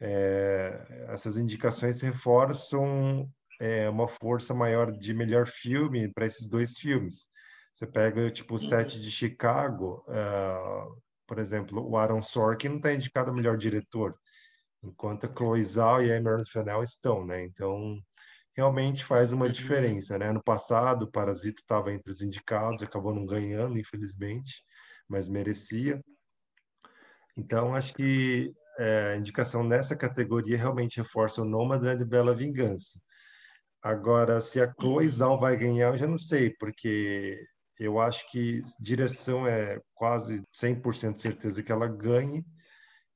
é, 0.00 1.06
essas 1.08 1.38
indicações 1.38 2.00
reforçam 2.00 3.30
é, 3.60 3.88
uma 3.88 4.08
força 4.08 4.52
maior 4.52 4.90
de 4.90 5.14
melhor 5.14 5.46
filme 5.46 6.12
para 6.12 6.26
esses 6.26 6.48
dois 6.48 6.76
filmes. 6.76 7.28
Você 7.72 7.86
pega, 7.86 8.30
tipo, 8.30 8.56
o 8.56 8.58
set 8.58 9.00
de 9.00 9.10
Chicago, 9.10 10.04
uh, 10.08 11.00
por 11.26 11.38
exemplo, 11.38 11.88
o 11.88 11.96
Aaron 11.96 12.20
Sorkin 12.20 12.68
não 12.68 12.76
está 12.76 12.92
indicado 12.92 13.32
melhor 13.32 13.56
diretor, 13.56 14.14
enquanto 14.82 15.24
a 15.24 15.28
Cloizal 15.28 16.02
e 16.02 16.12
a 16.12 16.16
Emerald 16.16 16.50
Fennell 16.50 16.82
estão, 16.82 17.24
né? 17.24 17.44
Então, 17.44 17.98
realmente 18.54 19.04
faz 19.04 19.32
uma 19.32 19.46
uhum. 19.46 19.50
diferença, 19.50 20.18
né? 20.18 20.30
No 20.32 20.42
passado, 20.42 21.04
o 21.04 21.10
Parasita 21.10 21.60
estava 21.60 21.92
entre 21.92 22.10
os 22.10 22.20
indicados, 22.20 22.82
acabou 22.82 23.14
não 23.14 23.24
ganhando, 23.24 23.78
infelizmente, 23.78 24.62
mas 25.08 25.28
merecia. 25.28 26.02
Então, 27.36 27.74
acho 27.74 27.94
que 27.94 28.52
é, 28.78 29.12
a 29.14 29.16
indicação 29.16 29.64
nessa 29.64 29.96
categoria 29.96 30.56
realmente 30.56 30.98
reforça 30.98 31.42
o 31.42 31.46
Nomadland 31.46 32.02
e 32.02 32.06
Bela 32.06 32.34
Vingança. 32.34 33.00
Agora, 33.82 34.40
se 34.40 34.60
a 34.60 34.72
Cloizal 34.72 35.40
vai 35.40 35.56
ganhar, 35.56 35.88
eu 35.88 35.96
já 35.96 36.06
não 36.06 36.18
sei, 36.18 36.50
porque 36.50 37.44
eu 37.78 37.98
acho 37.98 38.30
que 38.30 38.62
direção 38.78 39.46
é 39.46 39.80
quase 39.94 40.42
100% 40.54 41.18
certeza 41.18 41.62
que 41.62 41.72
ela 41.72 41.88
ganhe, 41.88 42.44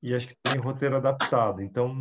e 0.02 0.14
acho 0.14 0.28
que 0.28 0.36
tem 0.42 0.56
roteiro 0.56 0.96
adaptado. 0.96 1.62
Então, 1.62 1.94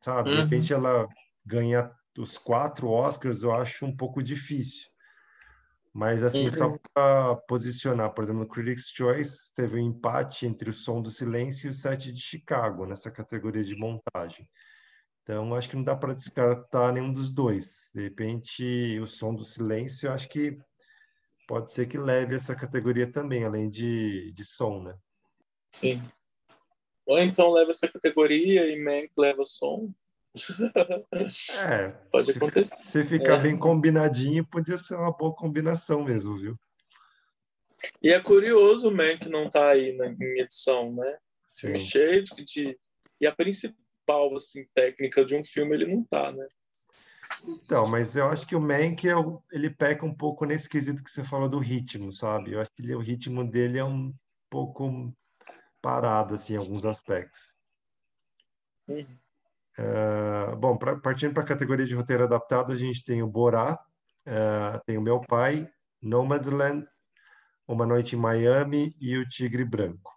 sabe, 0.00 0.30
de 0.30 0.36
repente 0.42 0.74
uhum. 0.74 0.80
ela 0.80 1.08
ganha 1.44 1.90
os 2.18 2.38
quatro 2.38 2.88
Oscars, 2.88 3.42
eu 3.42 3.52
acho 3.52 3.84
um 3.86 3.96
pouco 3.96 4.22
difícil. 4.22 4.88
Mas, 5.92 6.24
assim, 6.24 6.44
uhum. 6.44 6.50
só 6.50 6.78
para 6.92 7.36
posicionar, 7.48 8.12
por 8.12 8.24
exemplo, 8.24 8.42
no 8.42 8.48
Critics' 8.48 8.90
Choice 8.92 9.54
teve 9.54 9.76
um 9.76 9.86
empate 9.90 10.44
entre 10.44 10.68
o 10.68 10.72
Som 10.72 11.00
do 11.00 11.10
Silêncio 11.10 11.68
e 11.68 11.70
o 11.70 11.72
Sete 11.72 12.10
de 12.10 12.20
Chicago, 12.20 12.84
nessa 12.84 13.10
categoria 13.12 13.62
de 13.62 13.76
montagem. 13.76 14.48
Então, 15.22 15.54
acho 15.54 15.68
que 15.68 15.76
não 15.76 15.84
dá 15.84 15.94
para 15.94 16.12
descartar 16.12 16.92
nenhum 16.92 17.12
dos 17.12 17.30
dois. 17.30 17.90
De 17.94 18.02
repente, 18.02 18.98
o 19.00 19.06
Som 19.06 19.34
do 19.34 19.44
Silêncio, 19.44 20.10
acho 20.10 20.28
que 20.28 20.58
pode 21.46 21.72
ser 21.72 21.86
que 21.86 21.96
leve 21.96 22.34
essa 22.34 22.54
categoria 22.54 23.10
também, 23.10 23.44
além 23.44 23.68
de, 23.68 24.32
de 24.32 24.44
som, 24.44 24.82
né? 24.82 24.96
Sim. 25.72 26.02
Ou 27.06 27.18
então 27.18 27.52
leva 27.52 27.70
essa 27.70 27.88
categoria 27.88 28.66
e 28.66 28.82
Mank 28.82 29.10
leva 29.16 29.44
som. 29.44 29.92
É, 31.60 31.88
pode 32.10 32.32
se, 32.32 32.38
acontecer. 32.38 32.76
Se 32.76 33.04
ficar 33.04 33.38
é. 33.38 33.42
bem 33.42 33.56
combinadinho, 33.56 34.44
podia 34.44 34.76
ser 34.76 34.96
uma 34.96 35.12
boa 35.12 35.34
combinação 35.34 36.02
mesmo, 36.02 36.38
viu? 36.38 36.58
E 38.02 38.12
é 38.12 38.20
curioso 38.20 38.88
o 38.88 38.94
Mank 38.94 39.28
não 39.28 39.48
tá 39.48 39.70
aí 39.70 39.96
na 39.96 40.08
minha 40.08 40.42
edição, 40.42 40.92
né? 40.92 41.18
Filme 41.56 41.78
cheio 41.78 42.24
de, 42.24 42.78
E 43.20 43.26
a 43.26 43.34
principal 43.34 44.34
assim, 44.34 44.66
técnica 44.74 45.24
de 45.24 45.36
um 45.36 45.44
filme 45.44 45.74
ele 45.74 45.94
não 45.94 46.04
tá, 46.04 46.32
né? 46.32 46.46
Então, 47.46 47.86
mas 47.88 48.16
eu 48.16 48.26
acho 48.28 48.46
que 48.46 48.56
o 48.56 48.60
Mank 48.60 49.06
é 49.08 49.14
ele 49.52 49.70
peca 49.70 50.04
um 50.04 50.14
pouco 50.14 50.44
nesse 50.44 50.68
quesito 50.68 51.02
que 51.02 51.10
você 51.10 51.22
falou 51.22 51.48
do 51.48 51.58
ritmo, 51.58 52.10
sabe? 52.10 52.52
Eu 52.52 52.60
acho 52.60 52.70
que 52.72 52.82
ele, 52.82 52.94
o 52.94 53.00
ritmo 53.00 53.44
dele 53.44 53.78
é 53.78 53.84
um 53.84 54.14
pouco 54.48 55.12
parado 55.82 56.34
assim, 56.34 56.54
em 56.54 56.56
alguns 56.56 56.84
aspectos. 56.84 57.54
Uhum. 58.88 59.18
Uh, 59.78 60.56
bom, 60.56 60.76
pra, 60.76 60.96
partindo 60.96 61.34
para 61.34 61.42
a 61.42 61.46
categoria 61.46 61.86
de 61.86 61.94
roteiro 61.94 62.24
adaptado, 62.24 62.72
a 62.72 62.76
gente 62.76 63.02
tem 63.04 63.22
o 63.22 63.26
Borá, 63.26 63.78
uh, 64.26 64.80
tem 64.86 64.96
o 64.96 65.02
Meu 65.02 65.20
Pai, 65.20 65.68
Nomadland, 66.00 66.86
Uma 67.66 67.86
Noite 67.86 68.14
em 68.14 68.18
Miami 68.18 68.94
e 69.00 69.16
o 69.16 69.28
Tigre 69.28 69.64
Branco. 69.64 70.12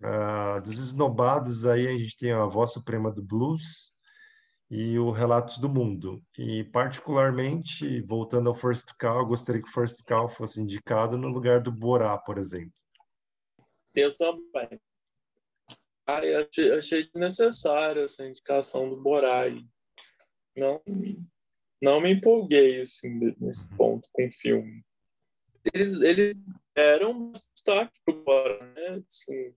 Uh, 0.00 0.60
dos 0.62 0.78
esnobados 0.78 1.66
aí, 1.66 1.88
a 1.88 1.92
gente 1.92 2.16
tem 2.16 2.30
a 2.30 2.44
Voz 2.44 2.72
Suprema 2.72 3.10
do 3.10 3.22
Blues 3.22 3.92
e 4.70 4.98
o 4.98 5.10
Relatos 5.10 5.58
do 5.58 5.68
Mundo. 5.68 6.22
E, 6.36 6.62
particularmente, 6.64 8.00
voltando 8.02 8.48
ao 8.48 8.54
First 8.54 8.92
Call, 8.98 9.26
gostaria 9.26 9.60
que 9.60 9.68
o 9.68 9.72
First 9.72 10.04
Call 10.04 10.28
fosse 10.28 10.60
indicado 10.60 11.18
no 11.18 11.28
lugar 11.28 11.60
do 11.60 11.72
Borá, 11.72 12.16
por 12.16 12.38
exemplo. 12.38 12.72
Eu 13.94 14.12
também. 14.12 14.80
Ai, 16.08 16.34
achei, 16.34 16.72
achei 16.72 17.10
desnecessária 17.12 18.00
essa 18.00 18.26
indicação 18.26 18.88
do 18.88 18.96
Borai. 18.96 19.62
Não, 20.56 20.82
não 21.82 22.00
me 22.00 22.12
empolguei 22.12 22.80
assim, 22.80 23.34
nesse 23.38 23.68
ponto 23.76 24.08
com 24.10 24.26
o 24.26 24.30
filme. 24.30 24.82
Eles, 25.74 26.00
eles 26.00 26.36
deram 26.74 27.12
um 27.12 27.32
destaque 27.32 27.92
para 28.06 28.14
o 28.14 28.24
Borai, 28.24 28.72
né? 28.72 29.04
Assim, 29.06 29.54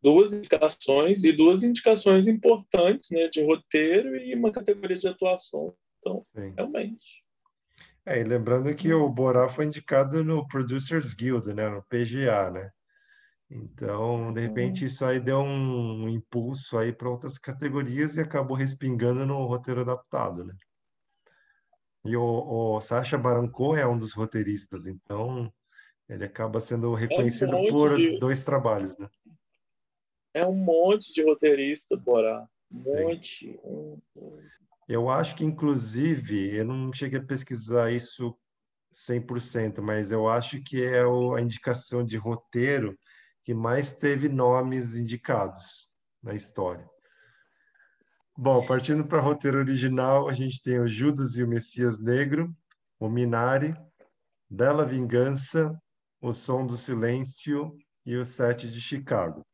duas 0.00 0.32
indicações 0.32 1.24
e 1.24 1.32
duas 1.32 1.64
indicações 1.64 2.28
importantes 2.28 3.10
né, 3.10 3.26
de 3.26 3.42
roteiro 3.42 4.14
e 4.16 4.32
uma 4.32 4.52
categoria 4.52 4.96
de 4.96 5.08
atuação. 5.08 5.74
Então, 5.98 6.24
Sim. 6.36 6.52
realmente. 6.56 7.24
É, 8.06 8.20
e 8.20 8.22
lembrando 8.22 8.72
que 8.76 8.92
o 8.92 9.08
Borá 9.08 9.48
foi 9.48 9.64
indicado 9.64 10.22
no 10.22 10.46
Producers 10.46 11.14
Guild, 11.14 11.52
né, 11.52 11.68
no 11.68 11.82
PGA, 11.82 12.50
né? 12.52 12.70
Então, 13.50 14.32
de 14.32 14.40
repente, 14.40 14.80
uhum. 14.82 14.86
isso 14.86 15.04
aí 15.04 15.20
deu 15.20 15.40
um, 15.40 16.08
impulso 16.08 16.78
aí 16.78 16.92
para 16.92 17.08
outras 17.08 17.38
categorias 17.38 18.16
e 18.16 18.20
acabou 18.20 18.56
respingando 18.56 19.24
no 19.26 19.44
roteiro 19.46 19.82
adaptado, 19.82 20.44
né? 20.44 20.54
E 22.04 22.16
o, 22.16 22.22
o 22.76 22.80
Sacha 22.80 23.16
Baron 23.16 23.48
Cohen 23.48 23.82
é 23.82 23.86
um 23.86 23.96
dos 23.96 24.12
roteiristas, 24.12 24.86
então 24.86 25.52
ele 26.08 26.24
acaba 26.24 26.60
sendo 26.60 26.94
reconhecido 26.94 27.56
é 27.56 27.60
um 27.60 27.68
por 27.70 27.96
de... 27.96 28.18
dois 28.18 28.44
trabalhos, 28.44 28.96
né? 28.98 29.08
É 30.34 30.44
um 30.44 30.54
monte 30.54 31.12
de 31.14 31.22
roteirista, 31.22 31.96
Borá. 31.96 32.46
Um 32.70 32.78
monte. 32.80 33.58
Eu 34.88 35.08
acho 35.08 35.36
que, 35.36 35.44
inclusive, 35.44 36.56
eu 36.56 36.64
não 36.64 36.92
cheguei 36.92 37.20
a 37.20 37.24
pesquisar 37.24 37.92
isso 37.92 38.36
100%, 38.92 39.80
mas 39.80 40.10
eu 40.10 40.28
acho 40.28 40.60
que 40.62 40.82
é 40.82 41.02
a 41.02 41.40
indicação 41.40 42.04
de 42.04 42.16
roteiro 42.16 42.98
que 43.44 43.52
mais 43.52 43.92
teve 43.92 44.28
nomes 44.28 44.96
indicados 44.96 45.88
na 46.22 46.34
história. 46.34 46.88
Bom, 48.36 48.66
partindo 48.66 49.06
para 49.06 49.20
roteiro 49.20 49.58
original, 49.58 50.28
a 50.28 50.32
gente 50.32 50.60
tem 50.62 50.80
o 50.80 50.88
Judas 50.88 51.36
e 51.36 51.44
o 51.44 51.48
Messias 51.48 51.98
Negro, 52.00 52.52
o 52.98 53.08
Minari, 53.08 53.76
Bela 54.50 54.84
Vingança, 54.84 55.78
O 56.20 56.32
Som 56.32 56.66
do 56.66 56.76
Silêncio 56.76 57.76
e 58.04 58.16
o 58.16 58.24
Sete 58.24 58.68
de 58.68 58.80
Chicago. 58.80 59.46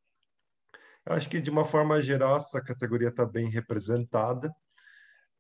Eu 1.04 1.14
acho 1.14 1.28
que, 1.28 1.40
de 1.40 1.50
uma 1.50 1.64
forma 1.64 2.00
geral, 2.00 2.36
essa 2.36 2.62
categoria 2.62 3.08
está 3.08 3.26
bem 3.26 3.48
representada. 3.48 4.54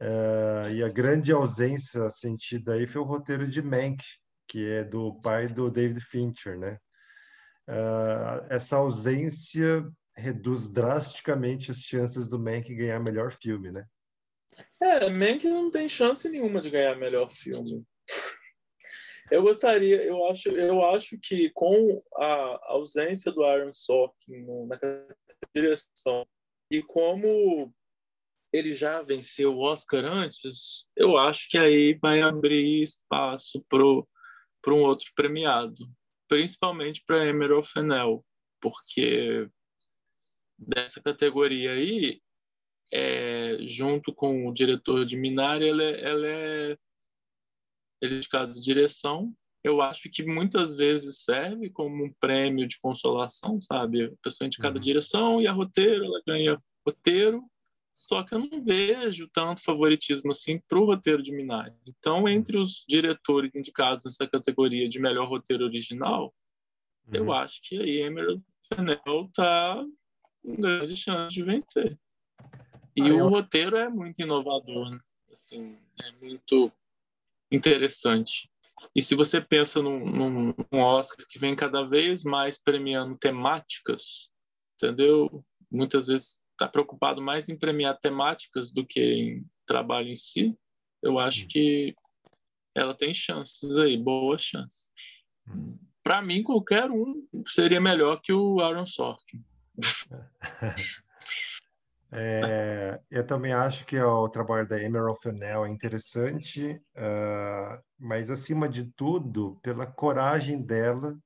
Uh, 0.00 0.70
e 0.72 0.82
a 0.82 0.88
grande 0.88 1.30
ausência 1.30 2.08
sentida 2.10 2.72
aí 2.72 2.86
foi 2.86 3.00
o 3.00 3.04
roteiro 3.04 3.46
de 3.46 3.62
Mank, 3.62 4.02
que 4.48 4.68
é 4.68 4.82
do 4.82 5.20
pai 5.20 5.46
do 5.46 5.70
David 5.70 6.00
Fincher, 6.00 6.58
né? 6.58 6.78
Uh, 7.70 8.46
essa 8.50 8.76
ausência 8.76 9.88
reduz 10.16 10.68
drasticamente 10.68 11.70
as 11.70 11.78
chances 11.78 12.28
do 12.28 12.38
Mank 12.38 12.74
ganhar 12.74 13.00
melhor 13.00 13.32
filme, 13.32 13.70
né? 13.70 13.86
É, 14.82 15.08
Mank 15.08 15.44
não 15.48 15.70
tem 15.70 15.88
chance 15.88 16.28
nenhuma 16.28 16.60
de 16.60 16.70
ganhar 16.70 16.96
melhor 16.96 17.30
filme. 17.30 17.84
Eu 19.30 19.42
gostaria, 19.42 20.02
eu 20.02 20.26
acho, 20.26 20.48
eu 20.48 20.84
acho 20.84 21.16
que 21.22 21.50
com 21.50 22.02
a 22.16 22.72
ausência 22.72 23.30
do 23.30 23.44
Aaron 23.44 23.72
Sorkin 23.72 24.44
na 24.66 24.76
direção 25.54 26.26
e 26.68 26.82
como 26.82 27.72
ele 28.52 28.74
já 28.74 29.00
venceu 29.02 29.54
o 29.54 29.60
Oscar 29.60 30.04
antes, 30.04 30.88
eu 30.96 31.16
acho 31.16 31.48
que 31.48 31.56
aí 31.56 31.94
vai 31.94 32.20
abrir 32.20 32.82
espaço 32.82 33.64
para 33.68 34.74
um 34.74 34.82
outro 34.82 35.06
premiado 35.14 35.88
principalmente 36.30 37.02
para 37.04 37.26
Emerald 37.26 37.66
Fennell, 37.66 38.24
porque 38.60 39.50
dessa 40.56 41.02
categoria 41.02 41.72
aí, 41.72 42.22
é, 42.92 43.58
junto 43.62 44.14
com 44.14 44.46
o 44.46 44.54
diretor 44.54 45.04
de 45.04 45.16
Minari, 45.16 45.68
ela, 45.68 45.82
é, 45.82 46.00
ela 46.08 46.26
é, 46.26 46.78
ele 48.00 48.14
é 48.14 48.16
indicado 48.18 48.52
de 48.52 48.62
direção. 48.62 49.34
Eu 49.64 49.82
acho 49.82 50.08
que 50.08 50.22
muitas 50.22 50.76
vezes 50.76 51.24
serve 51.24 51.68
como 51.68 52.04
um 52.04 52.12
prêmio 52.20 52.66
de 52.68 52.78
consolação, 52.80 53.60
sabe? 53.60 54.04
A 54.04 54.12
pessoa 54.22 54.46
é 54.46 54.48
indicada 54.48 54.76
uhum. 54.76 54.80
direção 54.80 55.42
e 55.42 55.48
a 55.48 55.52
roteiro, 55.52 56.04
ela 56.04 56.22
ganha 56.24 56.62
roteiro, 56.86 57.42
só 58.00 58.22
que 58.22 58.34
eu 58.34 58.38
não 58.38 58.64
vejo 58.64 59.28
tanto 59.28 59.62
favoritismo 59.62 60.30
assim 60.30 60.58
para 60.58 60.78
o 60.78 60.86
roteiro 60.86 61.22
de 61.22 61.30
Minari. 61.30 61.74
Então, 61.86 62.26
entre 62.26 62.56
os 62.56 62.82
diretores 62.88 63.54
indicados 63.54 64.06
nessa 64.06 64.26
categoria 64.26 64.88
de 64.88 64.98
melhor 64.98 65.28
roteiro 65.28 65.66
original, 65.66 66.34
uhum. 67.06 67.14
eu 67.14 67.32
acho 67.32 67.60
que 67.62 67.78
aí 67.78 68.00
Emerald 68.00 68.42
Fennell 68.66 69.26
está 69.26 69.84
com 70.42 70.56
grande 70.56 70.96
chance 70.96 71.34
de 71.34 71.42
vencer. 71.42 71.98
E 72.96 73.02
ah, 73.02 73.04
o 73.04 73.18
eu... 73.18 73.28
roteiro 73.28 73.76
é 73.76 73.90
muito 73.90 74.18
inovador, 74.22 74.92
né? 74.92 75.00
assim, 75.34 75.76
é 76.02 76.12
muito 76.12 76.72
interessante. 77.52 78.50
E 78.96 79.02
se 79.02 79.14
você 79.14 79.42
pensa 79.42 79.82
num, 79.82 80.06
num, 80.06 80.54
num 80.72 80.80
Oscar 80.80 81.26
que 81.28 81.38
vem 81.38 81.54
cada 81.54 81.82
vez 81.82 82.24
mais 82.24 82.56
premiando 82.56 83.18
temáticas, 83.18 84.32
entendeu? 84.74 85.44
Muitas 85.70 86.06
vezes 86.06 86.39
está 86.60 86.68
preocupado 86.68 87.22
mais 87.22 87.48
em 87.48 87.56
premiar 87.56 87.98
temáticas 87.98 88.70
do 88.70 88.84
que 88.84 89.00
em 89.00 89.46
trabalho 89.66 90.08
em 90.08 90.14
si, 90.14 90.54
eu 91.02 91.18
acho 91.18 91.46
que 91.48 91.94
ela 92.74 92.94
tem 92.94 93.14
chances 93.14 93.78
aí, 93.78 93.96
boas 93.96 94.42
chances. 94.42 94.90
Para 96.02 96.20
mim, 96.20 96.42
qualquer 96.42 96.90
um 96.90 97.26
seria 97.46 97.80
melhor 97.80 98.20
que 98.20 98.32
o 98.32 98.60
Aaron 98.60 98.86
Sorkin. 98.86 99.42
É, 102.12 103.00
eu 103.08 103.24
também 103.24 103.52
acho 103.52 103.86
que 103.86 103.96
o 103.96 104.28
trabalho 104.28 104.66
da 104.66 104.82
Emerald 104.82 105.20
Fennell 105.22 105.64
é 105.64 105.68
interessante, 105.68 106.72
uh, 106.96 107.80
mas 107.96 108.28
acima 108.28 108.68
de 108.68 108.86
tudo, 108.96 109.60
pela 109.62 109.86
coragem 109.86 110.60
dela 110.60 111.16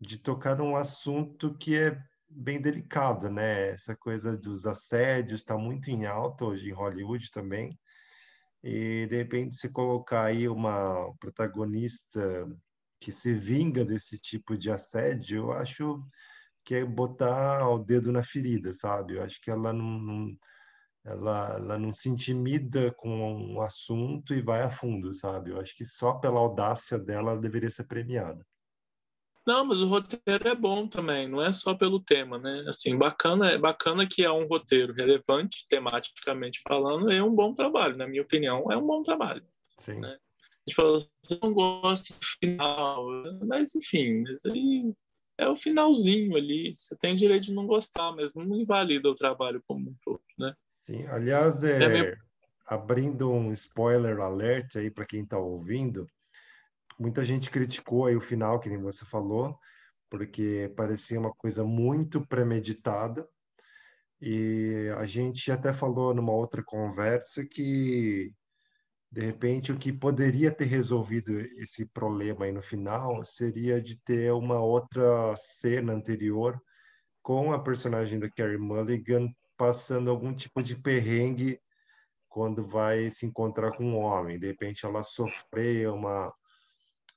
de 0.00 0.18
tocar 0.18 0.56
num 0.56 0.76
assunto 0.76 1.56
que 1.58 1.76
é 1.76 2.00
bem 2.34 2.60
delicado, 2.60 3.30
né? 3.30 3.70
Essa 3.70 3.96
coisa 3.96 4.36
dos 4.36 4.66
assédios 4.66 5.40
está 5.40 5.56
muito 5.56 5.90
em 5.90 6.06
alta 6.06 6.44
hoje 6.44 6.68
em 6.68 6.72
Hollywood 6.72 7.30
também. 7.30 7.78
E 8.62 9.06
de 9.08 9.16
repente 9.16 9.56
se 9.56 9.68
colocar 9.68 10.24
aí 10.26 10.48
uma 10.48 11.12
protagonista 11.18 12.46
que 13.00 13.10
se 13.10 13.34
vinga 13.34 13.84
desse 13.84 14.20
tipo 14.20 14.56
de 14.56 14.70
assédio, 14.70 15.38
eu 15.38 15.52
acho 15.52 16.04
que 16.64 16.76
é 16.76 16.84
botar 16.84 17.68
o 17.68 17.78
dedo 17.78 18.12
na 18.12 18.22
ferida, 18.22 18.72
sabe? 18.72 19.16
Eu 19.16 19.22
acho 19.22 19.40
que 19.40 19.50
ela 19.50 19.72
não, 19.72 19.98
não 19.98 20.36
ela, 21.04 21.56
ela 21.56 21.78
não 21.78 21.92
se 21.92 22.08
intimida 22.08 22.92
com 22.92 23.54
um 23.54 23.60
assunto 23.60 24.32
e 24.34 24.40
vai 24.40 24.62
a 24.62 24.70
fundo, 24.70 25.12
sabe? 25.12 25.50
Eu 25.50 25.60
acho 25.60 25.76
que 25.76 25.84
só 25.84 26.14
pela 26.14 26.38
audácia 26.38 26.98
dela 26.98 27.32
ela 27.32 27.40
deveria 27.40 27.70
ser 27.70 27.84
premiada. 27.84 28.46
Não, 29.46 29.64
mas 29.64 29.82
o 29.82 29.88
roteiro 29.88 30.48
é 30.48 30.54
bom 30.54 30.86
também, 30.86 31.28
não 31.28 31.42
é 31.42 31.50
só 31.50 31.74
pelo 31.74 32.00
tema, 32.00 32.38
né? 32.38 32.64
Assim, 32.68 32.96
bacana, 32.96 33.50
é 33.50 33.58
bacana 33.58 34.06
que 34.06 34.24
é 34.24 34.30
um 34.30 34.46
roteiro 34.46 34.92
relevante, 34.92 35.66
tematicamente 35.68 36.60
falando, 36.66 37.10
é 37.10 37.22
um 37.22 37.34
bom 37.34 37.52
trabalho, 37.52 37.96
na 37.96 38.06
minha 38.06 38.22
opinião, 38.22 38.70
é 38.70 38.76
um 38.76 38.86
bom 38.86 39.02
trabalho. 39.02 39.44
Sim. 39.78 39.98
Né? 39.98 40.10
A 40.10 40.70
gente 40.70 40.76
falou, 40.76 41.04
eu 41.28 41.38
não 41.42 41.52
gosto 41.52 42.12
do 42.12 42.26
final, 42.40 43.04
mas 43.44 43.74
enfim, 43.74 44.22
mas 44.22 44.44
aí 44.46 44.94
é 45.38 45.48
o 45.48 45.56
finalzinho 45.56 46.36
ali. 46.36 46.72
Você 46.72 46.96
tem 46.96 47.16
direito 47.16 47.46
de 47.46 47.54
não 47.54 47.66
gostar, 47.66 48.12
mas 48.14 48.34
não 48.34 48.54
invalida 48.54 49.10
o 49.10 49.14
trabalho 49.14 49.62
como 49.66 49.90
um 49.90 49.94
todo, 50.04 50.22
né? 50.38 50.54
Sim, 50.70 51.04
aliás, 51.06 51.64
é, 51.64 52.10
é 52.10 52.16
abrindo 52.64 53.30
um 53.30 53.52
spoiler 53.52 54.20
alert 54.20 54.76
aí 54.76 54.90
para 54.90 55.04
quem 55.04 55.22
está 55.22 55.38
ouvindo, 55.38 56.06
muita 56.98 57.24
gente 57.24 57.50
criticou 57.50 58.06
aí 58.06 58.16
o 58.16 58.20
final, 58.20 58.60
que 58.60 58.68
nem 58.68 58.80
você 58.80 59.04
falou, 59.04 59.58
porque 60.10 60.72
parecia 60.76 61.18
uma 61.18 61.32
coisa 61.32 61.64
muito 61.64 62.26
premeditada. 62.26 63.26
E 64.20 64.88
a 64.98 65.04
gente 65.04 65.50
até 65.50 65.72
falou 65.72 66.14
numa 66.14 66.32
outra 66.32 66.62
conversa 66.62 67.44
que 67.44 68.32
de 69.12 69.20
repente, 69.20 69.70
o 69.70 69.76
que 69.76 69.92
poderia 69.92 70.50
ter 70.50 70.64
resolvido 70.64 71.38
esse 71.58 71.84
problema 71.84 72.46
aí 72.46 72.52
no 72.52 72.62
final 72.62 73.22
seria 73.22 73.78
de 73.78 73.94
ter 74.00 74.32
uma 74.32 74.58
outra 74.58 75.36
cena 75.36 75.92
anterior 75.92 76.58
com 77.22 77.52
a 77.52 77.62
personagem 77.62 78.18
da 78.18 78.30
Carrie 78.30 78.56
Mulligan 78.56 79.28
passando 79.54 80.10
algum 80.10 80.34
tipo 80.34 80.62
de 80.62 80.74
perrengue 80.74 81.60
quando 82.26 82.66
vai 82.66 83.10
se 83.10 83.26
encontrar 83.26 83.76
com 83.76 83.84
um 83.84 83.98
homem. 83.98 84.38
De 84.38 84.46
repente, 84.46 84.86
ela 84.86 85.02
sofreu 85.02 85.94
uma 85.94 86.32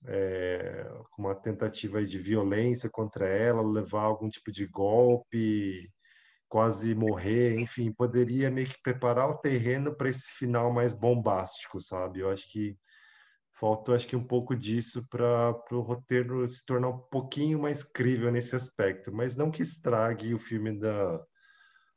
é, 0.08 0.90
uma 1.18 1.36
tentativa 1.36 2.04
de 2.04 2.20
violência 2.20 2.90
contra 2.90 3.28
ela, 3.28 3.62
levar 3.62 4.04
algum 4.04 4.30
tipo 4.30 4.52
de 4.52 4.68
golpe, 4.68 5.92
quase 6.48 6.96
morrer, 6.96 7.60
enfim, 7.60 7.92
poderia 7.92 8.52
meio 8.52 8.68
que 8.68 8.82
preparar 8.82 9.30
o 9.30 9.38
terreno 9.38 9.96
para 9.96 10.10
esse 10.10 10.26
final 10.38 10.72
mais 10.72 10.94
bombástico, 10.94 11.82
sabe? 11.82 12.20
Eu 12.20 12.30
acho 12.30 12.50
que 12.52 12.78
faltou, 13.54 13.96
acho 13.96 14.08
que 14.08 14.16
um 14.16 14.24
pouco 14.24 14.56
disso 14.56 15.06
para 15.10 15.56
o 15.72 15.82
roteiro 15.82 16.48
se 16.48 16.66
tornar 16.66 16.90
um 16.90 16.98
pouquinho 16.98 17.60
mais 17.60 17.84
crível 17.84 18.32
nesse 18.32 18.56
aspecto, 18.56 19.14
mas 19.14 19.36
não 19.36 19.52
que 19.52 19.64
estrague 19.64 20.34
o 20.34 20.40
filme 20.40 20.78
da 20.78 21.24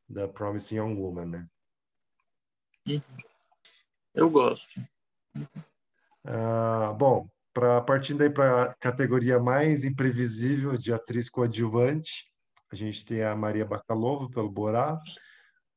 da 0.09 0.26
Promising 0.26 0.76
Young 0.76 0.94
Woman, 0.94 1.26
né? 1.26 1.48
Uhum. 2.86 3.02
Eu 4.14 4.30
gosto. 4.30 4.80
Ah, 6.24 6.94
bom, 6.98 7.28
para 7.53 7.80
partindo 7.80 8.22
aí 8.22 8.30
para 8.30 8.62
a 8.62 8.74
categoria 8.74 9.38
mais 9.38 9.84
imprevisível 9.84 10.76
de 10.76 10.92
atriz 10.92 11.28
coadjuvante, 11.28 12.26
a 12.70 12.76
gente 12.76 13.05
tem 13.05 13.22
a 13.22 13.34
Maria 13.34 13.64
Bakalova 13.64 14.28
pelo 14.28 14.51
Borá, 14.51 15.01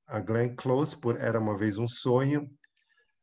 a 0.08 0.20
Glenn 0.20 0.56
Close 0.56 1.00
por 1.00 1.20
Era 1.20 1.40
Uma 1.40 1.58
Vez 1.58 1.78
Um 1.78 1.88
Sonho, 1.88 2.50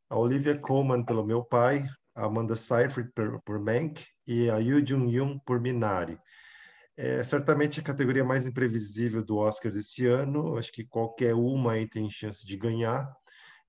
a 0.09 0.17
Olivia 0.17 0.57
Colman 0.57 1.05
pelo 1.05 1.25
Meu 1.25 1.43
Pai, 1.43 1.85
a 2.15 2.25
Amanda 2.25 2.55
Seyfried 2.55 3.11
por, 3.13 3.41
por 3.43 3.59
Mank 3.59 4.05
e 4.25 4.49
a 4.49 4.57
Yoo 4.57 4.85
Jung-yoon 4.85 5.39
por 5.45 5.59
Minari. 5.59 6.19
É 6.97 7.23
certamente 7.23 7.79
a 7.79 7.83
categoria 7.83 8.25
mais 8.25 8.45
imprevisível 8.45 9.23
do 9.23 9.37
Oscar 9.37 9.71
desse 9.71 10.05
ano. 10.05 10.57
Acho 10.57 10.71
que 10.71 10.83
qualquer 10.83 11.33
uma 11.33 11.73
aí 11.73 11.87
tem 11.87 12.09
chance 12.09 12.45
de 12.45 12.57
ganhar. 12.57 13.09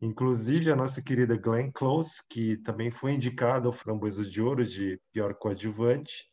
Inclusive 0.01 0.70
a 0.70 0.76
nossa 0.76 1.03
querida 1.03 1.36
Glenn 1.36 1.70
Close, 1.70 2.22
que 2.28 2.57
também 2.59 2.90
foi 2.90 3.12
indicada 3.12 3.66
ao 3.66 3.72
Framboesa 3.72 4.24
de 4.24 4.40
Ouro 4.40 4.64
de 4.64 4.98
pior 5.12 5.34
coadjuvante. 5.34 6.24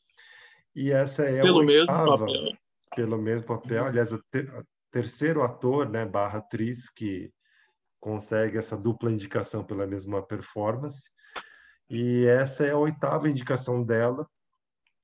E 0.73 0.91
essa 0.91 1.23
é 1.23 1.41
Pelo 1.41 1.61
a 1.61 1.65
oitava, 1.65 2.25
mesmo 2.25 2.35
papel 2.35 2.57
pelo 2.97 3.17
mesmo 3.17 3.45
papel. 3.45 3.85
Aliás, 3.85 4.11
o, 4.11 4.19
ter, 4.31 4.51
terceiro 4.91 5.43
ator, 5.43 5.87
né, 5.87 6.03
barra 6.03 6.39
atriz, 6.39 6.89
que 6.89 7.31
consegue 7.99 8.57
essa 8.57 8.75
dupla 8.75 9.11
indicação 9.11 9.63
pela 9.63 9.85
mesma 9.85 10.25
performance. 10.25 11.07
E 11.87 12.25
essa 12.25 12.65
é 12.65 12.71
a 12.71 12.77
oitava 12.77 13.29
indicação 13.29 13.83
dela. 13.83 14.27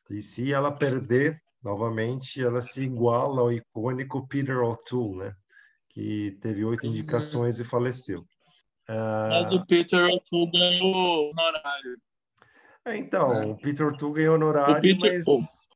E 0.09 0.23
se 0.23 0.51
ela 0.51 0.71
perder, 0.71 1.39
novamente, 1.61 2.43
ela 2.43 2.61
se 2.61 2.81
iguala 2.81 3.41
ao 3.41 3.53
icônico 3.53 4.27
Peter 4.27 4.57
O'Toole, 4.57 5.17
né? 5.17 5.35
Que 5.89 6.37
teve 6.41 6.65
oito 6.65 6.85
uhum. 6.85 6.89
indicações 6.89 7.59
e 7.59 7.63
faleceu. 7.63 8.25
Mas 8.87 9.51
o 9.51 9.65
Peter 9.65 10.03
O'Toole 10.05 10.51
ganhou 10.51 11.29
honorário. 11.31 11.97
É, 12.85 12.97
então, 12.97 13.33
é. 13.33 13.45
o 13.45 13.55
Peter 13.55 13.87
O'Toole 13.87 14.13
ganhou 14.15 14.35
honorário, 14.35 14.81
Peter, 14.81 15.23
mas 15.25 15.25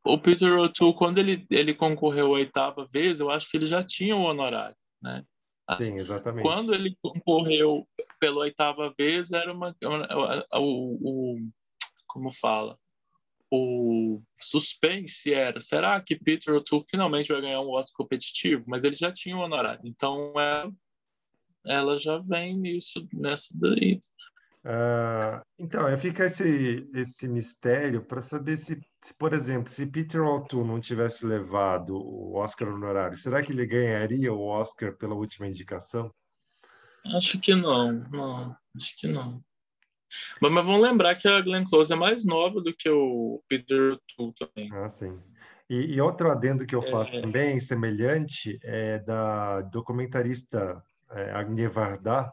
o 0.03 0.17
Peter 0.17 0.57
O'Toole, 0.57 0.95
quando 0.95 1.17
ele, 1.19 1.45
ele 1.49 1.73
concorreu 1.73 2.27
a 2.27 2.29
oitava 2.29 2.85
vez, 2.85 3.19
eu 3.19 3.29
acho 3.29 3.49
que 3.49 3.57
ele 3.57 3.67
já 3.67 3.83
tinha 3.83 4.15
o 4.15 4.23
honorário, 4.23 4.75
né? 5.01 5.23
Assim, 5.67 5.85
Sim, 5.85 5.99
exatamente. 5.99 6.43
Quando 6.43 6.73
ele 6.73 6.95
concorreu 7.01 7.85
pela 8.19 8.39
oitava 8.39 8.93
vez, 8.97 9.31
era 9.31 9.51
uma, 9.51 9.75
o, 10.53 10.59
o, 10.59 11.33
o 11.33 11.49
como 12.07 12.31
fala, 12.31 12.77
o 13.51 14.21
suspense 14.39 15.33
era, 15.33 15.59
será 15.59 15.99
que 16.01 16.15
Peter 16.15 16.53
O'Toole 16.53 16.83
finalmente 16.89 17.31
vai 17.31 17.41
ganhar 17.41 17.61
um 17.61 17.71
Oscar 17.71 17.97
competitivo? 17.97 18.63
Mas 18.67 18.83
ele 18.83 18.95
já 18.95 19.11
tinha 19.11 19.35
o 19.35 19.41
honorário, 19.41 19.81
então 19.83 20.33
é, 20.39 20.69
ela 21.67 21.97
já 21.97 22.17
vem 22.19 22.57
nisso 22.57 23.07
nessa 23.13 23.49
daí. 23.55 23.99
Uh, 24.67 25.41
então, 25.57 25.97
fica 25.97 26.25
esse, 26.25 26.89
esse 26.93 27.25
mistério 27.25 28.03
para 28.03 28.21
saber 28.21 28.57
se, 28.57 28.77
se, 29.01 29.13
por 29.13 29.33
exemplo, 29.33 29.71
se 29.71 29.85
Peter 29.85 30.21
O'Toole 30.21 30.67
não 30.67 30.79
tivesse 30.79 31.25
levado 31.25 31.95
o 31.95 32.35
Oscar 32.35 32.67
honorário, 32.67 33.15
será 33.15 33.41
que 33.41 33.53
ele 33.53 33.65
ganharia 33.65 34.33
o 34.33 34.45
Oscar 34.45 34.93
pela 34.97 35.15
última 35.15 35.47
indicação? 35.47 36.13
Acho 37.15 37.39
que 37.39 37.55
não, 37.55 37.93
não, 38.11 38.55
acho 38.75 38.97
que 38.97 39.07
não. 39.07 39.41
Mas, 40.41 40.51
mas 40.51 40.65
vamos 40.65 40.81
lembrar 40.81 41.15
que 41.15 41.27
a 41.27 41.39
Glenn 41.39 41.63
Close 41.63 41.93
é 41.93 41.95
mais 41.95 42.25
nova 42.25 42.59
do 42.59 42.73
que 42.75 42.89
o 42.89 43.41
Peter 43.47 43.93
O'Toole 43.93 44.33
também. 44.37 44.69
Ah, 44.73 44.89
sim. 44.89 45.09
E, 45.69 45.95
e 45.95 46.01
outro 46.01 46.29
adendo 46.29 46.65
que 46.65 46.75
eu 46.75 46.81
faço 46.81 47.15
é... 47.15 47.21
também, 47.21 47.59
semelhante, 47.59 48.59
é 48.63 48.99
da 48.99 49.61
documentarista 49.61 50.83
é, 51.11 51.31
Agne 51.31 51.67
Varda, 51.67 52.29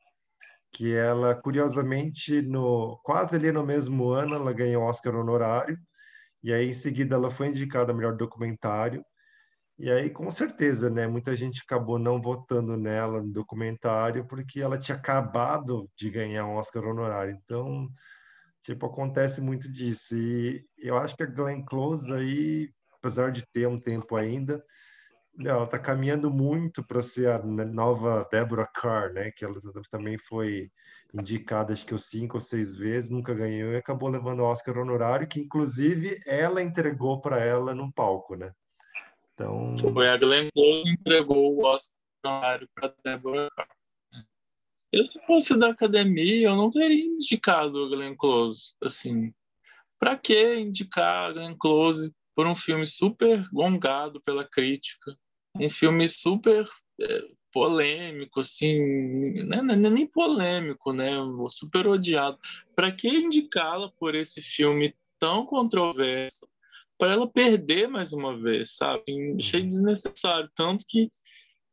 que 0.73 0.95
ela, 0.95 1.35
curiosamente, 1.35 2.43
no 2.43 2.99
quase 3.05 3.37
ali 3.37 3.53
no 3.53 3.65
mesmo 3.65 4.11
ano, 4.11 4.35
ela 4.35 4.53
ganhou 4.53 4.83
o 4.83 4.87
Oscar 4.87 5.15
honorário, 5.15 5.79
e 6.43 6.53
aí 6.53 6.71
em 6.71 6.75
seguida 6.75 7.17
ela 7.17 7.31
foi 7.31 7.49
indicada 7.49 7.93
a 7.93 7.95
melhor 7.95 8.17
documentário, 8.17 9.05
e 9.79 9.91
aí 9.91 10.11
com 10.11 10.31
certeza, 10.31 10.91
né, 10.91 11.07
muita 11.07 11.35
gente 11.35 11.63
acabou 11.65 11.99
não 11.99 12.21
votando 12.21 12.77
nela 12.77 13.23
no 13.23 13.33
documentário 13.33 14.27
porque 14.27 14.61
ela 14.61 14.79
tinha 14.79 14.97
acabado 14.97 15.89
de 15.97 16.11
ganhar 16.11 16.47
um 16.47 16.57
Oscar 16.57 16.85
honorário, 16.85 17.39
então, 17.45 17.89
tipo, 18.63 18.87
acontece 18.87 19.41
muito 19.41 19.71
disso, 19.71 20.17
e 20.17 20.65
eu 20.79 20.97
acho 20.99 21.17
que 21.17 21.23
a 21.23 21.27
Glenn 21.27 21.65
Close 21.65 22.13
aí, 22.13 22.71
apesar 22.99 23.31
de 23.33 23.45
ter 23.53 23.69
um 23.69 23.81
tempo 23.81 24.17
ainda, 24.17 24.63
ela 25.39 25.65
está 25.65 25.79
caminhando 25.79 26.31
muito 26.31 26.83
para 26.83 27.03
ser 27.03 27.29
a 27.29 27.39
nova 27.43 28.29
Deborah 28.31 28.67
Carr, 28.67 29.13
né? 29.13 29.31
Que 29.31 29.45
ela 29.45 29.61
também 29.91 30.17
foi 30.19 30.71
indicada, 31.13 31.73
acho 31.73 31.87
que 31.87 31.97
cinco 31.99 32.37
ou 32.37 32.41
seis 32.41 32.75
vezes, 32.75 33.09
nunca 33.09 33.33
ganhou 33.33 33.73
e 33.73 33.77
acabou 33.77 34.09
levando 34.09 34.41
o 34.41 34.45
Oscar 34.45 34.79
honorário, 34.79 35.29
que 35.29 35.41
inclusive 35.41 36.21
ela 36.27 36.61
entregou 36.61 37.21
para 37.21 37.39
ela 37.39 37.75
num 37.75 37.91
palco, 37.91 38.35
né? 38.35 38.53
Então. 39.33 39.75
Foi 39.93 40.09
a 40.09 40.17
Glenn 40.17 40.49
Close 40.53 40.89
entregou 40.89 41.57
o 41.57 41.65
Oscar 41.65 41.95
honorário 42.25 42.69
para 42.75 42.95
Deborah 43.05 43.49
Carr. 43.57 43.69
Eu, 44.93 45.05
se 45.05 45.19
fosse 45.27 45.59
da 45.59 45.71
academia, 45.71 46.49
eu 46.49 46.57
não 46.57 46.71
teria 46.71 47.05
indicado 47.05 47.85
a 47.85 47.89
Glenn 47.89 48.15
Close. 48.17 48.75
Assim, 48.81 49.35
para 49.99 50.17
que 50.17 50.57
indicar 50.57 51.31
a 51.31 51.33
Glenn 51.33 51.57
Close 51.59 52.13
por 52.35 52.47
um 52.47 52.55
filme 52.55 52.87
super 52.87 53.45
gongado 53.53 54.21
pela 54.23 54.45
crítica? 54.45 55.17
Um 55.59 55.69
filme 55.69 56.09
super 56.09 56.67
é, 57.01 57.23
polêmico, 57.53 58.41
assim, 58.41 58.81
né? 59.45 59.59
é 59.59 59.77
nem 59.77 60.07
polêmico, 60.07 60.93
né? 60.93 61.13
Super 61.51 61.87
odiado. 61.87 62.39
Para 62.75 62.91
que 62.91 63.09
indicá-la 63.09 63.91
por 63.99 64.15
esse 64.15 64.43
filme 64.43 64.95
tão 65.19 65.47
controverso? 65.47 66.49
Para 66.99 67.13
ela 67.13 67.31
perder 67.31 67.89
mais 67.89 68.13
uma 68.13 68.37
vez, 68.37 68.77
sabe? 68.77 69.05
Achei 69.39 69.63
uhum. 69.63 69.69
desnecessário, 69.69 70.51
tanto 70.55 70.85
que 70.89 71.11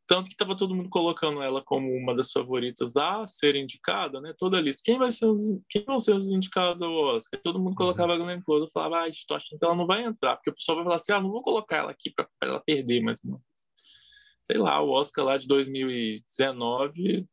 tanto 0.04 0.26
que 0.26 0.34
estava 0.34 0.56
todo 0.56 0.74
mundo 0.74 0.90
colocando 0.90 1.40
ela 1.40 1.62
como 1.62 1.90
uma 1.90 2.14
das 2.14 2.30
favoritas 2.30 2.96
a 2.96 3.26
ser 3.26 3.56
indicada, 3.56 4.20
né? 4.20 4.34
Toda 4.36 4.58
a 4.58 4.60
lista. 4.60 4.82
Quem 4.84 4.98
vai 4.98 5.10
ser 5.10 5.26
os, 5.26 5.40
quem 5.70 5.84
vão 5.84 6.00
ser 6.00 6.14
os 6.14 6.30
indicados 6.30 6.82
ao 6.82 6.92
Oscar? 6.92 7.40
Todo 7.42 7.58
mundo 7.58 7.74
colocava 7.76 8.12
a 8.12 8.18
Glenn 8.18 8.40
Close. 8.42 8.66
Eu 8.66 8.70
falava, 8.72 9.04
ah, 9.04 9.08
estou 9.08 9.36
achando 9.36 9.58
que 9.58 9.64
ela 9.64 9.76
não 9.76 9.86
vai 9.86 10.02
entrar, 10.02 10.36
porque 10.36 10.50
o 10.50 10.54
pessoal 10.54 10.76
vai 10.76 10.84
falar 10.84 10.96
assim, 10.96 11.12
ah, 11.12 11.20
não 11.20 11.30
vou 11.30 11.42
colocar 11.42 11.78
ela 11.78 11.92
aqui 11.92 12.10
para 12.10 12.28
ela 12.42 12.60
perder 12.60 13.00
mais 13.00 13.22
uma 13.24 13.40
sei 14.42 14.58
lá, 14.58 14.80
o 14.80 14.90
Oscar 14.90 15.24
lá 15.24 15.38
de 15.38 15.46
2019 15.46 17.26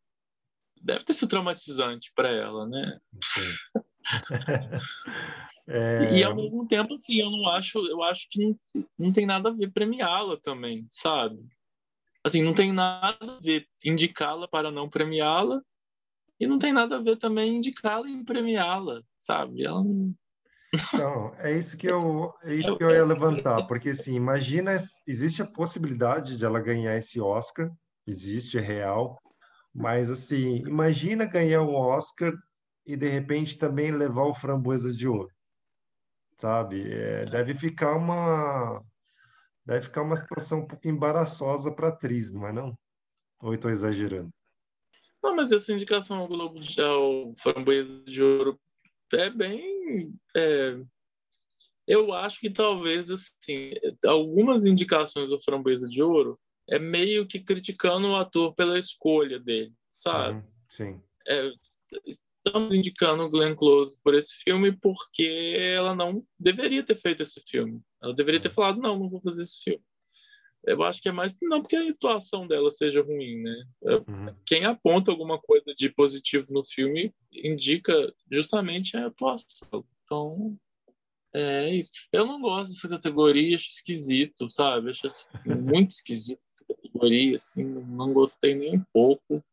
deve 0.82 1.04
ter 1.04 1.14
sido 1.14 1.30
traumatizante 1.30 2.12
para 2.16 2.30
ela, 2.30 2.68
né? 2.68 3.00
é... 5.68 6.14
E 6.14 6.24
ao 6.24 6.36
mesmo 6.36 6.68
tempo, 6.68 6.94
assim, 6.94 7.20
eu 7.20 7.30
não 7.30 7.50
acho, 7.50 7.80
eu 7.88 8.02
acho 8.04 8.28
que 8.30 8.46
não, 8.46 8.60
não 8.98 9.12
tem 9.12 9.26
nada 9.26 9.50
a 9.50 9.54
ver 9.54 9.72
premiá-la 9.72 10.38
também, 10.38 10.88
sabe? 10.90 11.40
Assim, 12.24 12.42
não 12.42 12.54
tem 12.54 12.72
nada 12.72 13.18
a 13.22 13.40
ver 13.40 13.68
indicá-la 13.84 14.48
para 14.48 14.72
não 14.72 14.90
premiá-la 14.90 15.62
e 16.40 16.48
não 16.48 16.58
tem 16.58 16.72
nada 16.72 16.98
a 16.98 17.02
ver 17.02 17.18
também 17.18 17.58
indicá-la 17.58 18.10
e 18.10 18.24
premiá-la, 18.24 19.04
sabe? 19.18 19.66
Ela 19.66 19.84
não... 19.84 20.14
Então, 20.74 21.34
é 21.40 21.58
isso 21.58 21.76
que 21.76 21.88
eu, 21.88 22.34
é 22.44 22.54
isso 22.54 22.78
que 22.78 22.84
eu 22.84 22.92
ia 22.92 23.04
levantar, 23.04 23.66
porque 23.66 23.90
assim, 23.90 24.14
imagina, 24.14 24.78
existe 25.08 25.42
a 25.42 25.48
possibilidade 25.48 26.38
de 26.38 26.46
ela 26.46 26.60
ganhar 26.60 26.96
esse 26.96 27.20
Oscar, 27.20 27.72
existe, 28.06 28.58
é 28.58 28.62
real, 28.62 29.20
mas 29.74 30.10
assim, 30.10 30.58
imagina 30.60 31.26
ganhar 31.26 31.64
um 31.64 31.74
Oscar 31.74 32.34
e 32.86 32.96
de 32.96 33.08
repente 33.08 33.58
também 33.58 33.92
levar 33.92 34.26
o 34.26 34.34
Framboesa 34.34 34.92
de 34.94 35.08
Ouro, 35.08 35.32
sabe? 36.38 36.92
É, 36.92 37.26
deve 37.26 37.56
ficar 37.56 37.96
uma 37.96 38.82
deve 39.66 39.84
ficar 39.84 40.02
uma 40.02 40.18
situação 40.18 40.60
um 40.60 40.68
pouco 40.68 40.88
embaraçosa 40.88 41.72
para 41.72 41.88
a 41.88 41.92
atriz, 41.92 42.32
não 42.32 42.48
é 42.48 42.54
não? 42.54 42.78
Ou 43.42 43.54
estou 43.54 43.72
exagerando? 43.72 44.30
Não, 45.22 45.36
mas 45.36 45.52
essa 45.52 45.74
indicação 45.74 46.20
ao 46.20 46.28
Globo 46.28 46.60
de 46.60 46.82
ao 46.82 47.34
Framboesa 47.36 48.04
de 48.06 48.22
Ouro 48.22 48.60
é 49.14 49.30
bem. 49.30 49.79
É, 50.36 50.80
eu 51.88 52.14
acho 52.14 52.40
que 52.40 52.50
talvez 52.50 53.10
assim, 53.10 53.72
algumas 54.06 54.66
indicações 54.66 55.30
do 55.30 55.42
Framboesa 55.42 55.90
de 55.90 56.04
Ouro 56.04 56.40
é 56.70 56.78
meio 56.78 57.26
que 57.26 57.40
criticando 57.40 58.08
o 58.10 58.16
ator 58.16 58.54
pela 58.54 58.78
escolha 58.78 59.40
dele, 59.40 59.74
sabe? 59.92 60.38
Uhum, 60.38 60.44
sim. 60.68 61.02
É, 61.28 61.52
estamos 62.46 62.74
indicando 62.74 63.30
Glenn 63.30 63.56
Close 63.56 63.98
por 64.04 64.14
esse 64.14 64.36
filme 64.36 64.72
porque 64.72 65.58
ela 65.76 65.96
não 65.96 66.24
deveria 66.40 66.86
ter 66.86 66.96
feito 66.96 67.24
esse 67.24 67.42
filme. 67.42 67.82
Ela 68.02 68.14
deveria 68.14 68.40
ter 68.40 68.50
uhum. 68.50 68.54
falado, 68.54 68.80
não, 68.80 69.00
não 69.00 69.10
vou 69.10 69.20
fazer 69.20 69.42
esse 69.42 69.64
filme. 69.64 69.84
Eu 70.64 70.84
acho 70.84 71.02
que 71.02 71.10
é 71.10 71.12
mais 71.12 71.34
não 71.42 71.62
porque 71.62 71.76
a 71.76 71.90
atuação 71.90 72.46
dela 72.46 72.70
seja 72.70 73.02
ruim, 73.02 73.42
né? 73.42 73.64
Uhum. 73.82 74.36
Quem 74.46 74.66
aponta 74.66 75.10
alguma 75.10 75.40
coisa 75.40 75.74
de 75.76 75.90
positivo 75.90 76.52
no 76.52 76.64
filme 76.64 77.14
indica 77.32 78.14
justamente 78.32 78.98
a 78.98 79.08
atuação. 79.08 79.86
Então, 80.04 80.58
é 81.34 81.70
isso. 81.76 81.92
Eu 82.12 82.26
não 82.26 82.42
gosto 82.42 82.74
dessa 82.74 82.90
categoria, 82.90 83.56
acho 83.56 83.70
esquisito, 83.70 84.50
sabe? 84.50 84.90
Acho 84.90 85.08
assim, 85.08 85.30
muito 85.46 85.92
esquisito 85.92 86.42
essa 86.44 86.66
categoria, 86.66 87.36
assim, 87.36 87.64
não 87.64 88.14
gostei 88.14 88.56
nem 88.56 88.78
um 88.78 88.84
pouco. 88.92 89.44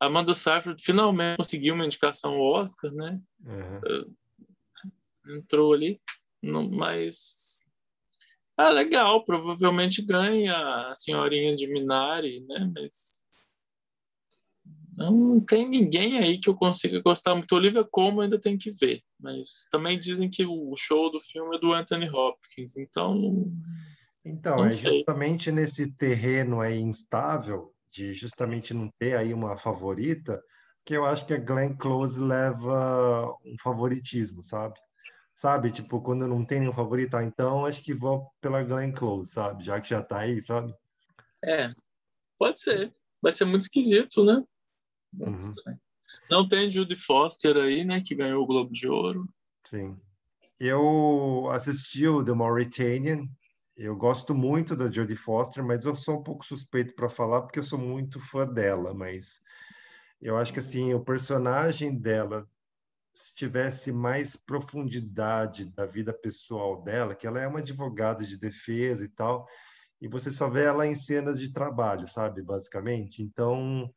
Amanda 0.00 0.32
Seyfried 0.32 0.82
finalmente 0.82 1.36
conseguiu 1.36 1.74
uma 1.74 1.84
indicação 1.84 2.32
ao 2.32 2.40
Oscar, 2.40 2.90
né? 2.90 3.20
Uhum. 3.44 5.36
Entrou 5.36 5.74
ali, 5.74 6.00
mas 6.42 7.49
ah, 8.60 8.70
legal, 8.70 9.24
provavelmente 9.24 10.04
ganha 10.04 10.54
a 10.90 10.94
senhorinha 10.94 11.56
de 11.56 11.66
Minari, 11.66 12.40
né? 12.46 12.70
Mas 12.74 13.20
não 14.94 15.40
tem 15.40 15.66
ninguém 15.66 16.18
aí 16.18 16.38
que 16.38 16.50
eu 16.50 16.54
consiga 16.54 17.00
gostar 17.00 17.34
muito. 17.34 17.54
Olivia 17.54 17.82
Colman 17.82 18.24
ainda 18.24 18.38
tem 18.38 18.58
que 18.58 18.70
ver, 18.70 19.02
mas 19.18 19.66
também 19.70 19.98
dizem 19.98 20.28
que 20.28 20.44
o 20.44 20.74
show 20.76 21.10
do 21.10 21.18
filme 21.18 21.56
é 21.56 21.58
do 21.58 21.72
Anthony 21.72 22.08
Hopkins, 22.10 22.76
então. 22.76 23.50
Então, 24.22 24.58
não 24.58 24.66
é 24.66 24.72
sei. 24.72 24.98
justamente 24.98 25.50
nesse 25.50 25.90
terreno 25.92 26.60
aí 26.60 26.78
instável, 26.78 27.72
de 27.90 28.12
justamente 28.12 28.74
não 28.74 28.90
ter 28.98 29.16
aí 29.16 29.32
uma 29.32 29.56
favorita, 29.56 30.38
que 30.84 30.94
eu 30.94 31.06
acho 31.06 31.24
que 31.24 31.32
a 31.32 31.38
Glenn 31.38 31.74
Close 31.76 32.20
leva 32.20 33.34
um 33.46 33.56
favoritismo, 33.62 34.42
sabe? 34.42 34.78
Sabe? 35.40 35.70
Tipo, 35.70 36.02
quando 36.02 36.28
não 36.28 36.44
tem 36.44 36.60
nenhum 36.60 36.72
favorito, 36.72 37.16
ah, 37.16 37.24
então 37.24 37.64
acho 37.64 37.82
que 37.82 37.94
vou 37.94 38.30
pela 38.42 38.62
Glenn 38.62 38.92
Close, 38.92 39.30
sabe? 39.30 39.64
Já 39.64 39.80
que 39.80 39.88
já 39.88 40.02
tá 40.02 40.18
aí, 40.18 40.44
sabe? 40.44 40.74
É, 41.42 41.70
pode 42.38 42.60
ser. 42.60 42.94
Vai 43.22 43.32
ser 43.32 43.46
muito 43.46 43.62
esquisito, 43.62 44.22
né? 44.22 44.44
Uhum. 45.18 45.36
Não 46.30 46.46
tem 46.46 46.70
Judy 46.70 46.94
Foster 46.94 47.56
aí, 47.56 47.86
né? 47.86 48.02
Que 48.04 48.14
ganhou 48.14 48.42
o 48.42 48.46
Globo 48.46 48.70
de 48.70 48.86
Ouro. 48.86 49.26
Sim. 49.64 49.98
Eu 50.58 51.48
assisti 51.50 52.06
o 52.06 52.22
The 52.22 52.34
Mauritanian. 52.34 53.26
Eu 53.74 53.96
gosto 53.96 54.34
muito 54.34 54.76
da 54.76 54.90
Jodie 54.90 55.16
Foster, 55.16 55.64
mas 55.64 55.86
eu 55.86 55.96
sou 55.96 56.18
um 56.18 56.22
pouco 56.22 56.44
suspeito 56.44 56.94
para 56.94 57.08
falar 57.08 57.40
porque 57.40 57.60
eu 57.60 57.62
sou 57.62 57.78
muito 57.78 58.20
fã 58.20 58.46
dela. 58.46 58.92
Mas 58.92 59.40
eu 60.20 60.36
acho 60.36 60.52
que 60.52 60.58
assim 60.58 60.92
o 60.92 61.02
personagem 61.02 61.98
dela 61.98 62.46
se 63.14 63.34
tivesse 63.34 63.92
mais 63.92 64.36
profundidade 64.36 65.66
da 65.66 65.86
vida 65.86 66.12
pessoal 66.12 66.82
dela, 66.82 67.14
que 67.14 67.26
ela 67.26 67.40
é 67.40 67.46
uma 67.46 67.58
advogada 67.58 68.24
de 68.24 68.38
defesa 68.38 69.04
e 69.04 69.08
tal, 69.08 69.46
e 70.00 70.08
você 70.08 70.30
só 70.30 70.48
vê 70.48 70.64
ela 70.64 70.86
em 70.86 70.94
cenas 70.94 71.38
de 71.38 71.52
trabalho, 71.52 72.08
sabe, 72.08 72.42
basicamente. 72.42 73.22
Então, 73.22 73.92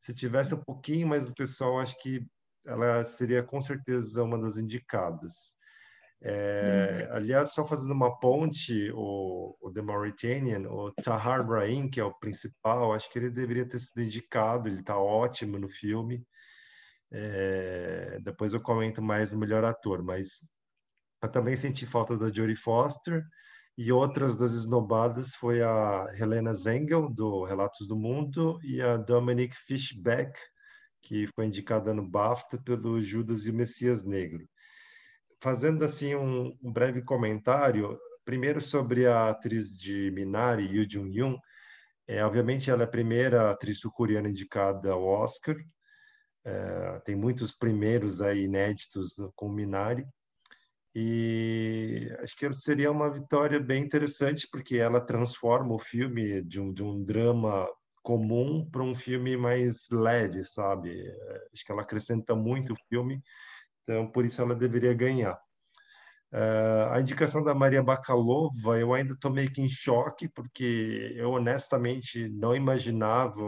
se 0.00 0.12
tivesse 0.12 0.54
um 0.54 0.62
pouquinho 0.62 1.06
mais 1.06 1.26
do 1.26 1.34
pessoal, 1.34 1.78
acho 1.78 1.96
que 2.00 2.26
ela 2.66 3.04
seria 3.04 3.42
com 3.42 3.60
certeza 3.62 4.24
uma 4.24 4.38
das 4.38 4.56
indicadas. 4.56 5.54
É, 6.26 7.06
uhum. 7.10 7.16
Aliás, 7.16 7.52
só 7.52 7.66
fazendo 7.66 7.92
uma 7.92 8.18
ponte, 8.18 8.90
o, 8.94 9.54
o 9.60 9.70
The 9.70 9.82
Mauritanian, 9.82 10.68
o 10.70 10.90
Tahar 10.90 11.46
Brahim, 11.46 11.88
que 11.88 12.00
é 12.00 12.04
o 12.04 12.14
principal, 12.14 12.94
acho 12.94 13.10
que 13.10 13.18
ele 13.18 13.30
deveria 13.30 13.68
ter 13.68 13.78
sido 13.78 14.02
indicado, 14.02 14.68
ele 14.68 14.80
está 14.80 14.98
ótimo 14.98 15.58
no 15.58 15.68
filme. 15.68 16.26
É, 17.16 18.18
depois 18.22 18.52
eu 18.52 18.60
comento 18.60 19.00
mais 19.00 19.32
o 19.32 19.38
melhor 19.38 19.64
ator, 19.64 20.02
mas 20.02 20.44
eu 21.22 21.30
também 21.30 21.56
senti 21.56 21.86
falta 21.86 22.16
da 22.16 22.26
Jodie 22.26 22.56
Foster 22.56 23.22
e 23.78 23.92
outras 23.92 24.36
das 24.36 24.50
esnobadas 24.50 25.32
foi 25.36 25.62
a 25.62 26.06
Helena 26.18 26.54
Zengel, 26.54 27.08
do 27.08 27.44
Relatos 27.44 27.86
do 27.86 27.96
Mundo, 27.96 28.58
e 28.64 28.82
a 28.82 28.96
Dominic 28.96 29.54
Fishback, 29.56 30.36
que 31.02 31.28
foi 31.34 31.46
indicada 31.46 31.94
no 31.94 32.04
BAFTA 32.04 32.58
pelo 32.58 33.00
Judas 33.00 33.46
e 33.46 33.50
o 33.50 33.54
Messias 33.54 34.04
Negro. 34.04 34.44
Fazendo 35.40 35.84
assim 35.84 36.16
um, 36.16 36.56
um 36.60 36.72
breve 36.72 37.00
comentário, 37.02 37.96
primeiro 38.24 38.60
sobre 38.60 39.06
a 39.06 39.30
atriz 39.30 39.76
de 39.76 40.10
Minari, 40.10 40.66
Yoo 40.66 40.88
Jung-yoon, 40.88 41.36
é, 42.08 42.24
obviamente 42.24 42.70
ela 42.70 42.82
é 42.82 42.84
a 42.84 42.90
primeira 42.90 43.50
atriz 43.52 43.78
sul-coreana 43.78 44.28
indicada 44.28 44.92
ao 44.92 45.04
Oscar, 45.04 45.56
é, 46.44 47.00
tem 47.04 47.16
muitos 47.16 47.52
primeiros 47.52 48.20
aí 48.20 48.44
inéditos 48.44 49.16
com 49.34 49.48
Minari. 49.48 50.06
E 50.94 52.08
acho 52.20 52.36
que 52.36 52.52
seria 52.52 52.90
uma 52.90 53.10
vitória 53.10 53.58
bem 53.58 53.82
interessante, 53.82 54.46
porque 54.50 54.76
ela 54.76 55.00
transforma 55.00 55.74
o 55.74 55.78
filme 55.78 56.40
de 56.42 56.60
um, 56.60 56.72
de 56.72 56.84
um 56.84 57.02
drama 57.02 57.66
comum 58.02 58.68
para 58.70 58.82
um 58.82 58.94
filme 58.94 59.36
mais 59.36 59.88
leve, 59.90 60.44
sabe? 60.44 60.94
Acho 61.52 61.64
que 61.64 61.72
ela 61.72 61.82
acrescenta 61.82 62.36
muito 62.36 62.74
o 62.74 62.76
filme, 62.88 63.20
então 63.82 64.06
por 64.10 64.24
isso 64.24 64.40
ela 64.40 64.54
deveria 64.54 64.94
ganhar. 64.94 65.36
Uh, 66.32 66.90
a 66.92 67.00
indicação 67.00 67.42
da 67.42 67.54
Maria 67.54 67.82
Bakalova, 67.82 68.78
eu 68.78 68.92
ainda 68.92 69.14
estou 69.14 69.30
meio 69.30 69.50
que 69.52 69.62
em 69.62 69.68
choque, 69.68 70.28
porque 70.28 71.12
eu 71.16 71.30
honestamente 71.30 72.28
não 72.28 72.54
imaginava 72.54 73.40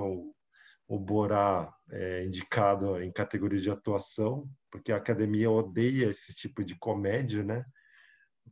Borá 0.89 1.73
é 1.91 2.25
indicado 2.25 3.01
em 3.03 3.13
categorias 3.13 3.63
de 3.63 3.71
atuação, 3.71 4.49
porque 4.71 4.93
a 4.93 4.97
academia 4.97 5.51
odeia 5.51 6.11
esse 6.11 6.35
tipo 6.35 6.65
de 6.65 6.79
comédia, 6.79 7.43
né? 7.43 7.65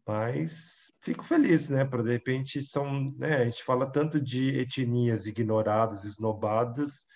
Mas 0.07 0.93
fico 1.01 1.25
feliz, 1.25 1.69
né? 1.69 1.85
Para 1.85 2.03
de 2.03 2.11
repente 2.11 2.61
são, 2.63 3.13
né? 3.17 3.37
A 3.37 3.45
gente 3.45 3.63
fala 3.63 3.91
tanto 3.91 4.21
de 4.21 4.57
etnias 4.59 5.27
ignoradas, 5.27 6.05
esnobadas, 6.05 7.07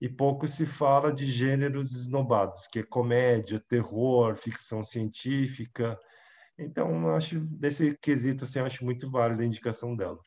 e 0.00 0.08
pouco 0.08 0.48
se 0.48 0.64
fala 0.64 1.12
de 1.12 1.24
gêneros 1.26 1.92
esnobados, 1.92 2.66
que 2.68 2.78
é 2.78 2.82
comédia, 2.82 3.62
terror, 3.68 4.34
ficção 4.36 4.82
científica. 4.82 5.98
Então, 6.58 7.14
acho 7.14 7.40
desse 7.40 7.96
quesito 7.98 8.44
assim, 8.44 8.60
acho 8.60 8.84
muito 8.84 9.10
válida 9.10 9.42
a 9.42 9.46
indicação 9.46 9.94
dela. 9.96 10.18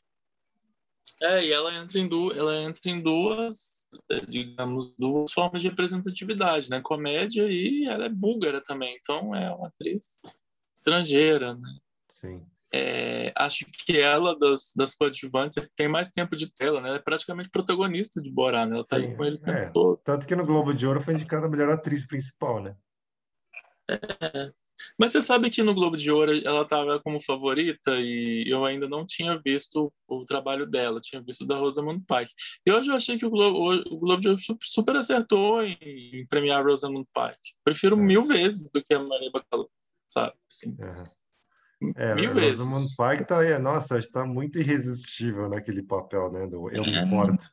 É, 1.22 1.45
e 1.45 1.51
ela 1.51 1.74
entra 1.74 1.99
em, 1.99 2.08
du 2.08 2.32
ela 2.32 2.56
entra 2.58 2.89
em 2.89 3.01
duas, 3.01 3.86
digamos, 4.28 4.93
duas 4.97 5.32
formas 5.32 5.62
de 5.62 5.70
representatividade, 5.70 6.70
né? 6.70 6.82
Comédia 6.82 7.47
e 7.49 7.86
ela 7.86 8.06
é 8.06 8.10
búlgara 8.10 8.62
também, 8.62 8.97
então 8.99 9.34
é 9.36 9.54
uma 9.54 9.68
atriz 9.68 10.20
estrangeira, 10.76 11.56
né? 11.56 11.78
Sim. 12.10 12.45
É, 12.76 13.32
acho 13.36 13.66
que 13.86 13.99
ela, 13.99 14.38
das, 14.38 14.74
das 14.76 14.95
coadjuvantes, 14.95 15.64
tem 15.76 15.88
mais 15.88 16.10
tempo 16.10 16.36
de 16.36 16.51
tela, 16.51 16.82
né? 16.82 16.89
Ela 16.89 16.97
é 16.97 17.01
praticamente 17.01 17.51
protagonista 17.51 18.20
de 18.20 18.32
Borá, 18.32 18.66
né? 18.66 18.76
Ela 18.76 18.86
tá 18.86 18.99
Sim, 18.99 19.16
com 19.16 19.24
ele 19.24 19.36
o 19.36 19.39
tempo 19.39 19.58
é. 19.58 19.70
todo. 19.70 19.97
Tanto 20.04 20.26
que 20.26 20.36
no 20.36 20.45
Globo 20.45 20.74
de 20.74 20.88
Ouro 20.88 20.99
foi 20.99 21.14
indicada 21.14 21.45
a 21.45 21.49
melhor 21.49 21.70
atriz 21.70 22.06
principal, 22.08 22.62
né? 22.64 22.76
É. 23.88 24.51
Mas 24.98 25.12
você 25.12 25.22
sabe 25.22 25.50
que 25.50 25.64
no 25.64 25.74
Globo 25.74 25.98
de 25.98 26.12
Ouro 26.12 26.32
ela 26.46 26.62
estava 26.62 27.00
como 27.00 27.20
favorita 27.20 27.92
e 28.00 28.46
eu 28.48 28.66
ainda 28.66 28.88
não 28.88 29.06
tinha 29.06 29.40
visto 29.44 29.92
o 30.08 30.26
trabalho 30.26 30.66
dela, 30.66 31.02
tinha 31.02 31.22
visto 31.22 31.46
da 31.46 31.58
Rosamund 31.58 32.04
Pike. 32.08 32.34
E 32.66 32.72
hoje 32.72 32.90
eu 32.90 32.96
achei 32.96 33.18
que 33.18 33.26
o 33.26 33.30
Globo, 33.30 33.74
o 33.90 34.00
Globo 34.00 34.22
de 34.22 34.30
Ouro 34.30 34.42
super 34.62 34.96
acertou 34.96 35.64
em 35.64 36.26
premiar 36.28 36.66
Rosamund 36.66 37.08
Pike. 37.14 37.56
Prefiro 37.64 37.96
é. 37.98 38.00
mil 38.00 38.24
vezes 38.24 38.70
do 38.70 38.84
que 38.84 38.94
a 38.94 39.00
Maria 39.00 39.32
Bacalhau, 39.32 39.70
sabe? 40.08 40.34
Assim. 40.52 40.76
É. 41.82 42.16
mil 42.16 42.32
vezes. 42.32 42.60
Rosamund 42.60 42.88
Pike 42.96 43.28
tá 43.28 43.40
aí, 43.40 43.58
nossa, 43.60 43.98
está 43.98 44.26
muito 44.26 44.60
irresistível 44.60 45.50
naquele 45.50 45.84
papel, 45.84 46.32
né? 46.32 46.48
Do 46.48 46.70
Eu 46.70 46.84
Me 46.84 46.98
Importo. 47.04 47.50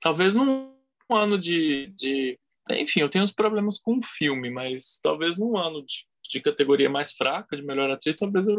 Talvez 0.00 0.34
num 0.34 0.72
ano 1.08 1.38
de, 1.38 1.86
de 1.88 2.38
enfim, 2.70 3.00
eu 3.00 3.08
tenho 3.08 3.24
uns 3.24 3.32
problemas 3.32 3.78
com 3.78 3.96
o 3.96 4.02
filme, 4.02 4.50
mas 4.50 4.98
talvez 5.02 5.36
num 5.36 5.56
ano 5.56 5.84
de, 5.84 6.06
de 6.30 6.40
categoria 6.40 6.88
mais 6.88 7.12
fraca, 7.12 7.56
de 7.56 7.62
melhor 7.62 7.90
atriz, 7.90 8.16
talvez 8.16 8.48
a 8.48 8.54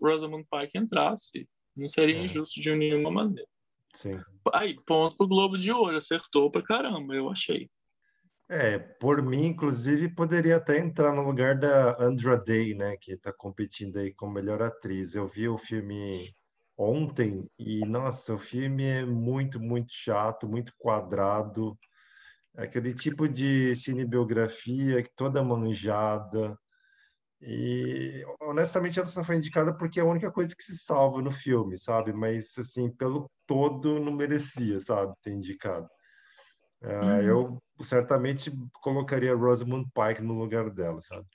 Rosamund 0.00 0.46
Pike 0.50 0.78
entrasse. 0.78 1.48
Não 1.76 1.88
seria 1.88 2.16
é. 2.16 2.24
injusto 2.24 2.60
de 2.60 2.74
nenhuma 2.74 3.10
maneira. 3.10 3.48
Sim. 3.94 4.18
Aí, 4.52 4.76
ponto 4.86 5.16
pro 5.16 5.28
Globo 5.28 5.56
de 5.56 5.70
Ouro, 5.70 5.96
acertou 5.96 6.50
pra 6.50 6.62
caramba, 6.62 7.14
eu 7.14 7.30
achei. 7.30 7.70
É, 8.48 8.78
por 8.78 9.20
mim, 9.22 9.46
inclusive, 9.46 10.08
poderia 10.14 10.56
até 10.56 10.78
entrar 10.78 11.12
no 11.12 11.22
lugar 11.22 11.58
da 11.58 12.00
Andra 12.00 12.36
Day, 12.36 12.74
né, 12.74 12.96
que 13.00 13.12
está 13.12 13.32
competindo 13.32 13.96
aí 13.96 14.12
como 14.14 14.32
melhor 14.32 14.62
atriz. 14.62 15.14
Eu 15.14 15.26
vi 15.26 15.48
o 15.48 15.58
filme 15.58 16.32
ontem 16.76 17.48
e, 17.58 17.80
nossa, 17.84 18.34
o 18.34 18.38
filme 18.38 18.84
é 18.84 19.04
muito, 19.04 19.58
muito 19.58 19.92
chato, 19.92 20.48
muito 20.48 20.72
quadrado. 20.78 21.76
Aquele 22.56 22.94
tipo 22.94 23.28
de 23.28 23.74
cinebiografia 23.76 25.02
toda 25.14 25.42
manjada. 25.42 26.58
E, 27.40 28.24
honestamente, 28.40 28.98
ela 28.98 29.08
só 29.08 29.22
foi 29.22 29.36
indicada 29.36 29.76
porque 29.76 30.00
é 30.00 30.02
a 30.02 30.06
única 30.06 30.32
coisa 30.32 30.56
que 30.56 30.62
se 30.62 30.76
salva 30.78 31.20
no 31.20 31.30
filme, 31.30 31.76
sabe? 31.76 32.12
Mas, 32.12 32.56
assim, 32.58 32.90
pelo 32.90 33.30
todo, 33.46 34.00
não 34.00 34.12
merecia, 34.12 34.80
sabe, 34.80 35.14
ter 35.22 35.32
indicado. 35.32 35.86
Uh, 36.82 37.20
Eu 37.22 37.62
certamente 37.82 38.50
colocaria 38.80 39.34
Rosamund 39.34 39.86
Pike 39.94 40.22
no 40.22 40.38
lugar 40.38 40.70
dela, 40.70 41.02
sabe? 41.02 41.26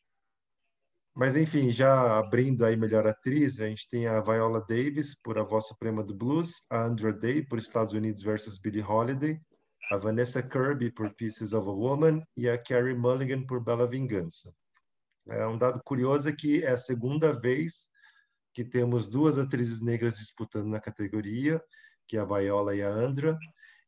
Mas, 1.14 1.36
enfim, 1.36 1.70
já 1.70 2.18
abrindo 2.18 2.66
aí 2.66 2.76
melhor 2.76 3.06
atriz, 3.06 3.60
a 3.60 3.68
gente 3.68 3.88
tem 3.90 4.08
a 4.08 4.22
Viola 4.22 4.66
Davis 4.68 5.14
por 5.14 5.38
A 5.38 5.44
Voz 5.44 5.68
Suprema 5.68 6.04
do 6.04 6.16
Blues, 6.16 6.66
a 6.70 6.84
Andra 6.84 7.12
Day 7.12 7.46
por 7.46 7.60
Estados 7.60 7.94
Unidos 7.94 8.24
versus 8.24 8.58
Billie 8.58 8.82
Holiday, 8.82 9.40
a 9.92 9.98
Vanessa 9.98 10.42
Kirby 10.42 10.90
por 10.90 11.14
Pieces 11.16 11.52
of 11.52 11.68
a 11.68 11.72
Woman 11.72 12.24
e 12.38 12.50
a 12.50 12.58
Carrie 12.58 12.96
Mulligan 12.96 13.46
por 13.46 13.60
Bela 13.60 13.86
Vingança. 13.86 14.50
É 15.28 15.46
um 15.46 15.58
dado 15.58 15.82
curioso 15.84 16.30
é 16.30 16.32
que 16.32 16.64
é 16.64 16.70
a 16.70 16.78
segunda 16.78 17.34
vez 17.34 17.90
que 18.54 18.64
temos 18.64 19.06
duas 19.06 19.38
atrizes 19.38 19.82
negras 19.82 20.18
disputando 20.18 20.68
na 20.68 20.80
categoria, 20.80 21.62
que 22.08 22.16
é 22.16 22.22
a 22.22 22.26
Viola 22.26 22.74
e 22.74 22.82
a 22.82 22.88
Andra, 22.88 23.38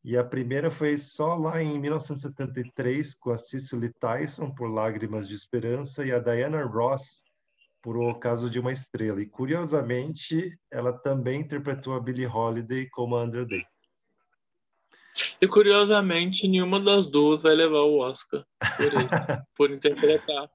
e 0.04 0.18
a 0.18 0.26
primeira 0.26 0.70
foi 0.70 0.98
só 0.98 1.36
lá 1.36 1.64
em 1.64 1.80
1973 1.80 3.14
com 3.14 3.32
a 3.32 3.38
Cicely 3.38 3.94
Tyson 3.94 4.54
por 4.54 4.70
Lágrimas 4.70 5.30
de 5.30 5.36
Esperança 5.36 6.06
e 6.06 6.12
a 6.12 6.20
Diana 6.20 6.66
Ross 6.66 7.24
por 7.82 7.96
O 7.96 8.14
Caso 8.16 8.50
de 8.50 8.60
uma 8.60 8.74
Estrela. 8.74 9.22
E 9.22 9.26
curiosamente, 9.26 10.60
ela 10.70 10.92
também 10.92 11.40
interpretou 11.40 11.96
a 11.96 12.00
Billie 12.02 12.28
Holiday 12.28 12.90
como 12.90 13.16
a 13.16 13.22
Andra 13.22 13.46
Day. 13.46 13.66
E 15.44 15.48
curiosamente, 15.50 16.48
nenhuma 16.48 16.80
das 16.80 17.06
duas 17.06 17.42
vai 17.42 17.54
levar 17.54 17.82
o 17.82 17.98
Oscar 17.98 18.46
por 18.78 18.86
isso, 18.86 18.94
por 19.58 19.72
interpretar, 19.72 20.50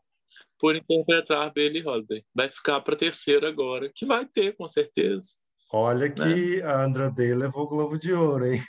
por 0.59 0.75
interpretar 0.75 1.53
Billie 1.53 1.87
Holiday. 1.87 2.25
Vai 2.35 2.49
ficar 2.49 2.81
para 2.81 2.97
terceira 2.97 3.51
agora, 3.51 3.93
que 3.95 4.07
vai 4.07 4.25
ter 4.25 4.57
com 4.57 4.67
certeza. 4.67 5.27
Olha 5.71 6.11
que 6.11 6.57
né? 6.57 6.63
a 6.63 6.87
Andra 6.87 7.11
Day 7.11 7.35
levou 7.35 7.65
o 7.65 7.69
Globo 7.69 7.99
de 7.99 8.15
Ouro, 8.15 8.47
hein? 8.47 8.63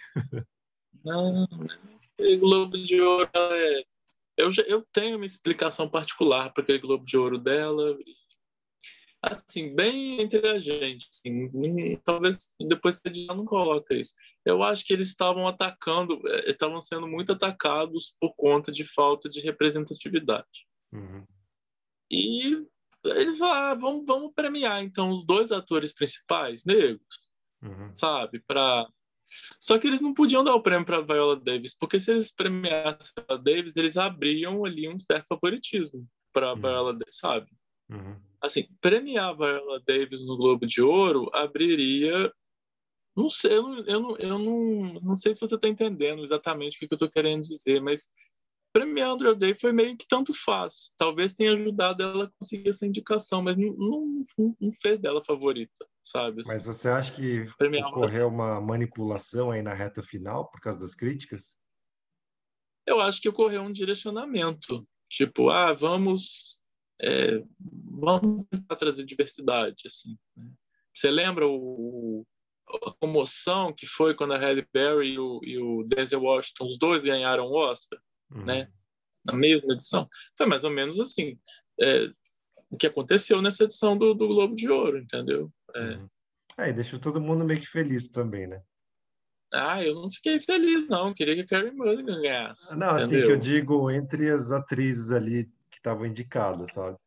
Não, 1.06 1.48
aquele 2.14 2.36
Globo 2.36 2.78
de 2.78 3.00
Ouro 3.00 3.30
é. 3.34 3.84
Eu, 4.36 4.52
já, 4.52 4.64
eu 4.64 4.86
tenho 4.92 5.16
uma 5.16 5.26
explicação 5.26 5.88
particular 5.88 6.52
para 6.52 6.64
aquele 6.64 6.80
Globo 6.80 7.06
de 7.06 7.16
Ouro 7.16 7.38
dela. 7.38 7.98
Assim, 9.22 9.76
bem 9.76 10.22
entre 10.22 10.48
a 10.48 10.58
gente. 10.60 11.08
Assim, 11.12 11.98
talvez 12.04 12.54
depois 12.60 12.96
você 12.96 13.14
já 13.14 13.34
não 13.34 13.46
coloca 13.46 13.94
isso. 13.94 14.14
Eu 14.46 14.64
acho 14.64 14.86
que 14.86 14.94
eles 14.94 15.08
estavam 15.08 15.48
atacando, 15.48 16.22
é, 16.28 16.50
estavam 16.50 16.80
sendo 16.80 17.08
muito 17.08 17.34
atacados 17.34 18.16
por 18.20 18.34
conta 18.36 18.72
de 18.72 18.84
falta 18.84 19.28
de 19.28 19.42
representatividade. 19.42 20.66
Uhum. 20.94 21.26
E 22.10 22.66
eles 23.06 23.42
ah, 23.42 23.74
vamos, 23.76 24.06
vamos 24.06 24.34
premiar 24.34 24.84
então 24.84 25.12
os 25.12 25.26
dois 25.26 25.52
atores 25.52 25.94
principais 25.94 26.66
negros, 26.66 27.20
uhum. 27.62 27.94
sabe? 27.94 28.42
Para 28.48 28.88
só 29.62 29.78
que 29.78 29.88
eles 29.88 30.02
não 30.02 30.14
podiam 30.14 30.44
dar 30.44 30.56
o 30.56 30.62
prêmio 30.62 30.86
para 30.86 31.02
Viola 31.02 31.36
Davis, 31.36 31.76
porque 31.78 32.00
se 32.00 32.12
eles 32.12 32.34
premiassem 32.34 33.12
a 33.28 33.36
Davis, 33.36 33.76
eles 33.76 33.98
abriam 33.98 34.66
ali 34.66 34.88
um 34.88 34.98
certo 34.98 35.28
favoritismo 35.28 36.08
para 36.34 36.54
uhum. 36.54 36.62
Viola 36.62 36.94
Davis, 36.94 37.18
sabe? 37.18 37.48
Uhum. 37.90 38.16
Assim, 38.42 38.68
premiar 38.80 39.30
a 39.30 39.34
Viola 39.34 39.82
Davis 39.86 40.22
no 40.26 40.38
Globo 40.38 40.66
de 40.66 40.82
Ouro 40.82 41.30
abriria. 41.34 42.32
Não 43.16 43.28
sei, 43.28 43.58
eu 43.58 43.64
não, 43.64 43.86
eu 43.86 44.00
não, 44.00 44.18
eu 44.18 44.40
não, 44.40 44.94
não 45.02 45.16
sei 45.16 45.34
se 45.34 45.42
você 45.42 45.56
está 45.56 45.68
entendendo 45.68 46.24
exatamente 46.24 46.78
o 46.78 46.80
que, 46.80 46.88
que 46.88 46.94
eu 46.94 46.96
estou 46.96 47.10
querendo 47.10 47.42
dizer, 47.42 47.82
mas 47.82 48.08
premiar 48.72 49.12
Andrew 49.12 49.36
Day 49.36 49.54
foi 49.54 49.72
meio 49.72 49.98
que 49.98 50.08
tanto 50.08 50.34
faz. 50.34 50.94
Talvez 50.98 51.34
tenha 51.34 51.54
ajudado 51.54 52.04
ela 52.04 52.26
a 52.26 52.32
conseguir 52.40 52.70
essa 52.70 52.86
indicação, 52.86 53.42
mas 53.42 53.58
não, 53.58 53.74
não, 53.74 54.24
não 54.60 54.72
fez 54.72 55.00
dela 55.00 55.24
favorita, 55.26 55.86
sabe? 56.02 56.44
Mas 56.46 56.64
você 56.64 56.88
acha 56.88 57.14
que 57.14 57.46
premiar 57.58 57.90
ocorreu 57.90 58.28
uma 58.28 58.62
manipulação 58.62 59.52
aí 59.52 59.62
na 59.62 59.74
reta 59.74 60.02
final 60.02 60.50
por 60.50 60.62
causa 60.62 60.80
das 60.80 60.96
críticas? 60.96 61.60
Eu 62.86 63.00
acho 63.00 63.22
que 63.22 63.30
ocorreu 63.30 63.62
um 63.62 63.72
direcionamento. 63.72 64.88
Tipo, 65.10 65.50
ah, 65.50 65.74
vamos, 65.74 66.64
é, 67.02 67.42
vamos 67.92 68.46
tentar 68.50 68.76
trazer 68.76 69.06
diversidade, 69.06 69.84
assim. 69.86 70.18
Né? 70.36 70.52
Você 70.94 71.10
lembra 71.10 71.48
o, 71.48 72.26
a 72.86 72.94
comoção 73.00 73.74
que 73.74 73.86
foi 73.86 74.16
quando 74.16 74.34
a 74.34 74.38
Halle 74.38 74.68
Berry 74.74 75.14
e 75.14 75.20
o, 75.20 75.40
e 75.44 75.58
o 75.58 75.84
Denzel 75.84 76.22
Washington, 76.22 76.66
os 76.66 76.78
dois 76.78 77.04
ganharam 77.04 77.46
o 77.46 77.54
Oscar? 77.54 78.00
uhum. 78.32 78.46
né? 78.46 78.68
Na 79.26 79.34
mesma 79.34 79.74
edição. 79.74 80.08
Foi 80.38 80.46
mais 80.46 80.64
ou 80.64 80.72
menos 80.72 81.00
assim. 81.00 81.38
É, 81.82 82.10
o 82.72 82.78
que 82.78 82.88
aconteceu 82.88 83.42
nessa 83.42 83.64
edição 83.64 83.98
do, 83.98 84.14
do 84.14 84.28
Globo 84.28 84.56
de 84.56 84.70
Ouro, 84.70 85.00
entendeu? 85.00 85.52
É. 85.76 85.80
Uhum. 85.80 86.10
É, 86.58 86.74
deixou 86.74 87.00
todo 87.00 87.22
mundo 87.22 87.46
meio 87.46 87.60
que 87.60 87.68
feliz 87.68 88.10
também, 88.10 88.48
né? 88.48 88.62
Ah, 89.52 89.84
eu 89.84 89.96
não 89.96 90.10
fiquei 90.10 90.40
feliz, 90.40 90.88
não. 90.88 91.14
Queria 91.14 91.36
que 91.36 91.42
a 91.42 91.48
Carrie 91.48 91.72
Mulligan 91.72 92.22
ganhasse. 92.22 92.78
Não, 92.78 92.98
entendeu? 92.98 93.06
assim 93.06 93.24
que 93.24 93.32
eu 93.32 93.38
digo 93.38 93.90
entre 93.90 94.30
as 94.30 94.52
atrizes 94.52 95.10
ali 95.10 95.50
estavam 95.80 96.06
indicadas, 96.06 96.74
sabe? 96.74 96.98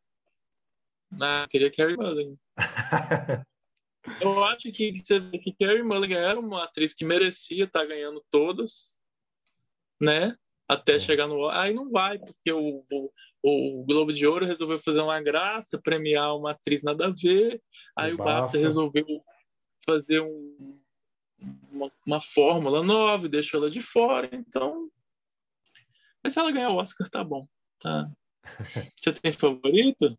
Ah, 1.21 1.47
queria 1.49 1.71
Carrie 1.71 1.95
Mulligan. 1.95 2.35
eu 4.21 4.43
acho 4.45 4.71
que, 4.71 4.93
que, 4.93 5.39
que 5.39 5.53
Carrie 5.53 5.83
Mulligan 5.83 6.19
era 6.19 6.39
uma 6.39 6.63
atriz 6.65 6.93
que 6.93 7.05
merecia 7.05 7.65
estar 7.65 7.85
ganhando 7.85 8.23
todas, 8.31 8.99
né? 10.01 10.35
até 10.67 10.95
é. 10.95 10.99
chegar 10.99 11.27
no. 11.27 11.49
Aí 11.49 11.73
não 11.73 11.89
vai, 11.89 12.17
porque 12.19 12.51
o, 12.51 12.83
o, 12.91 13.11
o, 13.43 13.83
Globo 13.85 14.13
de 14.13 14.25
Ouro 14.25 14.45
resolveu 14.45 14.77
fazer 14.77 15.01
uma 15.01 15.21
graça, 15.21 15.81
premiar 15.81 16.35
uma 16.35 16.51
atriz 16.51 16.83
nada 16.83 17.07
a 17.07 17.11
ver. 17.11 17.61
Aí 17.97 18.11
o, 18.11 18.15
o 18.15 18.17
BAFTA 18.17 18.57
resolveu 18.57 19.05
fazer 19.85 20.21
um, 20.21 20.79
uma, 21.71 21.91
uma 22.05 22.21
fórmula 22.21 22.83
nova 22.83 23.25
e 23.25 23.29
deixou 23.29 23.59
ela 23.59 23.69
de 23.69 23.81
fora. 23.81 24.29
Então. 24.33 24.89
Mas 26.23 26.33
se 26.33 26.39
ela 26.39 26.51
ganhar 26.51 26.69
o 26.69 26.77
Oscar, 26.77 27.09
tá 27.09 27.23
bom. 27.23 27.47
Tá. 27.79 28.09
Você 28.99 29.13
tem 29.13 29.31
favorito? 29.31 30.17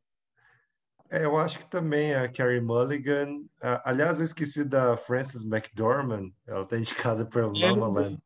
É, 1.11 1.25
eu 1.25 1.37
acho 1.37 1.59
que 1.59 1.67
também 1.67 2.15
a 2.15 2.29
Carrie 2.29 2.61
Mulligan. 2.61 3.43
Aliás, 3.85 4.19
eu 4.19 4.25
esqueci 4.25 4.65
da 4.65 4.97
Frances 4.97 5.45
McDormand. 5.45 6.31
Ela 6.47 6.63
está 6.63 6.79
indicada 6.79 7.25
para 7.25 7.49
o 7.49 7.57
é, 7.57 7.71
La 7.73 7.89
Land. 7.89 8.19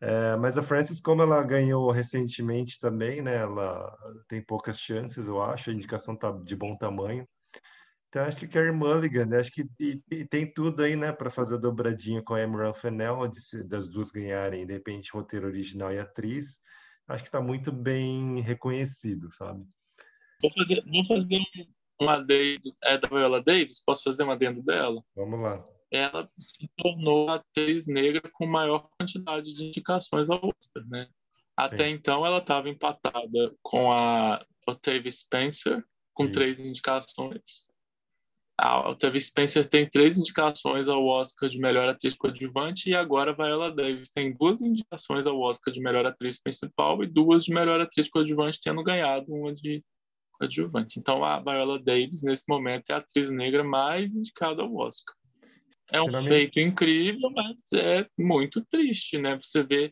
É, 0.00 0.36
mas 0.36 0.56
a 0.56 0.62
Frances, 0.62 1.00
como 1.00 1.22
ela 1.22 1.42
ganhou 1.42 1.90
recentemente 1.90 2.78
também, 2.78 3.20
né? 3.20 3.36
Ela 3.36 3.92
tem 4.28 4.42
poucas 4.42 4.78
chances, 4.78 5.26
eu 5.26 5.42
acho. 5.42 5.70
A 5.70 5.72
indicação 5.72 6.14
tá 6.14 6.30
de 6.30 6.54
bom 6.54 6.76
tamanho. 6.76 7.26
Então, 8.08 8.24
acho 8.24 8.38
que 8.38 8.48
Carrie 8.48 8.72
Mulligan, 8.72 9.26
né? 9.26 9.38
acho 9.38 9.52
que 9.52 9.68
e, 9.78 10.02
e 10.10 10.24
tem 10.24 10.52
tudo 10.52 10.82
aí, 10.82 10.96
né, 10.96 11.12
para 11.12 11.30
fazer 11.30 11.54
a 11.54 11.58
dobradinha 11.58 12.20
com 12.20 12.34
a 12.34 12.40
Emerald 12.40 12.76
Fennell, 12.76 13.28
de, 13.28 13.62
das 13.62 13.88
duas 13.88 14.10
ganharem, 14.10 14.66
de 14.66 14.72
repente, 14.72 15.12
roteiro 15.12 15.46
original 15.46 15.92
e 15.92 15.98
atriz. 15.98 16.58
Acho 17.10 17.24
que 17.24 17.28
está 17.28 17.40
muito 17.40 17.72
bem 17.72 18.40
reconhecido, 18.40 19.32
sabe? 19.34 19.64
Vou 20.40 20.50
fazer, 20.52 20.82
vou 20.86 21.04
fazer 21.06 21.40
uma 22.00 22.14
adendo, 22.14 22.74
é 22.82 22.96
da 22.96 23.08
Viola 23.08 23.42
Davis? 23.42 23.82
Posso 23.84 24.04
fazer 24.04 24.22
uma 24.22 24.32
adendo 24.32 24.62
dela? 24.62 25.02
Vamos 25.14 25.40
lá 25.40 25.64
ela 25.90 26.30
se 26.38 26.70
tornou 26.76 27.28
a 27.28 27.34
atriz 27.34 27.86
negra 27.86 28.22
com 28.32 28.46
maior 28.46 28.88
quantidade 28.96 29.52
de 29.52 29.64
indicações 29.64 30.30
ao 30.30 30.36
Oscar, 30.36 30.86
né? 30.88 31.08
Até 31.56 31.88
Sim. 31.88 31.94
então 31.94 32.24
ela 32.24 32.38
estava 32.38 32.68
empatada 32.68 33.54
com 33.60 33.90
a 33.92 34.44
Octavia 34.66 35.10
Spencer, 35.10 35.84
com 36.14 36.24
Isso. 36.24 36.32
três 36.32 36.60
indicações. 36.60 37.70
A 38.62 38.90
Octavia 38.90 39.18
Spencer 39.18 39.66
tem 39.66 39.88
três 39.88 40.18
indicações 40.18 40.86
ao 40.86 41.02
Oscar 41.06 41.48
de 41.48 41.58
melhor 41.58 41.88
atriz 41.88 42.14
coadjuvante 42.14 42.90
e 42.90 42.94
agora 42.94 43.30
a 43.30 43.34
Viola 43.34 43.74
Davis 43.74 44.10
tem 44.10 44.34
duas 44.34 44.60
indicações 44.60 45.26
ao 45.26 45.40
Oscar 45.40 45.72
de 45.72 45.80
melhor 45.80 46.04
atriz 46.04 46.38
principal 46.38 47.02
e 47.02 47.06
duas 47.06 47.44
de 47.44 47.54
melhor 47.54 47.80
atriz 47.80 48.06
coadjuvante, 48.10 48.60
tendo 48.62 48.82
ganhado 48.82 49.32
uma 49.32 49.54
de 49.54 49.82
coadjuvante. 50.32 51.00
Então 51.00 51.24
a 51.24 51.40
Viola 51.40 51.82
Davis, 51.82 52.22
nesse 52.22 52.44
momento, 52.46 52.90
é 52.90 52.92
a 52.92 52.98
atriz 52.98 53.30
negra 53.30 53.64
mais 53.64 54.14
indicada 54.14 54.60
ao 54.60 54.76
Oscar. 54.76 55.16
É 55.90 56.02
um 56.02 56.22
feito 56.22 56.60
incrível, 56.60 57.30
mas 57.30 57.62
é 57.72 58.06
muito 58.18 58.62
triste, 58.66 59.16
né? 59.16 59.40
Você 59.42 59.62
vê 59.62 59.90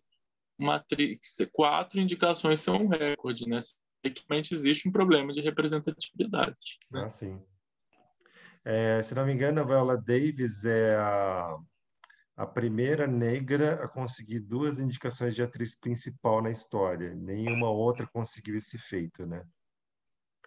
uma 0.59 0.75
atriz, 0.75 1.19
quatro 1.53 1.99
indicações 1.99 2.61
são 2.61 2.83
um 2.83 2.89
recorde, 2.89 3.49
né? 3.49 3.61
realmente 4.29 4.55
existe 4.55 4.89
um 4.89 4.93
problema 4.93 5.33
de 5.33 5.41
representatividade. 5.41 6.79
Né? 6.91 7.03
Ah, 7.05 7.09
sim. 7.09 7.41
É, 8.71 9.03
se 9.03 9.15
não 9.15 9.25
me 9.25 9.33
engano, 9.33 9.63
a 9.63 9.65
Viola 9.65 9.97
Davis 9.97 10.63
é 10.63 10.95
a, 10.97 11.57
a 12.37 12.47
primeira 12.47 13.07
negra 13.07 13.83
a 13.83 13.89
conseguir 13.89 14.41
duas 14.41 14.79
indicações 14.79 15.35
de 15.35 15.43
atriz 15.43 15.75
principal 15.75 16.43
na 16.43 16.51
história. 16.51 17.15
Nenhuma 17.15 17.71
outra 17.71 18.07
conseguiu 18.07 18.59
esse 18.59 18.77
feito, 18.77 19.25
né? 19.25 19.43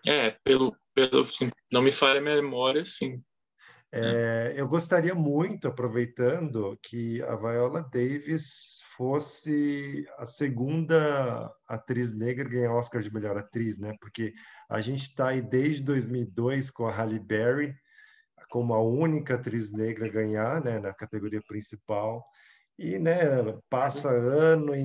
É, 0.08 0.38
pelo, 0.44 0.78
pelo 0.94 1.28
não 1.72 1.82
me 1.82 1.92
falha 1.92 2.20
a 2.20 2.24
memória, 2.24 2.86
sim. 2.86 3.24
É, 3.92 4.54
eu 4.56 4.68
gostaria 4.68 5.16
muito, 5.16 5.68
aproveitando, 5.68 6.78
que 6.84 7.24
a 7.24 7.36
Viola 7.36 7.82
Davis 7.92 8.82
fosse 8.96 10.06
a 10.20 10.28
segunda 10.28 11.52
atriz 11.68 12.14
negra 12.14 12.48
a 12.48 12.52
ganhar 12.52 12.74
Oscar 12.76 13.02
de 13.02 13.12
melhor 13.12 13.36
atriz, 13.36 13.80
né? 13.80 13.96
Porque 14.00 14.32
a 14.70 14.80
gente 14.80 15.02
está 15.02 15.30
aí 15.30 15.42
desde 15.42 15.82
2002 15.82 16.70
com 16.70 16.86
a 16.86 16.92
Halle 16.92 17.20
Berry 17.20 17.76
como 18.52 18.74
a 18.74 18.84
única 18.84 19.36
atriz 19.36 19.72
negra 19.72 20.06
a 20.06 20.12
ganhar, 20.12 20.64
né, 20.64 20.78
na 20.78 20.94
categoria 20.94 21.42
principal. 21.48 22.24
E, 22.78 23.00
né, 23.00 23.18
passa 23.70 24.10
ano 24.10 24.76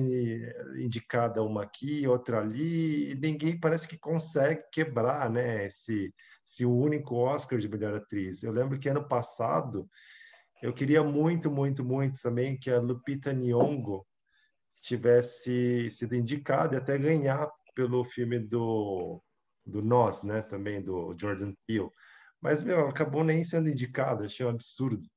indicada 0.77 1.43
uma 1.43 1.63
aqui, 1.63 2.07
outra 2.07 2.39
ali, 2.39 3.11
e 3.11 3.15
ninguém 3.15 3.59
parece 3.59 3.87
que 3.87 3.97
consegue 3.99 4.63
quebrar, 4.71 5.29
né, 5.29 5.65
esse, 5.65 6.13
esse 6.47 6.65
único 6.65 7.15
Oscar 7.15 7.59
de 7.59 7.67
melhor 7.67 7.95
atriz. 7.95 8.41
Eu 8.41 8.51
lembro 8.51 8.79
que 8.79 8.87
ano 8.87 9.05
passado 9.05 9.89
eu 10.61 10.73
queria 10.73 11.03
muito, 11.03 11.51
muito, 11.51 11.83
muito 11.83 12.21
também 12.21 12.57
que 12.57 12.71
a 12.71 12.79
Lupita 12.79 13.33
Nyong'o 13.33 14.05
tivesse 14.81 15.89
sido 15.89 16.15
indicada 16.15 16.75
e 16.75 16.77
até 16.77 16.97
ganhar 16.97 17.49
pelo 17.75 18.03
filme 18.03 18.39
do 18.39 19.21
do 19.65 19.81
Nós, 19.81 20.23
né, 20.23 20.41
também 20.41 20.81
do 20.81 21.13
Jordan 21.19 21.53
Peele. 21.67 21.89
Mas 22.41 22.63
meu, 22.63 22.87
acabou 22.87 23.23
nem 23.23 23.43
sendo 23.43 23.69
indicada, 23.69 24.25
achei 24.25 24.45
um 24.45 24.49
absurdo. 24.49 25.07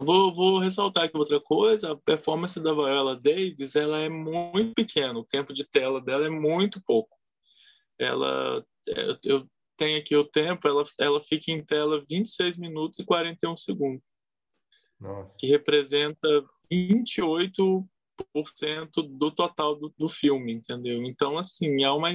Vou, 0.00 0.32
vou 0.34 0.58
ressaltar 0.58 1.04
aqui 1.04 1.16
outra 1.16 1.40
coisa, 1.40 1.92
a 1.92 1.96
performance 1.96 2.58
da 2.60 2.72
Viola 2.72 3.14
Davis, 3.14 3.76
ela 3.76 3.98
é 3.98 4.08
muito 4.08 4.74
pequena, 4.74 5.16
o 5.18 5.24
tempo 5.24 5.52
de 5.52 5.64
tela 5.64 6.00
dela 6.00 6.26
é 6.26 6.30
muito 6.30 6.82
pouco. 6.84 7.16
Ela, 7.98 8.64
é, 8.88 9.18
eu 9.22 9.48
tenho 9.76 9.98
aqui 9.98 10.16
o 10.16 10.24
tempo, 10.24 10.66
ela, 10.66 10.84
ela 10.98 11.20
fica 11.20 11.52
em 11.52 11.64
tela 11.64 12.02
26 12.08 12.58
minutos 12.58 12.98
e 12.98 13.04
41 13.04 13.56
segundos. 13.56 14.02
Nossa. 14.98 15.38
Que 15.38 15.46
representa 15.46 16.28
28% 16.72 17.84
do 19.08 19.30
total 19.30 19.76
do, 19.76 19.94
do 19.96 20.08
filme, 20.08 20.52
entendeu? 20.52 21.02
Então, 21.04 21.38
assim, 21.38 21.82
é 21.82 21.90
uma, 21.90 22.10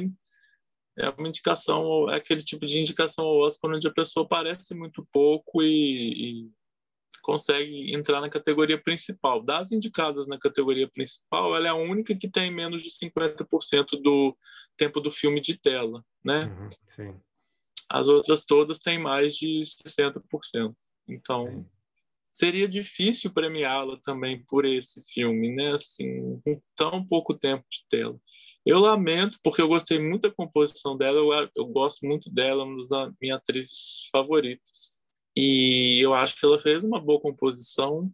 é 0.97 1.09
uma 1.09 1.27
indicação, 1.27 2.09
é 2.09 2.15
aquele 2.15 2.41
tipo 2.41 2.65
de 2.65 2.79
indicação 2.79 3.23
ao 3.23 3.37
Oscar 3.37 3.71
onde 3.71 3.87
a 3.87 3.93
pessoa 3.93 4.25
aparece 4.25 4.73
muito 4.73 5.07
pouco 5.11 5.61
e, 5.61 6.45
e 6.45 6.51
consegue 7.21 7.93
entrar 7.93 8.19
na 8.19 8.29
categoria 8.29 8.81
principal. 8.81 9.43
Das 9.43 9.71
indicadas 9.71 10.27
na 10.27 10.39
categoria 10.39 10.89
principal, 10.89 11.55
ela 11.55 11.67
é 11.67 11.69
a 11.69 11.75
única 11.75 12.15
que 12.15 12.29
tem 12.29 12.49
menos 12.49 12.81
de 12.81 12.89
50% 12.89 14.01
do 14.01 14.35
tempo 14.75 14.99
do 14.99 15.11
filme 15.11 15.39
de 15.39 15.57
tela, 15.59 16.03
né? 16.23 16.45
Uhum, 16.45 16.67
sim. 16.89 17.21
As 17.89 18.07
outras 18.07 18.43
todas 18.43 18.79
têm 18.79 18.97
mais 18.99 19.35
de 19.35 19.61
60%. 19.61 20.73
Então, 21.07 21.47
sim. 21.47 21.65
seria 22.31 22.67
difícil 22.67 23.31
premiá-la 23.31 23.97
também 24.01 24.43
por 24.45 24.65
esse 24.65 25.01
filme, 25.13 25.53
né? 25.55 25.73
Assim, 25.73 26.39
com 26.43 26.61
tão 26.75 27.05
pouco 27.05 27.37
tempo 27.37 27.65
de 27.69 27.85
tela. 27.89 28.19
Eu 28.67 28.79
lamento, 28.79 29.39
porque 29.41 29.61
eu 29.61 29.67
gostei 29.69 29.97
muito 29.97 30.23
da 30.23 30.35
composição 30.35 30.97
dela, 30.97 31.17
eu, 31.17 31.49
eu 31.55 31.65
gosto 31.67 32.05
muito 32.05 32.29
dela, 32.29 32.65
uma 32.65 32.75
das 32.89 33.13
minhas 33.21 33.37
atrizes 33.37 34.09
favoritas. 34.11 35.01
E 35.33 35.99
eu 36.03 36.13
acho 36.13 36.35
que 36.37 36.45
ela 36.45 36.59
fez 36.59 36.83
uma 36.83 36.99
boa 36.99 37.21
composição. 37.21 38.11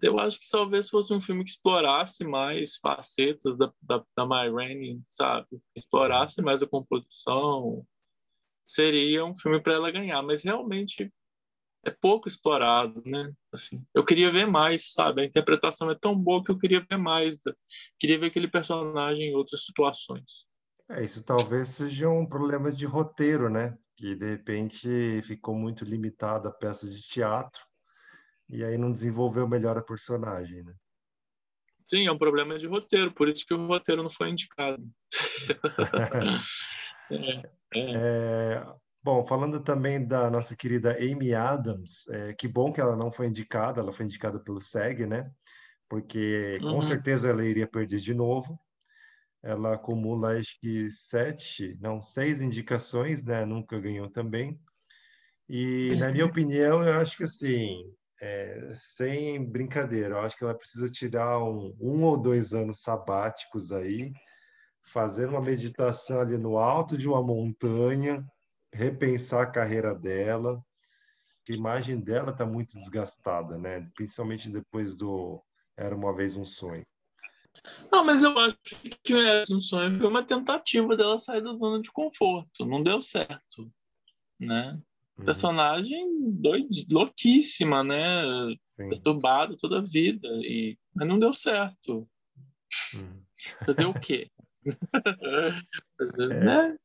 Eu 0.00 0.18
acho 0.18 0.38
que 0.38 0.48
talvez 0.50 0.88
fosse 0.88 1.12
um 1.12 1.20
filme 1.20 1.44
que 1.44 1.50
explorasse 1.50 2.24
mais 2.24 2.76
facetas 2.76 3.58
da, 3.58 3.70
da, 3.82 4.02
da 4.16 4.24
Rainey, 4.24 4.98
sabe? 5.10 5.60
Explorasse 5.76 6.40
mais 6.40 6.62
a 6.62 6.66
composição. 6.66 7.86
Seria 8.64 9.26
um 9.26 9.36
filme 9.36 9.60
para 9.60 9.74
ela 9.74 9.90
ganhar, 9.90 10.22
mas 10.22 10.42
realmente 10.42 11.12
é 11.88 11.96
pouco 12.00 12.28
explorado, 12.28 13.02
né? 13.04 13.32
Assim, 13.52 13.84
eu 13.94 14.04
queria 14.04 14.30
ver 14.30 14.46
mais, 14.46 14.92
sabe? 14.92 15.22
A 15.22 15.24
interpretação 15.24 15.90
é 15.90 15.94
tão 15.94 16.14
boa 16.14 16.42
que 16.44 16.50
eu 16.50 16.58
queria 16.58 16.84
ver 16.88 16.96
mais. 16.96 17.36
Queria 17.98 18.18
ver 18.18 18.26
aquele 18.26 18.48
personagem 18.48 19.30
em 19.30 19.34
outras 19.34 19.64
situações. 19.64 20.48
É, 20.90 21.04
isso 21.04 21.22
talvez 21.22 21.68
seja 21.68 22.08
um 22.08 22.26
problema 22.26 22.72
de 22.72 22.86
roteiro, 22.86 23.50
né? 23.50 23.76
que 23.98 24.14
de 24.14 24.30
repente 24.30 25.20
ficou 25.22 25.56
muito 25.56 25.84
limitado 25.84 26.46
a 26.46 26.52
peças 26.52 26.94
de 26.94 27.02
teatro 27.02 27.60
e 28.48 28.62
aí 28.62 28.78
não 28.78 28.92
desenvolveu 28.92 29.48
melhor 29.48 29.76
a 29.76 29.82
personagem, 29.82 30.62
né? 30.62 30.72
Sim, 31.84 32.06
é 32.06 32.12
um 32.12 32.16
problema 32.16 32.56
de 32.56 32.68
roteiro, 32.68 33.12
por 33.12 33.28
isso 33.28 33.44
que 33.44 33.52
o 33.52 33.66
roteiro 33.66 34.02
não 34.02 34.10
foi 34.10 34.30
indicado. 34.30 34.88
é, 37.10 37.50
é. 37.74 37.92
É, 37.96 38.66
bom, 39.08 39.26
falando 39.26 39.60
também 39.60 40.06
da 40.06 40.30
nossa 40.30 40.54
querida 40.54 40.96
Amy 40.98 41.34
Adams, 41.34 42.06
é, 42.08 42.34
que 42.34 42.46
bom 42.46 42.72
que 42.72 42.80
ela 42.80 42.96
não 42.96 43.10
foi 43.10 43.26
indicada, 43.26 43.80
ela 43.80 43.92
foi 43.92 44.04
indicada 44.04 44.38
pelo 44.38 44.60
SEG, 44.60 45.06
né? 45.06 45.30
Porque 45.88 46.58
com 46.60 46.74
uhum. 46.74 46.82
certeza 46.82 47.28
ela 47.28 47.44
iria 47.44 47.66
perder 47.66 48.00
de 48.00 48.12
novo 48.12 48.58
ela 49.42 49.74
acumula 49.74 50.38
acho 50.38 50.58
que 50.60 50.90
sete, 50.90 51.76
não, 51.80 52.02
seis 52.02 52.40
indicações, 52.40 53.24
né? 53.24 53.44
Nunca 53.44 53.80
ganhou 53.80 54.10
também. 54.10 54.60
E 55.48 55.96
na 55.98 56.10
minha 56.10 56.26
opinião, 56.26 56.82
eu 56.82 57.00
acho 57.00 57.16
que 57.16 57.24
assim, 57.24 57.90
é, 58.20 58.72
sem 58.74 59.42
brincadeira, 59.50 60.16
eu 60.16 60.20
acho 60.20 60.36
que 60.36 60.44
ela 60.44 60.54
precisa 60.54 60.90
tirar 60.90 61.42
um, 61.42 61.74
um 61.80 62.02
ou 62.02 62.20
dois 62.20 62.52
anos 62.52 62.82
sabáticos 62.82 63.72
aí, 63.72 64.12
fazer 64.84 65.28
uma 65.28 65.40
meditação 65.40 66.20
ali 66.20 66.36
no 66.36 66.58
alto 66.58 66.98
de 66.98 67.08
uma 67.08 67.22
montanha, 67.22 68.22
repensar 68.72 69.42
a 69.42 69.50
carreira 69.50 69.94
dela. 69.94 70.62
A 71.48 71.52
imagem 71.52 71.98
dela 71.98 72.30
está 72.30 72.44
muito 72.44 72.74
desgastada, 72.74 73.56
né? 73.56 73.88
Principalmente 73.94 74.50
depois 74.50 74.96
do 74.96 75.42
Era 75.76 75.94
uma 75.94 76.14
vez 76.14 76.36
um 76.36 76.44
sonho. 76.44 76.86
Não, 77.90 78.04
mas 78.04 78.22
eu 78.22 78.38
acho 78.38 78.56
que 79.02 79.14
um 79.50 79.60
sonho 79.60 79.98
foi 79.98 80.06
uma 80.06 80.22
tentativa 80.22 80.96
dela 80.96 81.18
sair 81.18 81.42
da 81.42 81.52
zona 81.54 81.80
de 81.80 81.90
conforto. 81.90 82.66
Não 82.66 82.82
deu 82.82 83.00
certo, 83.00 83.70
né? 84.38 84.78
Uhum. 85.18 85.24
Personagem 85.24 86.32
doid, 86.32 86.86
louquíssima, 86.90 87.82
né? 87.82 88.22
Sim. 88.64 88.90
Perturbado 88.90 89.56
toda 89.56 89.78
a 89.78 89.82
vida. 89.82 90.28
E... 90.42 90.78
Mas 90.94 91.08
não 91.08 91.18
deu 91.18 91.32
certo. 91.32 92.08
Uhum. 92.94 93.22
Fazer 93.64 93.86
o 93.86 93.94
quê? 93.94 94.30
Fazer, 95.98 96.30
é. 96.30 96.44
né? 96.44 96.76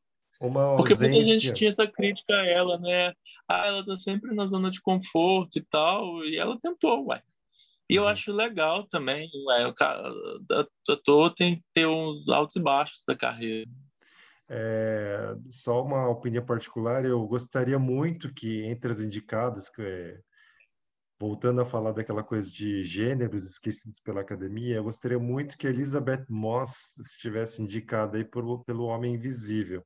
Uma 0.43 0.75
Porque 0.75 0.93
muita 0.95 1.23
gente 1.23 1.53
tinha 1.53 1.69
essa 1.69 1.87
crítica 1.87 2.33
a 2.33 2.45
ela, 2.45 2.77
né? 2.77 3.13
Ah, 3.47 3.65
ela 3.65 3.85
tá 3.85 3.95
sempre 3.95 4.35
na 4.35 4.45
zona 4.45 4.69
de 4.69 4.81
conforto 4.81 5.57
e 5.57 5.61
tal. 5.63 6.25
E 6.25 6.37
ela 6.37 6.59
tentou, 6.59 7.07
ué. 7.07 7.23
E 7.89 7.95
eu 7.95 8.03
uhum. 8.03 8.09
acho 8.09 8.33
legal 8.33 8.85
também, 8.87 9.29
é, 9.57 9.67
o 9.67 9.73
ator 10.91 11.33
tem 11.33 11.57
que 11.57 11.63
ter 11.73 11.85
uns 11.85 12.27
altos 12.29 12.55
e 12.55 12.61
baixos 12.61 13.03
da 13.05 13.15
carreira. 13.15 13.69
É, 14.49 15.35
só 15.49 15.81
uma 15.83 16.09
opinião 16.09 16.45
particular, 16.45 17.05
eu 17.05 17.25
gostaria 17.25 17.79
muito 17.79 18.33
que 18.33 18.63
entre 18.65 18.91
as 18.91 18.99
indicadas, 18.99 19.71
é, 19.79 20.19
voltando 21.19 21.61
a 21.61 21.65
falar 21.65 21.91
daquela 21.91 22.23
coisa 22.23 22.51
de 22.51 22.83
gêneros 22.83 23.45
esquecidos 23.45 23.99
pela 23.99 24.21
academia, 24.21 24.75
eu 24.75 24.83
gostaria 24.83 25.19
muito 25.19 25.57
que 25.57 25.67
Elizabeth 25.67 26.25
Moss 26.29 26.97
estivesse 26.97 27.61
indicada 27.61 28.17
aí 28.17 28.25
por, 28.25 28.63
pelo 28.65 28.85
Homem 28.85 29.15
Invisível. 29.15 29.85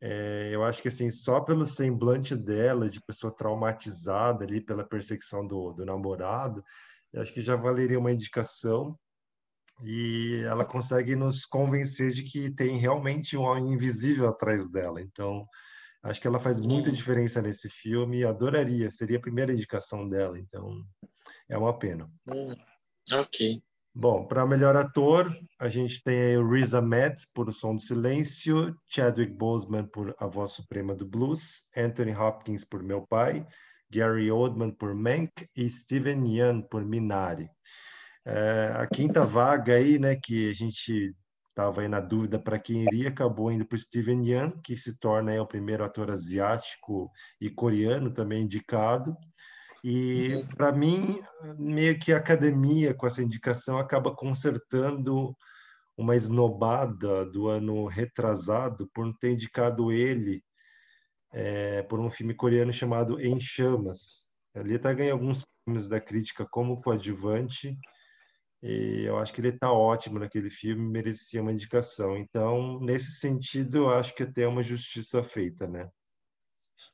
É, 0.00 0.50
eu 0.52 0.62
acho 0.62 0.82
que 0.82 0.88
assim, 0.88 1.10
só 1.10 1.40
pelo 1.40 1.64
semblante 1.64 2.36
dela, 2.36 2.88
de 2.88 3.00
pessoa 3.00 3.34
traumatizada 3.34 4.44
ali 4.44 4.60
pela 4.60 4.84
perseguição 4.84 5.46
do, 5.46 5.72
do 5.72 5.84
namorado, 5.84 6.62
acho 7.16 7.32
que 7.32 7.40
já 7.40 7.56
valeria 7.56 7.98
uma 7.98 8.12
indicação. 8.12 8.98
E 9.84 10.42
ela 10.46 10.64
consegue 10.64 11.14
nos 11.14 11.44
convencer 11.44 12.10
de 12.10 12.22
que 12.22 12.50
tem 12.50 12.78
realmente 12.78 13.36
um 13.36 13.42
homem 13.42 13.74
invisível 13.74 14.26
atrás 14.28 14.70
dela. 14.70 15.02
Então, 15.02 15.46
acho 16.02 16.20
que 16.20 16.26
ela 16.26 16.38
faz 16.38 16.58
muita 16.58 16.90
diferença 16.90 17.42
nesse 17.42 17.68
filme. 17.68 18.24
Adoraria, 18.24 18.90
seria 18.90 19.18
a 19.18 19.20
primeira 19.20 19.52
indicação 19.52 20.08
dela. 20.08 20.38
Então, 20.38 20.82
é 21.48 21.58
uma 21.58 21.78
pena. 21.78 22.10
Ok. 23.12 23.62
Bom, 23.98 24.26
para 24.26 24.44
melhor 24.44 24.76
ator, 24.76 25.34
a 25.58 25.70
gente 25.70 26.02
tem 26.02 26.36
o 26.36 26.46
Riz 26.46 26.74
Ahmed 26.74 27.16
por 27.32 27.48
O 27.48 27.52
Som 27.52 27.76
do 27.76 27.80
Silêncio, 27.80 28.76
Chadwick 28.86 29.32
Boseman 29.32 29.86
por 29.86 30.14
A 30.18 30.26
Voz 30.26 30.52
Suprema 30.52 30.94
do 30.94 31.06
Blues, 31.06 31.62
Anthony 31.74 32.14
Hopkins 32.14 32.62
por 32.62 32.82
Meu 32.82 33.06
Pai, 33.06 33.46
Gary 33.90 34.30
Oldman 34.30 34.70
por 34.70 34.94
Mank 34.94 35.48
e 35.56 35.70
Steven 35.70 36.28
Yeun 36.28 36.60
por 36.60 36.84
Minari. 36.84 37.48
É, 38.22 38.70
a 38.76 38.86
quinta 38.86 39.24
vaga 39.24 39.76
aí, 39.76 39.98
né, 39.98 40.14
que 40.14 40.50
a 40.50 40.52
gente 40.52 41.16
estava 41.48 41.80
aí 41.80 41.88
na 41.88 42.00
dúvida 42.00 42.38
para 42.38 42.58
quem 42.58 42.82
iria, 42.82 43.08
acabou 43.08 43.50
indo 43.50 43.64
para 43.64 43.78
Steven 43.78 44.28
Yeun, 44.28 44.60
que 44.62 44.76
se 44.76 44.94
torna 44.98 45.32
aí, 45.32 45.38
o 45.38 45.46
primeiro 45.46 45.82
ator 45.82 46.10
asiático 46.10 47.10
e 47.40 47.48
coreano 47.48 48.10
também 48.10 48.42
indicado. 48.42 49.16
E 49.88 50.34
uhum. 50.34 50.48
para 50.48 50.72
mim, 50.72 51.22
meio 51.56 51.96
que 51.96 52.12
a 52.12 52.16
academia 52.16 52.92
com 52.92 53.06
essa 53.06 53.22
indicação 53.22 53.78
acaba 53.78 54.12
consertando 54.12 55.32
uma 55.96 56.16
esnobada 56.16 57.24
do 57.24 57.46
ano 57.46 57.86
retrasado 57.86 58.90
por 58.92 59.06
não 59.06 59.12
ter 59.12 59.30
indicado 59.30 59.92
ele 59.92 60.42
é, 61.32 61.84
por 61.84 62.00
um 62.00 62.10
filme 62.10 62.34
coreano 62.34 62.72
chamado 62.72 63.20
Em 63.20 63.38
Chamas. 63.38 64.26
Ele 64.56 64.74
até 64.74 64.92
ganha 64.92 65.12
alguns 65.12 65.44
prêmios 65.64 65.88
da 65.88 66.00
crítica 66.00 66.44
como 66.44 66.82
coadjuvante 66.82 67.78
e 68.60 69.04
eu 69.04 69.16
acho 69.18 69.32
que 69.32 69.40
ele 69.40 69.50
está 69.50 69.70
ótimo 69.70 70.18
naquele 70.18 70.50
filme, 70.50 70.82
merecia 70.82 71.40
uma 71.40 71.52
indicação. 71.52 72.16
Então, 72.16 72.80
nesse 72.80 73.20
sentido, 73.20 73.76
eu 73.78 73.90
acho 73.90 74.12
que 74.16 74.24
até 74.24 74.48
uma 74.48 74.64
justiça 74.64 75.22
feita, 75.22 75.68
né? 75.68 75.88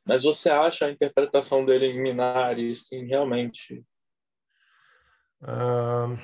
Mas 0.04 0.24
você 0.24 0.50
acha 0.50 0.86
a 0.86 0.90
interpretação 0.90 1.64
dele 1.64 1.86
em 1.86 2.02
Minari, 2.02 2.74
sim, 2.74 3.06
realmente? 3.06 3.84
Uh, 5.42 6.18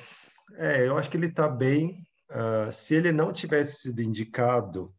é, 0.55 0.87
eu 0.87 0.97
acho 0.97 1.09
que 1.09 1.17
ele 1.17 1.27
está 1.27 1.47
bem. 1.47 2.03
Uh, 2.29 2.71
se 2.71 2.95
ele 2.95 3.11
não 3.11 3.33
tivesse 3.33 3.81
sido 3.81 4.01
indicado, 4.01 4.93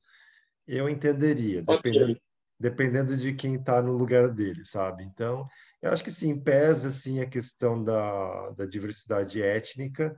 eu 0.66 0.88
entenderia, 0.88 1.62
dependendo, 1.62 2.12
okay. 2.12 2.22
dependendo 2.58 3.16
de 3.16 3.32
quem 3.34 3.54
está 3.54 3.82
no 3.82 3.92
lugar 3.92 4.28
dele, 4.28 4.64
sabe? 4.64 5.04
Então, 5.04 5.46
eu 5.82 5.92
acho 5.92 6.02
que 6.02 6.10
sim, 6.10 6.38
pesa 6.38 6.88
assim, 6.88 7.20
a 7.20 7.26
questão 7.26 7.82
da, 7.82 8.50
da 8.50 8.66
diversidade 8.66 9.42
étnica. 9.42 10.16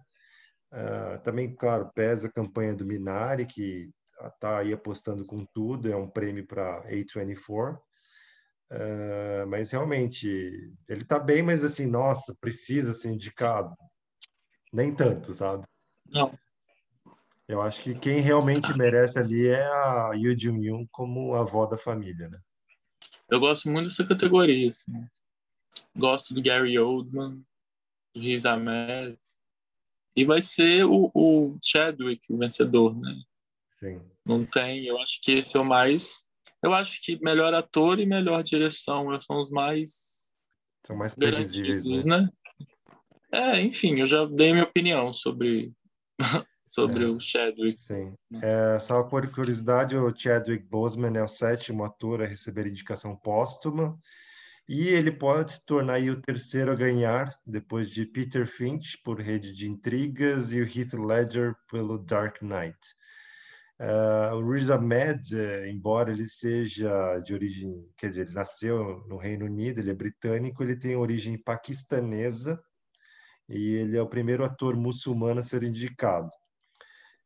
Uh, 0.73 1.23
também, 1.23 1.55
claro, 1.55 1.91
pesa 1.95 2.29
a 2.29 2.33
campanha 2.33 2.75
do 2.75 2.87
Minari, 2.87 3.45
que 3.45 3.91
está 4.27 4.59
aí 4.59 4.73
apostando 4.73 5.25
com 5.27 5.45
tudo, 5.53 5.91
é 5.91 5.97
um 5.97 6.09
prêmio 6.09 6.47
para 6.47 6.83
A24. 6.89 7.79
Uh, 8.73 9.47
mas 9.49 9.71
realmente, 9.71 10.27
ele 10.89 11.03
está 11.03 11.19
bem, 11.19 11.43
mas 11.43 11.63
assim, 11.63 11.85
nossa, 11.85 12.35
precisa 12.41 12.95
ser 12.95 13.11
indicado. 13.11 13.77
Nem 14.73 14.95
tanto, 14.95 15.35
sabe? 15.35 15.67
Não. 16.07 16.37
Eu 17.47 17.61
acho 17.61 17.83
que 17.83 17.95
quem 17.95 18.21
realmente 18.21 18.73
merece 18.75 19.19
ali 19.19 19.47
é 19.47 19.63
a 19.63 20.13
Yoo 20.15 20.39
Jung-yoon 20.39 20.87
como 20.91 21.35
avó 21.35 21.67
da 21.67 21.77
família, 21.77 22.31
né? 22.31 22.41
Eu 23.29 23.41
gosto 23.41 23.71
muito 23.71 23.89
dessa 23.89 24.07
categoria, 24.07 24.71
assim. 24.71 24.93
Gosto 25.95 26.33
do 26.33 26.43
Gary 26.43 26.79
Oldman, 26.79 27.45
do 28.15 28.21
Riz 28.23 28.47
Ahmed. 28.47 29.19
E 30.17 30.25
vai 30.25 30.41
ser 30.41 30.85
o, 30.87 31.11
o 31.15 31.59
Chadwick 31.63 32.33
o 32.33 32.39
vencedor, 32.39 32.99
né? 32.99 33.23
Sim. 33.73 34.01
Não 34.25 34.47
tem, 34.47 34.87
eu 34.87 34.99
acho 34.99 35.21
que 35.21 35.33
esse 35.33 35.57
é 35.57 35.61
o 35.61 35.65
mais 35.65 36.27
eu 36.63 36.73
acho 36.73 37.01
que 37.03 37.19
melhor 37.23 37.53
ator 37.55 37.99
e 37.99 38.07
melhor 38.07 38.43
direção 38.43 39.21
são 39.21 39.41
os 39.41 39.51
mais. 39.51 40.31
São 40.87 40.97
mais 40.97 41.15
previsíveis, 41.15 42.07
né? 42.07 42.21
né? 42.23 42.29
É, 43.33 43.61
enfim, 43.61 44.01
eu 44.01 44.07
já 44.07 44.27
dei 44.27 44.53
minha 44.53 44.65
opinião 44.65 45.13
sobre, 45.13 45.73
sobre 46.63 47.05
é, 47.05 47.09
o 47.09 47.19
Chadwick. 47.19 47.77
Sim. 47.77 48.15
É, 48.43 48.79
só 48.79 49.03
por 49.03 49.27
curiosidade, 49.31 49.97
o 49.97 50.15
Chadwick 50.15 50.65
Boseman 50.67 51.17
é 51.17 51.23
o 51.23 51.29
sétimo 51.29 51.83
ator 51.83 52.23
a 52.23 52.27
receber 52.27 52.67
indicação 52.67 53.17
póstuma. 53.17 53.99
E 54.69 54.89
ele 54.89 55.11
pode 55.11 55.53
se 55.53 55.67
tornar 55.67 56.01
o 56.03 56.21
terceiro 56.21 56.71
a 56.71 56.75
ganhar, 56.75 57.35
depois 57.45 57.91
de 57.91 58.07
Peter 58.07 58.47
Finch 58.47 58.97
por 59.03 59.21
Rede 59.21 59.53
de 59.53 59.69
Intrigas 59.69 60.53
e 60.53 60.61
o 60.61 60.65
Heath 60.65 60.95
Ledger 60.95 61.55
pelo 61.71 61.99
Dark 61.99 62.41
Knight. 62.43 62.79
Uh, 63.81 64.37
o 64.37 64.53
Riz 64.53 64.71
Ahmed, 64.71 65.37
eh, 65.37 65.69
embora 65.69 66.13
ele 66.13 66.29
seja 66.29 67.19
de 67.19 67.35
origem, 67.35 67.85
quer 67.97 68.11
dizer, 68.11 68.27
ele 68.27 68.35
nasceu 68.35 69.05
no 69.09 69.17
Reino 69.17 69.47
Unido, 69.47 69.81
ele 69.81 69.91
é 69.91 69.95
britânico, 69.95 70.63
ele 70.63 70.77
tem 70.77 70.95
origem 70.95 71.37
paquistanesa 71.37 72.63
e 73.49 73.75
ele 73.75 73.97
é 73.97 74.03
o 74.03 74.09
primeiro 74.09 74.45
ator 74.45 74.77
muçulmano 74.77 75.41
a 75.41 75.43
ser 75.43 75.65
indicado. 75.65 76.31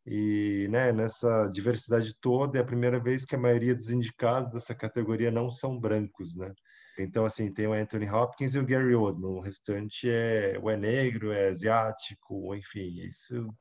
E 0.07 0.69
né, 0.71 0.93
nessa 0.93 1.49
diversidade 1.49 2.15
toda, 2.21 2.59
é 2.59 2.63
a 2.63 2.65
primeira 2.65 2.99
vez 3.01 3.25
que 3.25 3.35
a 3.35 3.39
maioria 3.39 3.75
dos 3.75 3.91
indicados 3.91 4.51
dessa 4.53 4.75
categoria 4.75 5.31
não 5.31 5.51
são 5.51 5.79
brancos, 5.79 6.37
né? 6.37 6.53
Então, 6.99 7.27
assim, 7.27 7.53
tem 7.53 7.67
o 7.67 7.73
Anthony 7.73 8.09
Hopkins 8.09 8.55
e 8.55 8.59
o 8.59 8.65
Gary 8.65 8.95
Oldman. 8.95 9.33
O 9.33 9.41
restante 9.41 10.09
é, 10.09 10.59
ou 10.63 10.71
é 10.71 10.77
negro, 10.77 11.33
é 11.33 11.49
asiático, 11.49 12.55
enfim, 12.55 13.01
isso 13.01 13.53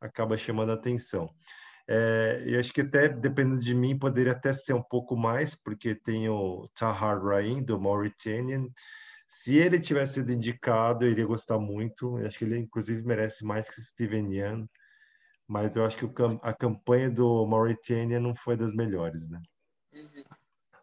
acaba 0.00 0.36
chamando 0.36 0.70
a 0.70 0.74
atenção. 0.74 1.28
É, 1.86 2.42
e 2.46 2.56
acho 2.56 2.72
que 2.72 2.80
até, 2.80 3.08
dependendo 3.08 3.60
de 3.60 3.74
mim, 3.74 3.98
poderia 3.98 4.32
até 4.32 4.52
ser 4.52 4.72
um 4.72 4.82
pouco 4.82 5.16
mais, 5.16 5.54
porque 5.54 5.94
tem 5.94 6.28
o 6.28 6.68
Tahar 6.74 7.22
Rain, 7.22 7.62
do 7.62 7.80
Mauritanian. 7.80 8.68
Se 9.28 9.56
ele 9.56 9.78
tivesse 9.80 10.14
sido 10.14 10.32
indicado, 10.32 11.04
eu 11.04 11.10
iria 11.10 11.26
gostar 11.26 11.58
muito. 11.58 12.18
Eu 12.18 12.26
acho 12.26 12.38
que 12.38 12.44
ele, 12.44 12.58
inclusive, 12.58 13.02
merece 13.02 13.44
mais 13.44 13.68
que 13.68 13.82
Steven 13.82 14.32
Yeun. 14.32 14.66
Mas 15.46 15.76
eu 15.76 15.84
acho 15.84 15.96
que 15.96 16.04
o, 16.06 16.40
a 16.42 16.54
campanha 16.54 17.10
do 17.10 17.46
Mauritanian 17.46 18.20
não 18.20 18.34
foi 18.34 18.56
das 18.56 18.72
melhores, 18.72 19.28
né? 19.28 19.40
Uhum. 19.92 20.24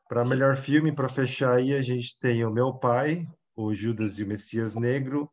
Para 0.08 0.26
melhor 0.26 0.58
filme, 0.58 0.94
para 0.94 1.10
fechar 1.10 1.56
aí, 1.56 1.74
a 1.74 1.82
gente 1.82 2.20
tem 2.20 2.46
O 2.46 2.52
Meu 2.52 2.74
Pai, 2.74 3.26
O 3.56 3.74
Judas 3.74 4.20
e 4.20 4.24
o 4.24 4.28
Messias 4.28 4.76
Negro, 4.76 5.32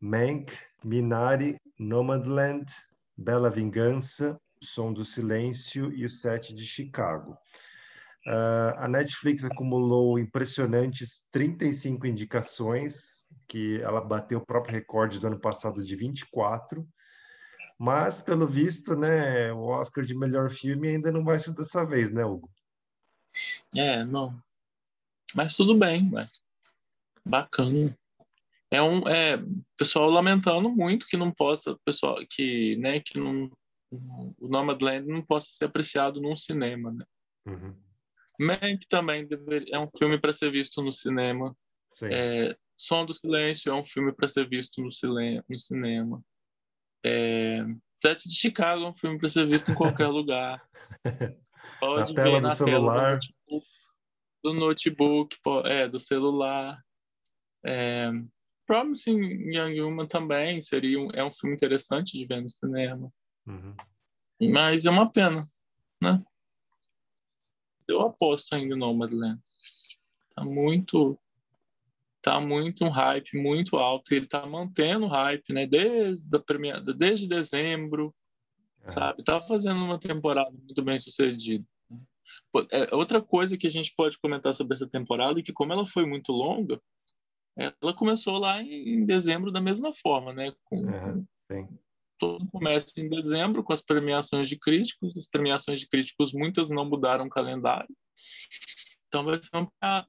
Mank, 0.00 0.56
Minari, 0.84 1.60
Nomadland, 1.78 2.72
Bela 3.16 3.50
Vingança, 3.50 4.40
Som 4.62 4.92
do 4.92 5.04
Silêncio 5.04 5.92
e 5.92 6.04
o 6.04 6.08
Sete 6.08 6.54
de 6.54 6.66
Chicago. 6.66 7.36
Uh, 8.26 8.76
a 8.76 8.86
Netflix 8.86 9.44
acumulou 9.44 10.18
impressionantes 10.18 11.24
35 11.32 12.06
indicações, 12.06 13.26
que 13.48 13.80
ela 13.80 14.00
bateu 14.00 14.38
o 14.38 14.44
próprio 14.44 14.74
recorde 14.74 15.18
do 15.18 15.26
ano 15.26 15.40
passado 15.40 15.82
de 15.82 15.96
24. 15.96 16.86
Mas, 17.78 18.20
pelo 18.20 18.46
visto, 18.46 18.94
né, 18.94 19.50
o 19.54 19.68
Oscar 19.68 20.04
de 20.04 20.14
melhor 20.14 20.50
filme 20.50 20.88
ainda 20.88 21.10
não 21.10 21.24
vai 21.24 21.38
ser 21.38 21.54
dessa 21.54 21.82
vez, 21.82 22.10
né, 22.10 22.22
Hugo? 22.22 22.50
É, 23.74 24.04
não. 24.04 24.38
Mas 25.34 25.56
tudo 25.56 25.74
bem, 25.74 26.10
bacana. 27.24 27.96
É 28.70 28.82
um, 28.82 29.08
é, 29.08 29.42
pessoal 29.78 30.10
lamentando 30.10 30.68
muito 30.68 31.06
que 31.06 31.16
não 31.16 31.32
possa, 31.32 31.76
pessoal 31.84 32.18
que, 32.28 32.76
né, 32.76 33.00
que 33.00 33.18
não 33.18 33.50
o 33.90 34.48
Nomadland 34.48 35.06
não 35.06 35.22
possa 35.22 35.48
ser 35.50 35.64
apreciado 35.64 36.20
num 36.20 36.36
cinema, 36.36 36.92
né? 36.92 37.04
Uhum. 37.46 37.74
Mank 38.38 38.86
também 38.88 39.26
deveria, 39.26 39.76
é 39.76 39.78
um 39.78 39.88
filme 39.88 40.18
para 40.18 40.32
ser 40.32 40.50
visto 40.50 40.80
no 40.80 40.92
cinema. 40.92 41.54
É, 42.04 42.56
Som 42.76 43.04
do 43.04 43.12
Silêncio 43.12 43.70
é 43.70 43.74
um 43.74 43.84
filme 43.84 44.12
para 44.12 44.28
ser 44.28 44.48
visto 44.48 44.80
no, 44.80 44.88
no 45.48 45.58
cinema. 45.58 46.22
É, 47.04 47.64
Sete 47.94 48.28
de 48.28 48.34
Chicago 48.34 48.84
é 48.84 48.88
um 48.88 48.94
filme 48.94 49.18
para 49.18 49.28
ser 49.28 49.46
visto 49.46 49.70
em 49.70 49.74
qualquer 49.74 50.06
lugar. 50.08 50.66
Pode 51.78 52.14
na 52.14 52.22
tela 52.22 52.40
do 52.40 52.50
celular. 52.50 53.18
Tela 53.18 53.62
do 54.42 54.54
notebook, 54.54 55.36
do 55.36 55.44
notebook 55.44 55.66
é, 55.66 55.88
do 55.88 56.00
celular. 56.00 56.82
É, 57.66 58.10
Promising 58.66 59.52
Young 59.52 59.80
Woman 59.80 60.06
também 60.06 60.60
seria 60.62 60.98
um, 60.98 61.10
é 61.12 61.24
um 61.24 61.32
filme 61.32 61.54
interessante 61.54 62.16
de 62.16 62.24
ver 62.24 62.40
no 62.40 62.48
cinema. 62.48 63.12
Uhum. 63.46 63.74
Mas 64.52 64.86
é 64.86 64.90
uma 64.90 65.10
pena, 65.10 65.46
né? 66.02 66.22
Eu 67.86 68.02
aposto 68.02 68.54
ainda 68.54 68.74
no 68.76 68.86
Nomadland. 68.86 69.40
Tá 70.34 70.44
muito 70.44 71.18
tá 72.22 72.38
muito 72.38 72.84
um 72.84 72.90
hype 72.90 73.36
muito 73.36 73.76
alto. 73.76 74.12
Ele 74.12 74.26
tá 74.26 74.46
mantendo 74.46 75.06
o 75.06 75.08
hype, 75.08 75.52
né? 75.52 75.66
Desde 75.66 76.36
a 76.36 76.40
premiada, 76.40 76.92
desde 76.92 77.26
dezembro, 77.26 78.14
é. 78.82 78.88
sabe? 78.88 79.24
Tá 79.24 79.40
fazendo 79.40 79.82
uma 79.82 79.98
temporada 79.98 80.50
muito 80.50 80.82
bem 80.82 80.98
sucedida. 80.98 81.64
É, 82.70 82.94
outra 82.94 83.20
coisa 83.20 83.56
que 83.56 83.66
a 83.66 83.70
gente 83.70 83.94
pode 83.94 84.18
comentar 84.18 84.54
sobre 84.54 84.74
essa 84.74 84.88
temporada 84.88 85.40
é 85.40 85.42
que 85.42 85.52
como 85.52 85.72
ela 85.72 85.86
foi 85.86 86.04
muito 86.04 86.32
longa, 86.32 86.80
ela 87.56 87.94
começou 87.94 88.38
lá 88.38 88.62
em 88.62 89.04
dezembro 89.04 89.50
da 89.50 89.60
mesma 89.60 89.92
forma, 89.92 90.32
né? 90.32 90.52
Com, 90.64 90.76
uhum, 90.76 91.26
todo 92.20 92.46
começa 92.48 93.00
em 93.00 93.08
dezembro 93.08 93.64
com 93.64 93.72
as 93.72 93.80
premiações 93.80 94.48
de 94.48 94.56
críticos. 94.56 95.16
As 95.16 95.26
premiações 95.26 95.80
de 95.80 95.88
críticos, 95.88 96.32
muitas 96.32 96.70
não 96.70 96.84
mudaram 96.84 97.26
o 97.26 97.30
calendário. 97.30 97.88
Então 99.08 99.24
vai 99.24 99.42
ser 99.42 99.56
uma, 99.56 100.06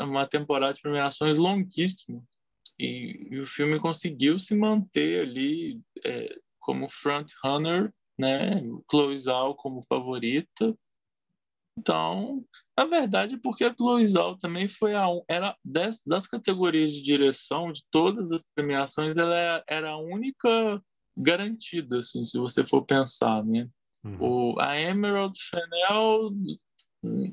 uma 0.00 0.26
temporada 0.26 0.74
de 0.74 0.80
premiações 0.80 1.36
longuíssima. 1.36 2.20
E, 2.78 3.28
e, 3.30 3.38
o 3.38 3.46
filme 3.46 3.78
conseguiu 3.78 4.40
se 4.40 4.56
manter 4.56 5.20
ali 5.20 5.80
é, 6.04 6.34
como 6.58 6.88
front-runner, 6.88 7.92
né? 8.18 8.62
Chloe 8.90 9.18
Zhao 9.18 9.54
como 9.54 9.82
favorita. 9.82 10.76
Então, 11.78 12.44
na 12.76 12.86
verdade, 12.86 13.36
porque 13.36 13.64
a 13.64 13.74
Chloe 13.74 14.06
Zhao 14.06 14.36
também 14.36 14.66
foi 14.66 14.94
a 14.94 15.06
era 15.28 15.56
das, 15.64 16.02
das 16.04 16.26
categorias 16.26 16.92
de 16.92 17.02
direção 17.02 17.72
de 17.72 17.84
todas 17.90 18.32
as 18.32 18.42
premiações, 18.54 19.16
ela 19.16 19.38
é, 19.38 19.64
era 19.68 19.90
a 19.90 19.98
única 19.98 20.82
garantida, 21.16 21.98
assim, 21.98 22.24
se 22.24 22.38
você 22.38 22.64
for 22.64 22.84
pensar, 22.84 23.44
né? 23.44 23.68
Uhum. 24.04 24.16
O, 24.20 24.60
a 24.60 24.78
Emerald 24.80 25.38
Fennell 25.38 26.30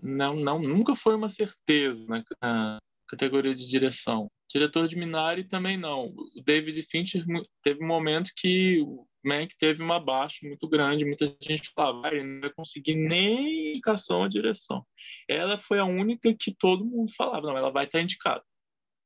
não, 0.02 0.36
não, 0.36 0.60
nunca 0.60 0.96
foi 0.96 1.16
uma 1.16 1.30
certeza 1.30 2.08
na, 2.10 2.24
na 2.42 2.80
categoria 3.08 3.56
de 3.56 3.68
direção. 3.68 4.30
Diretor 4.52 4.88
de 4.88 4.96
Minari 4.96 5.44
também 5.44 5.78
não. 5.78 6.08
O 6.08 6.42
David 6.44 6.82
Fincher 6.84 7.24
teve 7.62 7.84
um 7.84 7.88
momento 7.88 8.32
que 8.36 8.82
o 8.82 9.06
Mank 9.24 9.56
teve 9.58 9.84
uma 9.84 10.00
baixa 10.00 10.40
muito 10.44 10.68
grande. 10.68 11.06
Muita 11.06 11.28
gente 11.42 11.72
falava, 11.76 12.08
ah, 12.08 12.14
ele 12.14 12.24
não 12.24 12.42
vai 12.42 12.50
conseguir 12.52 12.96
nem 12.96 13.70
indicação 13.70 14.24
à 14.24 14.28
direção. 14.28 14.84
Ela 15.28 15.60
foi 15.60 15.80
a 15.80 15.86
única 15.86 16.34
que 16.34 16.54
todo 16.56 16.86
mundo 16.86 17.12
falava, 17.16 17.48
não, 17.48 17.58
ela 17.58 17.72
vai 17.72 17.86
estar 17.86 18.02
indicada. 18.02 18.44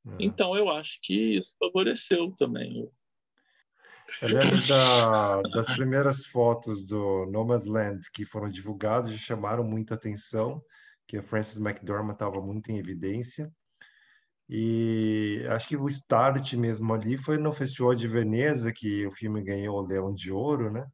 Uhum. 0.04 0.16
Então 0.18 0.56
eu 0.56 0.70
acho 0.70 0.98
que 1.02 1.36
isso 1.36 1.52
favoreceu 1.58 2.32
também 2.36 2.88
eu 4.22 4.28
lembro 4.28 4.66
da, 4.66 5.42
das 5.42 5.66
primeiras 5.66 6.26
fotos 6.26 6.86
do 6.86 7.26
Nomadland 7.26 8.00
que 8.12 8.24
foram 8.24 8.48
divulgadas 8.48 9.10
e 9.10 9.18
chamaram 9.18 9.64
muita 9.64 9.94
atenção, 9.94 10.62
que 11.06 11.18
a 11.18 11.22
Frances 11.22 11.58
McDormand 11.58 12.14
estava 12.14 12.40
muito 12.40 12.70
em 12.70 12.78
evidência. 12.78 13.50
E 14.48 15.44
acho 15.48 15.68
que 15.68 15.76
o 15.76 15.88
start 15.88 16.54
mesmo 16.54 16.92
ali 16.92 17.16
foi 17.16 17.38
no 17.38 17.52
Festival 17.52 17.94
de 17.94 18.06
Veneza 18.06 18.72
que 18.72 19.06
o 19.06 19.12
filme 19.12 19.42
ganhou 19.42 19.78
o 19.78 19.86
Leão 19.86 20.12
de 20.12 20.30
Ouro, 20.30 20.70
né? 20.70 20.86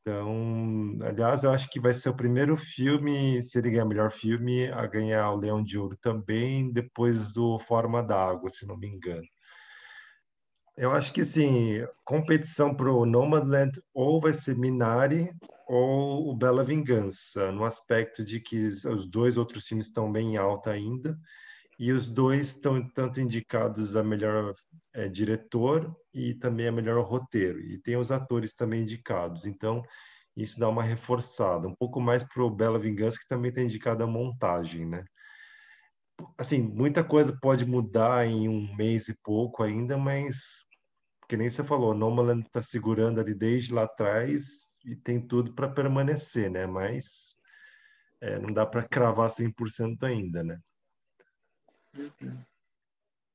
Então, 0.00 0.96
aliás, 1.02 1.44
eu 1.44 1.50
acho 1.50 1.68
que 1.68 1.78
vai 1.78 1.92
ser 1.92 2.08
o 2.08 2.16
primeiro 2.16 2.56
filme, 2.56 3.42
se 3.42 3.58
ele 3.58 3.70
ganhar 3.70 3.84
melhor 3.84 4.10
filme, 4.10 4.68
a 4.68 4.86
ganhar 4.86 5.30
o 5.32 5.36
Leão 5.36 5.62
de 5.62 5.76
Ouro 5.76 5.96
também, 6.00 6.72
depois 6.72 7.32
do 7.32 7.58
Forma 7.58 8.02
d'Água, 8.02 8.48
se 8.48 8.66
não 8.66 8.76
me 8.76 8.88
engano. 8.88 9.26
Eu 10.80 10.92
acho 10.92 11.12
que 11.12 11.24
sim, 11.24 11.84
competição 12.04 12.72
para 12.72 12.88
o 12.92 13.04
Nomadland 13.04 13.82
ou 13.92 14.20
vai 14.20 14.32
ser 14.32 14.56
Minari 14.56 15.28
ou 15.66 16.30
o 16.30 16.36
Bela 16.36 16.62
Vingança, 16.62 17.50
no 17.50 17.64
aspecto 17.64 18.24
de 18.24 18.38
que 18.38 18.64
os 18.64 19.04
dois 19.04 19.36
outros 19.36 19.66
filmes 19.66 19.86
estão 19.86 20.10
bem 20.10 20.36
alta 20.36 20.70
ainda 20.70 21.18
e 21.80 21.90
os 21.90 22.08
dois 22.08 22.50
estão 22.50 22.88
tanto 22.90 23.20
indicados 23.20 23.96
a 23.96 24.04
melhor 24.04 24.54
é, 24.94 25.08
diretor 25.08 25.92
e 26.14 26.32
também 26.34 26.68
a 26.68 26.72
melhor 26.72 27.04
roteiro 27.04 27.58
e 27.58 27.76
tem 27.78 27.96
os 27.96 28.12
atores 28.12 28.54
também 28.54 28.82
indicados. 28.82 29.46
Então 29.46 29.82
isso 30.36 30.60
dá 30.60 30.68
uma 30.68 30.84
reforçada, 30.84 31.66
um 31.66 31.74
pouco 31.74 32.00
mais 32.00 32.22
para 32.22 32.44
o 32.44 32.50
Bela 32.50 32.78
Vingança 32.78 33.18
que 33.18 33.26
também 33.26 33.48
está 33.48 33.62
indicado 33.62 34.04
a 34.04 34.06
montagem, 34.06 34.86
né? 34.86 35.04
Assim, 36.36 36.62
muita 36.62 37.02
coisa 37.02 37.36
pode 37.40 37.66
mudar 37.66 38.26
em 38.26 38.48
um 38.48 38.74
mês 38.76 39.08
e 39.08 39.16
pouco 39.22 39.62
ainda, 39.62 39.96
mas 39.96 40.67
que 41.28 41.36
nem 41.36 41.50
você 41.50 41.62
falou, 41.62 41.92
Nomaland 41.94 42.46
está 42.46 42.62
segurando 42.62 43.20
ali 43.20 43.34
desde 43.34 43.74
lá 43.74 43.84
atrás 43.84 44.78
e 44.82 44.96
tem 44.96 45.20
tudo 45.20 45.52
para 45.52 45.68
permanecer, 45.68 46.50
né? 46.50 46.66
Mas 46.66 47.36
é, 48.18 48.38
não 48.38 48.50
dá 48.50 48.64
para 48.64 48.82
cravar 48.82 49.28
100% 49.28 50.04
ainda, 50.04 50.42
né? 50.42 50.58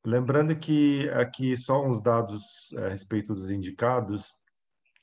Lembrando 0.04 0.58
que 0.58 1.08
aqui 1.12 1.56
só 1.56 1.86
uns 1.86 2.02
dados 2.02 2.74
é, 2.74 2.88
a 2.88 2.90
respeito 2.90 3.32
dos 3.34 3.52
indicados. 3.52 4.34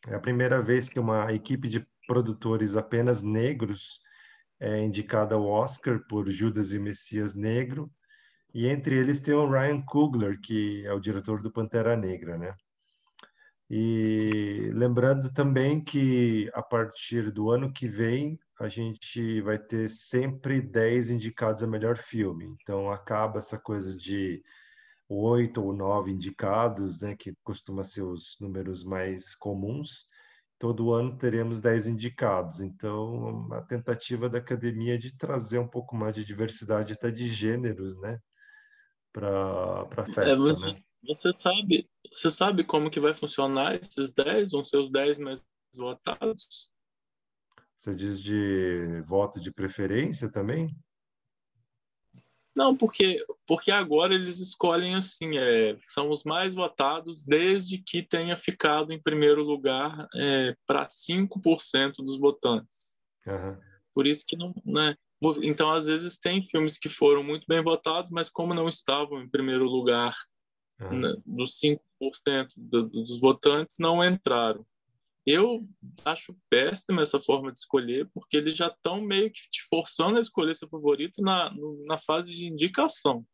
É 0.09 0.15
a 0.17 0.21
primeira 0.21 0.61
vez 0.61 0.89
que 0.89 0.99
uma 0.99 1.33
equipe 1.33 1.69
de 1.69 1.87
produtores 2.09 2.75
apenas 2.75 3.23
negros 3.23 4.01
é 4.59 4.81
indicada 4.81 5.37
ao 5.37 5.47
Oscar 5.47 6.05
por 6.09 6.29
Judas 6.29 6.73
e 6.73 6.79
Messias 6.81 7.35
Negro. 7.35 7.89
E 8.53 8.67
entre 8.67 8.97
eles 8.97 9.21
tem 9.21 9.33
o 9.33 9.49
Ryan 9.49 9.81
Coogler, 9.83 10.41
que 10.41 10.85
é 10.85 10.93
o 10.93 10.99
diretor 10.99 11.41
do 11.41 11.53
Pantera 11.53 11.97
Negra, 11.97 12.37
né? 12.37 12.53
E 13.71 14.69
lembrando 14.75 15.33
também 15.33 15.81
que 15.81 16.51
a 16.53 16.61
partir 16.61 17.31
do 17.31 17.51
ano 17.51 17.73
que 17.73 17.87
vem 17.87 18.37
a 18.59 18.67
gente 18.67 19.41
vai 19.43 19.59
ter 19.59 19.89
sempre 19.89 20.61
10 20.61 21.11
indicados 21.11 21.63
a 21.63 21.69
melhor 21.69 21.97
filme. 21.97 22.53
Então 22.61 22.91
acaba 22.91 23.39
essa 23.39 23.57
coisa 23.57 23.97
de 23.97 24.43
oito 25.09 25.63
ou 25.63 25.73
nove 25.73 26.11
indicados, 26.11 27.01
né, 27.01 27.15
que 27.17 27.33
costuma 27.45 27.85
ser 27.85 28.03
os 28.03 28.37
números 28.41 28.85
mais 28.85 29.37
comuns. 29.37 30.05
Todo 30.59 30.93
ano 30.93 31.17
teremos 31.17 31.61
10 31.61 31.87
indicados. 31.87 32.61
Então, 32.61 33.49
a 33.53 33.63
tentativa 33.63 34.29
da 34.29 34.39
academia 34.39 34.95
é 34.95 34.99
de 34.99 35.17
trazer 35.17 35.59
um 35.59 35.67
pouco 35.67 35.97
mais 35.97 36.15
de 36.15 36.25
diversidade 36.25 36.93
até 36.93 37.11
de 37.11 37.27
gêneros, 37.29 37.97
né, 37.99 38.19
para 39.13 39.83
a 39.83 40.03
é, 40.03 40.13
festa, 40.13 40.31
é, 40.31 40.37
você, 40.37 40.67
né? 40.67 40.81
Você 41.03 41.33
sabe, 41.33 41.89
você 42.13 42.31
sabe 42.31 42.65
como 42.65 42.91
que 42.91 43.01
vai 43.01 43.15
funcionar 43.15 43.81
esses 43.81 44.13
10? 44.13 44.53
Vão 44.53 44.63
ser 44.63 44.79
os 44.79 44.91
10 44.91 45.19
mais 45.19 45.45
votados? 45.75 46.71
Você 47.77 47.95
diz 47.95 48.21
de 48.23 49.01
voto 49.07 49.41
de 49.41 49.51
preferência 49.51 50.31
também? 50.31 50.77
Não, 52.55 52.77
porque, 52.77 53.25
porque 53.47 53.71
agora 53.71 54.13
eles 54.13 54.39
escolhem 54.41 54.95
assim, 54.95 55.39
é, 55.39 55.79
são 55.85 56.11
os 56.11 56.25
mais 56.25 56.53
votados 56.53 57.25
desde 57.25 57.79
que 57.79 58.03
tenha 58.03 58.37
ficado 58.37 58.93
em 58.93 59.01
primeiro 59.01 59.43
lugar 59.43 60.07
é, 60.15 60.55
para 60.67 60.87
5% 60.87 62.05
dos 62.05 62.19
votantes. 62.19 62.99
Uhum. 63.27 63.57
Por 63.95 64.07
isso 64.07 64.25
que 64.27 64.37
não. 64.37 64.53
Né? 64.65 64.95
Então, 65.43 65.71
às 65.71 65.87
vezes, 65.87 66.19
tem 66.19 66.43
filmes 66.43 66.77
que 66.77 66.89
foram 66.89 67.23
muito 67.23 67.47
bem 67.47 67.63
votados, 67.63 68.11
mas 68.11 68.29
como 68.29 68.53
não 68.53 68.69
estavam 68.69 69.23
em 69.23 69.31
primeiro 69.31 69.65
lugar 69.65 70.15
uhum. 70.81 71.23
dos 71.27 71.59
5% 71.61 71.81
do, 72.57 72.89
dos 72.89 73.21
votantes 73.21 73.77
não 73.79 74.05
entraram. 74.05 74.65
Eu 75.27 75.69
acho 76.05 76.37
péssima 76.49 77.03
essa 77.03 77.21
forma 77.21 77.53
de 77.53 77.59
escolher, 77.59 78.09
porque 78.13 78.37
eles 78.37 78.57
já 78.57 78.69
estão 78.69 79.01
meio 79.01 79.31
que 79.31 79.49
te 79.51 79.63
forçando 79.69 80.19
a 80.19 80.21
escolher 80.21 80.55
seu 80.55 80.69
favorito 80.69 81.23
na, 81.23 81.55
na 81.87 81.99
fase 81.99 82.33
de 82.33 82.47
indicação. 82.47 83.25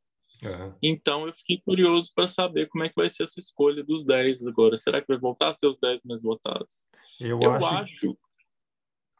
Uhum. 0.42 0.74
Então 0.82 1.26
eu 1.26 1.32
fiquei 1.32 1.60
curioso 1.64 2.12
para 2.14 2.26
saber 2.26 2.66
como 2.66 2.84
é 2.84 2.88
que 2.88 2.96
vai 2.96 3.08
ser 3.08 3.22
essa 3.22 3.40
escolha 3.40 3.82
dos 3.82 4.04
10 4.04 4.46
agora. 4.46 4.76
Será 4.76 5.00
que 5.00 5.08
vai 5.08 5.18
voltar 5.18 5.48
a 5.48 5.52
ser 5.52 5.68
os 5.68 5.78
10 5.80 6.02
mais 6.04 6.20
votados? 6.20 6.84
Eu, 7.20 7.40
eu 7.40 7.52
acho... 7.52 7.66
acho 7.66 8.16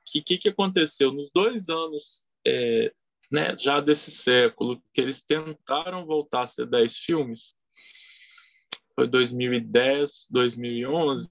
que 0.05 0.21
o 0.21 0.25
que, 0.25 0.39
que 0.39 0.49
aconteceu? 0.49 1.13
Nos 1.13 1.31
dois 1.33 1.69
anos 1.69 2.25
é, 2.47 2.93
né, 3.31 3.57
já 3.59 3.81
desse 3.81 4.11
século, 4.11 4.81
que 4.93 5.01
eles 5.01 5.23
tentaram 5.23 6.07
voltar 6.07 6.45
a 6.45 6.47
ser 6.47 6.67
10 6.67 6.97
filmes, 6.97 7.55
foi 8.97 9.07
2010, 9.07 10.29
2011, 10.31 11.31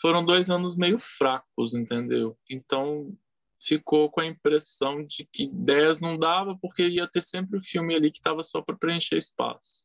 foram 0.00 0.24
dois 0.24 0.48
anos 0.48 0.76
meio 0.76 0.98
fracos, 0.98 1.74
entendeu? 1.74 2.38
Então 2.48 3.12
ficou 3.60 4.08
com 4.08 4.20
a 4.20 4.26
impressão 4.26 5.04
de 5.04 5.26
que 5.32 5.48
10 5.48 6.00
não 6.00 6.16
dava 6.16 6.56
porque 6.56 6.86
ia 6.86 7.08
ter 7.08 7.22
sempre 7.22 7.58
o 7.58 7.62
filme 7.62 7.94
ali 7.94 8.12
que 8.12 8.18
estava 8.18 8.44
só 8.44 8.62
para 8.62 8.76
preencher 8.76 9.16
espaço. 9.16 9.84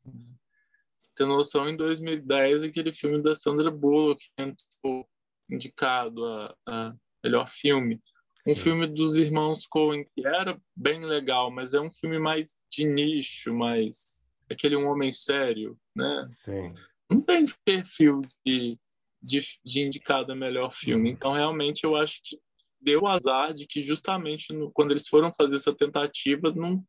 Você 0.96 1.10
tem 1.16 1.26
noção, 1.26 1.68
em 1.68 1.76
2010, 1.76 2.64
aquele 2.64 2.94
filme 2.94 3.24
da 3.24 3.34
Sandra 3.34 3.72
Bullock 3.72 4.24
entrou 4.38 5.10
indicado 5.50 6.24
a, 6.24 6.56
a 6.68 6.96
melhor 7.24 7.48
filme. 7.48 8.00
Um 8.46 8.54
filme 8.54 8.86
dos 8.86 9.16
irmãos 9.16 9.66
Coen 9.66 10.04
que 10.04 10.26
era 10.26 10.60
bem 10.76 11.04
legal, 11.04 11.50
mas 11.50 11.74
é 11.74 11.82
um 11.82 11.90
filme 11.90 12.20
mais 12.20 12.60
de 12.70 12.86
nicho, 12.86 13.54
mais 13.54 14.24
aquele 14.50 14.76
um 14.76 14.88
homem 14.88 15.14
sério, 15.14 15.80
né? 15.96 16.30
Sim 16.34 16.74
não 17.12 17.22
tem 17.22 17.46
perfil 17.66 18.22
de, 18.46 18.80
de, 19.22 19.40
de 19.66 19.82
indicado 19.82 20.32
a 20.32 20.36
melhor 20.36 20.72
filme. 20.72 21.10
Uhum. 21.10 21.16
Então, 21.16 21.34
realmente, 21.34 21.84
eu 21.84 21.96
acho 21.96 22.22
que 22.24 22.40
deu 22.80 23.06
azar 23.06 23.54
de 23.54 23.68
que 23.68 23.82
justamente 23.82 24.54
no, 24.54 24.72
quando 24.72 24.92
eles 24.92 25.08
foram 25.08 25.32
fazer 25.34 25.58
essa 25.58 25.76
tentativa, 25.76 26.52
não, 26.56 26.84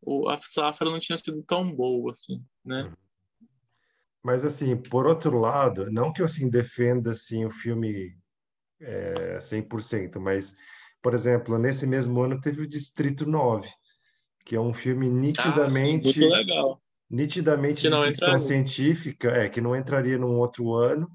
o, 0.00 0.28
a 0.28 0.36
safra 0.42 0.90
não 0.90 0.98
tinha 0.98 1.16
sido 1.16 1.42
tão 1.44 1.72
boa, 1.72 2.10
assim, 2.10 2.44
né? 2.64 2.82
Uhum. 2.82 2.96
Mas, 4.22 4.44
assim, 4.44 4.76
por 4.76 5.06
outro 5.06 5.38
lado, 5.38 5.90
não 5.90 6.12
que 6.12 6.22
eu, 6.22 6.26
assim, 6.26 6.48
defenda, 6.48 7.12
assim, 7.12 7.44
o 7.44 7.50
filme 7.50 8.16
é, 8.80 9.38
100%, 9.38 10.20
mas, 10.20 10.54
por 11.00 11.14
exemplo, 11.14 11.58
nesse 11.58 11.86
mesmo 11.86 12.20
ano 12.20 12.40
teve 12.40 12.62
o 12.62 12.68
Distrito 12.68 13.26
9, 13.26 13.68
que 14.44 14.54
é 14.54 14.60
um 14.60 14.72
filme 14.72 15.08
nitidamente... 15.08 16.08
Ah, 16.08 16.12
sim, 16.12 16.20
muito 16.20 16.34
legal 16.34 16.81
nitidamente 17.12 17.88
de 17.88 18.04
ficção 18.06 18.38
científica, 18.38 19.28
é, 19.28 19.48
que 19.50 19.60
não 19.60 19.76
entraria 19.76 20.16
num 20.16 20.38
outro 20.38 20.72
ano. 20.72 21.06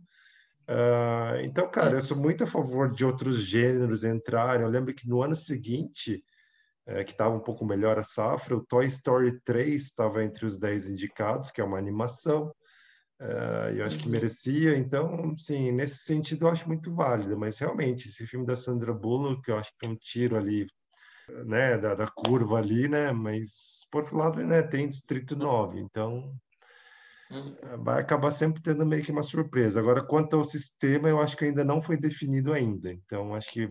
Uh, 0.69 1.41
então, 1.43 1.67
cara, 1.71 1.95
eu 1.95 2.01
sou 2.01 2.15
muito 2.15 2.43
a 2.43 2.47
favor 2.47 2.91
de 2.91 3.03
outros 3.03 3.37
gêneros 3.37 4.03
entrarem. 4.03 4.63
Eu 4.63 4.69
lembro 4.69 4.93
que 4.93 5.09
no 5.09 5.23
ano 5.23 5.35
seguinte, 5.35 6.23
é, 6.85 7.03
que 7.03 7.11
estava 7.11 7.33
um 7.35 7.39
pouco 7.39 7.65
melhor 7.65 7.97
a 7.97 8.03
safra, 8.03 8.55
o 8.55 8.63
Toy 8.63 8.85
Story 8.85 9.39
3 9.43 9.81
estava 9.81 10.23
entre 10.23 10.45
os 10.45 10.59
10 10.59 10.89
indicados, 10.89 11.49
que 11.49 11.61
é 11.61 11.63
uma 11.63 11.79
animação. 11.79 12.53
Uh, 13.19 13.73
eu 13.75 13.85
acho 13.85 13.97
que 13.97 14.05
uhum. 14.05 14.11
merecia, 14.11 14.77
então, 14.77 15.35
sim, 15.39 15.71
nesse 15.71 16.03
sentido 16.03 16.45
eu 16.45 16.51
acho 16.51 16.67
muito 16.67 16.93
válido, 16.93 17.35
mas 17.35 17.57
realmente, 17.57 18.09
esse 18.09 18.27
filme 18.27 18.45
da 18.45 18.55
Sandra 18.55 18.93
Bullock, 18.93 19.49
eu 19.49 19.57
acho 19.57 19.71
que 19.79 19.87
é 19.87 19.89
um 19.89 19.95
tiro 19.95 20.37
ali 20.37 20.67
né, 21.45 21.77
da, 21.77 21.95
da, 21.95 22.07
curva 22.07 22.57
ali, 22.57 22.87
né? 22.87 23.11
Mas, 23.11 23.87
por 23.91 24.01
outro 24.01 24.17
lado, 24.17 24.43
né, 24.45 24.61
tem 24.61 24.89
Distrito 24.89 25.35
9, 25.35 25.79
então 25.79 26.33
uhum. 27.31 27.55
vai 27.83 28.01
acabar 28.01 28.31
sempre 28.31 28.61
tendo 28.61 28.85
meio 28.85 29.03
que 29.03 29.11
uma 29.11 29.23
surpresa. 29.23 29.79
Agora, 29.79 30.03
quanto 30.03 30.35
ao 30.35 30.43
sistema, 30.43 31.09
eu 31.09 31.19
acho 31.19 31.35
que 31.35 31.45
ainda 31.45 31.63
não 31.63 31.81
foi 31.81 31.97
definido 31.97 32.53
ainda. 32.53 32.91
Então, 32.91 33.35
acho 33.35 33.51
que 33.51 33.69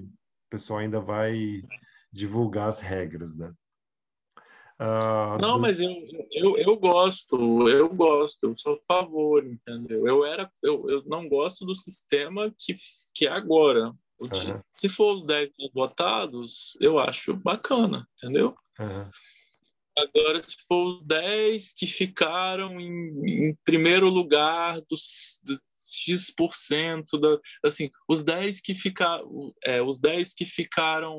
pessoal 0.50 0.80
ainda 0.80 1.00
vai 1.00 1.62
divulgar 2.12 2.68
as 2.68 2.80
regras, 2.80 3.36
né? 3.36 3.52
Uh, 4.78 5.40
não, 5.40 5.54
do... 5.54 5.60
mas 5.60 5.80
eu, 5.80 5.90
eu, 6.32 6.58
eu 6.58 6.76
gosto, 6.76 7.68
eu 7.68 7.88
gosto, 7.88 8.44
eu 8.44 8.56
sou 8.56 8.74
a 8.74 8.94
favor, 8.94 9.44
entendeu? 9.46 10.06
Eu 10.06 10.24
era, 10.24 10.50
eu, 10.62 10.88
eu 10.90 11.02
não 11.06 11.28
gosto 11.28 11.64
do 11.64 11.74
sistema 11.74 12.52
que, 12.58 12.74
que 13.14 13.26
é 13.26 13.30
agora. 13.30 13.92
Uhum. 14.20 14.60
Se 14.72 14.88
for 14.88 15.16
os 15.16 15.26
10 15.26 15.50
votados, 15.74 16.76
eu 16.80 16.98
acho 16.98 17.36
bacana, 17.36 18.08
entendeu? 18.16 18.54
Uhum. 18.78 19.10
Agora, 19.98 20.42
se 20.42 20.56
for 20.68 20.98
os 20.98 21.06
10 21.06 21.72
que 21.72 21.86
ficaram 21.86 22.78
em, 22.80 23.48
em 23.48 23.58
primeiro 23.64 24.08
lugar 24.08 24.80
dos, 24.88 25.40
dos 25.44 25.60
X% 25.86 27.18
da, 27.18 27.38
assim, 27.64 27.90
os 28.08 28.22
10 28.22 28.60
que 28.60 28.74
ficaram, 28.74 29.54
é, 29.64 29.80
os 29.80 29.98
10 29.98 30.34
que 30.34 30.44
ficaram 30.44 31.16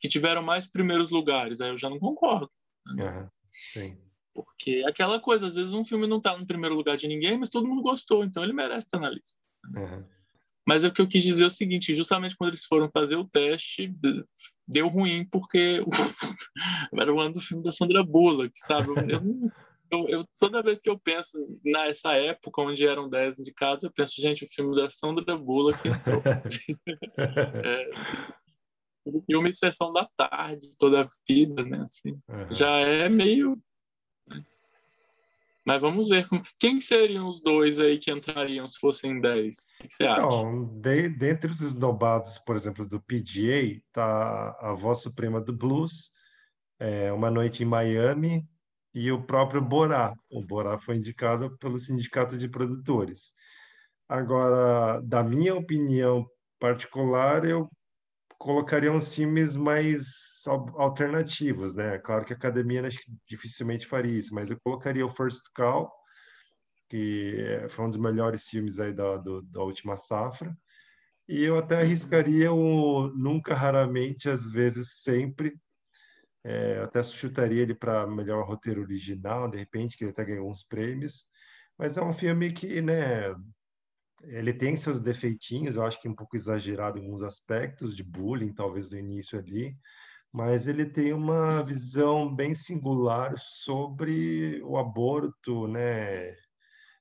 que 0.00 0.08
tiveram 0.08 0.42
mais 0.42 0.66
primeiros 0.66 1.10
lugares, 1.10 1.60
aí 1.60 1.70
eu 1.70 1.76
já 1.76 1.90
não 1.90 1.98
concordo. 1.98 2.50
Uhum. 2.86 3.28
Sim. 3.52 3.98
Porque 4.32 4.84
aquela 4.86 5.18
coisa, 5.20 5.48
às 5.48 5.54
vezes 5.54 5.72
um 5.72 5.84
filme 5.84 6.06
não 6.06 6.18
está 6.18 6.36
no 6.36 6.46
primeiro 6.46 6.76
lugar 6.76 6.96
de 6.96 7.08
ninguém, 7.08 7.36
mas 7.36 7.50
todo 7.50 7.66
mundo 7.66 7.82
gostou, 7.82 8.22
então 8.22 8.44
ele 8.44 8.52
merece 8.52 8.86
estar 8.86 9.00
na 9.00 9.10
lista. 9.10 9.38
Uhum. 9.74 10.04
Mas 10.68 10.84
o 10.84 10.92
que 10.92 11.00
eu 11.00 11.08
quis 11.08 11.22
dizer 11.22 11.44
é 11.44 11.46
o 11.46 11.50
seguinte: 11.50 11.94
justamente 11.94 12.36
quando 12.36 12.50
eles 12.50 12.66
foram 12.66 12.90
fazer 12.92 13.16
o 13.16 13.24
teste, 13.24 13.90
deu 14.66 14.86
ruim, 14.88 15.26
porque 15.32 15.82
era 16.92 17.14
o 17.14 17.18
ano 17.18 17.32
do 17.32 17.40
filme 17.40 17.62
da 17.62 17.72
Sandra 17.72 18.04
Bullock, 18.04 18.52
sabe? 18.54 18.90
Eu, 19.10 19.50
eu, 19.90 20.08
eu, 20.10 20.24
toda 20.38 20.62
vez 20.62 20.82
que 20.82 20.90
eu 20.90 20.98
penso 20.98 21.38
nessa 21.64 22.12
época 22.16 22.60
onde 22.60 22.86
eram 22.86 23.08
10 23.08 23.38
indicados, 23.38 23.82
eu 23.82 23.90
penso, 23.90 24.20
gente, 24.20 24.44
o 24.44 24.46
filme 24.46 24.76
da 24.76 24.90
Sandra 24.90 25.38
Bullock 25.38 25.88
entrou. 25.88 26.22
é, 27.64 27.90
filme 29.24 29.50
Sessão 29.50 29.90
da 29.90 30.06
Tarde, 30.18 30.74
toda 30.78 31.00
a 31.00 31.06
vida, 31.26 31.64
né? 31.64 31.82
Assim, 31.82 32.10
uhum. 32.28 32.52
Já 32.52 32.76
é 32.76 33.08
meio 33.08 33.58
mas 35.68 35.82
vamos 35.82 36.08
ver 36.08 36.26
como... 36.26 36.42
quem 36.58 36.80
seriam 36.80 37.28
os 37.28 37.42
dois 37.42 37.78
aí 37.78 37.98
que 37.98 38.10
entrariam 38.10 38.66
se 38.66 38.78
fossem 38.78 39.20
10. 39.20 39.54
O 39.54 39.86
que 39.86 39.94
você 39.94 40.04
acha? 40.04 40.20
Então, 40.22 40.80
de, 40.80 41.10
dentre 41.10 41.50
os 41.52 41.60
esnobados, 41.60 42.38
por 42.38 42.56
exemplo, 42.56 42.88
do 42.88 42.98
PGA, 43.02 43.78
tá 43.92 44.56
a 44.62 44.72
voz 44.72 45.02
suprema 45.02 45.42
do 45.42 45.52
blues, 45.52 46.10
é, 46.78 47.12
Uma 47.12 47.30
Noite 47.30 47.62
em 47.62 47.66
Miami 47.66 48.48
e 48.94 49.12
o 49.12 49.22
próprio 49.22 49.60
Borá. 49.60 50.14
O 50.30 50.40
Borá 50.46 50.78
foi 50.78 50.96
indicado 50.96 51.54
pelo 51.58 51.78
Sindicato 51.78 52.38
de 52.38 52.48
Produtores. 52.48 53.34
Agora, 54.08 55.02
da 55.02 55.22
minha 55.22 55.54
opinião 55.54 56.26
particular, 56.58 57.44
eu 57.44 57.68
colocaria 58.38 58.92
uns 58.92 59.14
filmes 59.14 59.56
mais 59.56 60.44
alternativos, 60.76 61.74
né? 61.74 61.98
Claro 61.98 62.24
que 62.24 62.32
a 62.32 62.36
academia 62.36 62.86
acho 62.86 62.98
que 63.00 63.12
dificilmente 63.28 63.86
faria 63.86 64.16
isso, 64.16 64.34
mas 64.34 64.50
eu 64.50 64.58
colocaria 64.60 65.04
o 65.04 65.08
First 65.08 65.46
Call, 65.54 65.92
que 66.88 67.66
foi 67.68 67.84
um 67.84 67.90
dos 67.90 67.98
melhores 67.98 68.48
filmes 68.48 68.78
aí 68.78 68.92
da, 68.92 69.16
do, 69.16 69.42
da 69.42 69.60
última 69.62 69.96
safra, 69.96 70.56
e 71.28 71.44
eu 71.44 71.58
até 71.58 71.80
arriscaria 71.80 72.50
o 72.50 73.08
Nunca, 73.08 73.54
Raramente, 73.54 74.30
Às 74.30 74.50
vezes, 74.50 75.02
Sempre, 75.02 75.54
é, 76.42 76.78
até 76.78 77.02
chutaria 77.02 77.60
ele 77.60 77.74
para 77.74 78.06
melhor 78.06 78.46
roteiro 78.46 78.80
original, 78.80 79.50
de 79.50 79.58
repente, 79.58 79.96
que 79.96 80.04
ele 80.04 80.12
até 80.12 80.24
ganhou 80.24 80.48
uns 80.48 80.62
prêmios, 80.62 81.26
mas 81.76 81.98
é 81.98 82.02
um 82.02 82.12
filme 82.12 82.52
que, 82.52 82.80
né, 82.80 83.34
ele 84.24 84.52
tem 84.52 84.76
seus 84.76 85.00
defeitinhos, 85.00 85.76
eu 85.76 85.84
acho 85.84 86.00
que 86.00 86.08
um 86.08 86.14
pouco 86.14 86.36
exagerado 86.36 86.98
em 86.98 87.02
alguns 87.02 87.22
aspectos 87.22 87.96
de 87.96 88.02
bullying, 88.02 88.52
talvez 88.52 88.90
no 88.90 88.98
início 88.98 89.38
ali, 89.38 89.76
mas 90.32 90.66
ele 90.66 90.84
tem 90.86 91.12
uma 91.12 91.62
visão 91.62 92.34
bem 92.34 92.54
singular 92.54 93.34
sobre 93.36 94.62
o 94.62 94.76
aborto, 94.76 95.66
né? 95.68 96.36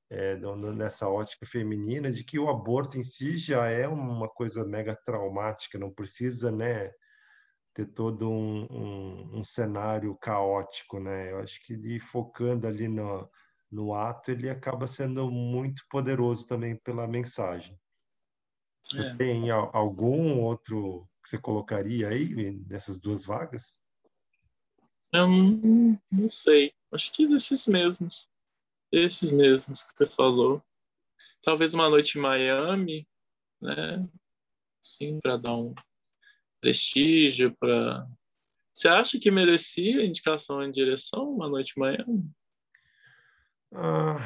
É, 0.09 0.37
nessa 0.73 1.09
ótica 1.09 1.45
feminina, 1.45 2.09
de 2.09 2.23
que 2.23 2.39
o 2.39 2.49
aborto 2.49 2.97
em 2.97 3.03
si 3.03 3.37
já 3.37 3.67
é 3.67 3.87
uma 3.87 4.29
coisa 4.29 4.63
mega 4.63 4.95
traumática, 5.05 5.77
não 5.77 5.91
precisa, 5.91 6.49
né? 6.49 6.91
ter 7.77 7.85
todo 7.85 8.27
um, 8.27 8.65
um, 8.71 9.39
um 9.39 9.43
cenário 9.43 10.15
caótico, 10.15 10.99
né? 10.99 11.31
Eu 11.31 11.39
acho 11.39 11.63
que 11.63 11.73
ele 11.73 11.99
focando 11.99 12.65
ali 12.65 12.87
no, 12.87 13.29
no 13.71 13.93
ato, 13.93 14.31
ele 14.31 14.49
acaba 14.49 14.87
sendo 14.87 15.29
muito 15.29 15.83
poderoso 15.89 16.47
também 16.47 16.75
pela 16.75 17.07
mensagem. 17.07 17.77
Você 18.83 19.01
é. 19.01 19.15
tem 19.15 19.49
algum 19.49 20.41
outro 20.41 21.07
que 21.21 21.29
você 21.29 21.37
colocaria 21.37 22.07
aí 22.07 22.53
nessas 22.67 22.99
duas 22.99 23.25
vagas? 23.25 23.77
Eu 25.11 25.27
não, 25.27 26.01
não 26.11 26.29
sei. 26.29 26.73
Acho 26.91 27.11
que 27.11 27.27
desses 27.27 27.67
mesmos. 27.67 28.29
Esses 28.91 29.31
mesmos 29.31 29.83
que 29.83 29.97
você 29.97 30.07
falou. 30.07 30.63
Talvez 31.41 31.73
uma 31.73 31.89
noite 31.89 32.17
em 32.17 32.21
Miami, 32.21 33.07
né? 33.61 34.07
Sim, 34.81 35.19
para 35.19 35.37
dar 35.37 35.55
um 35.55 35.73
prestígio 36.61 37.55
para. 37.57 38.07
Você 38.73 38.87
acha 38.87 39.19
que 39.19 39.31
merecia 39.31 40.05
indicação 40.05 40.63
em 40.63 40.71
direção 40.71 41.29
uma 41.31 41.49
noite 41.49 41.73
em 41.75 41.79
Miami? 41.79 42.31
Ah, 43.79 44.17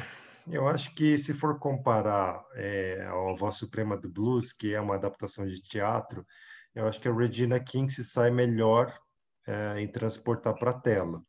eu 0.46 0.66
acho 0.66 0.94
que 0.94 1.18
se 1.18 1.34
for 1.34 1.58
comparar 1.58 2.42
é, 2.54 3.04
ao 3.06 3.36
Voz 3.36 3.56
Suprema 3.56 3.98
do 3.98 4.08
Blues, 4.10 4.50
que 4.50 4.72
é 4.74 4.80
uma 4.80 4.94
adaptação 4.94 5.46
de 5.46 5.60
teatro, 5.60 6.26
eu 6.74 6.86
acho 6.88 6.98
que 6.98 7.06
a 7.06 7.12
Regina 7.12 7.60
King 7.60 7.92
se 7.92 8.02
sai 8.02 8.30
melhor 8.30 8.98
é, 9.46 9.78
em 9.78 9.86
transportar 9.92 10.54
para 10.54 10.70
a 10.70 10.80
tela. 10.80 11.22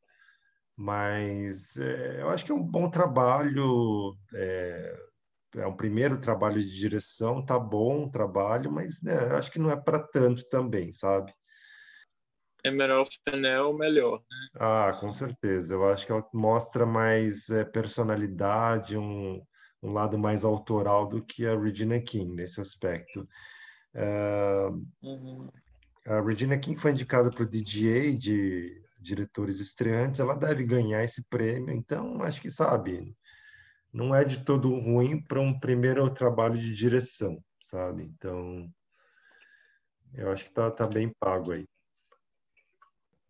Mas 0.78 1.78
é, 1.78 2.22
eu 2.22 2.30
acho 2.30 2.46
que 2.46 2.52
é 2.54 2.56
um 2.56 2.64
bom 2.64 2.90
trabalho, 2.90 4.16
é, 4.36 4.96
é 5.58 5.68
um 5.68 5.76
primeiro 5.76 6.20
trabalho 6.20 6.62
de 6.62 6.74
direção, 6.80 7.46
tá 7.46 7.60
bom 7.60 8.06
o 8.06 8.12
trabalho, 8.12 8.72
mas 8.72 9.02
né, 9.02 9.32
eu 9.32 9.38
acho 9.38 9.52
que 9.52 9.60
não 9.60 9.70
é 9.70 9.76
para 9.76 10.00
tanto 10.00 10.48
também, 10.50 10.94
sabe? 10.94 11.34
Emerald 12.64 13.10
Fennel 13.28 13.74
melhor, 13.74 14.20
né? 14.20 14.48
Ah, 14.56 14.92
com 15.00 15.12
certeza. 15.12 15.74
Eu 15.74 15.90
acho 15.90 16.06
que 16.06 16.12
ela 16.12 16.28
mostra 16.34 16.86
mais 16.86 17.50
é, 17.50 17.64
personalidade, 17.64 18.98
um, 18.98 19.42
um 19.82 19.92
lado 19.92 20.18
mais 20.18 20.46
autoral 20.46 21.08
do 21.08 21.24
que 21.24 21.46
a 21.46 21.60
Regina 21.60 22.00
King 22.00 22.34
nesse 22.34 22.62
aspecto. 22.62 23.28
Uh, 23.94 24.84
uhum. 25.04 25.50
A 26.06 26.22
Regina 26.22 26.58
King 26.58 26.80
foi 26.80 26.92
indicada 26.92 27.30
para 27.30 27.44
o 27.44 27.50
DGA 27.50 28.16
de 28.18 28.82
diretores 29.00 29.60
estreantes, 29.60 30.20
ela 30.20 30.36
deve 30.36 30.64
ganhar 30.64 31.04
esse 31.04 31.22
prêmio, 31.26 31.74
então 31.74 32.24
acho 32.24 32.42
que 32.42 32.50
sabe, 32.50 33.14
não 33.92 34.16
é 34.16 34.24
de 34.24 34.44
todo 34.44 34.74
ruim 34.80 35.22
para 35.22 35.42
um 35.42 35.60
primeiro 35.60 36.10
trabalho 36.10 36.58
de 36.58 36.74
direção, 36.74 37.44
sabe? 37.62 38.04
Então, 38.04 38.68
eu 40.14 40.32
acho 40.32 40.46
que 40.46 40.52
tá, 40.52 40.72
tá 40.72 40.88
bem 40.88 41.14
pago 41.20 41.52
aí. 41.52 41.66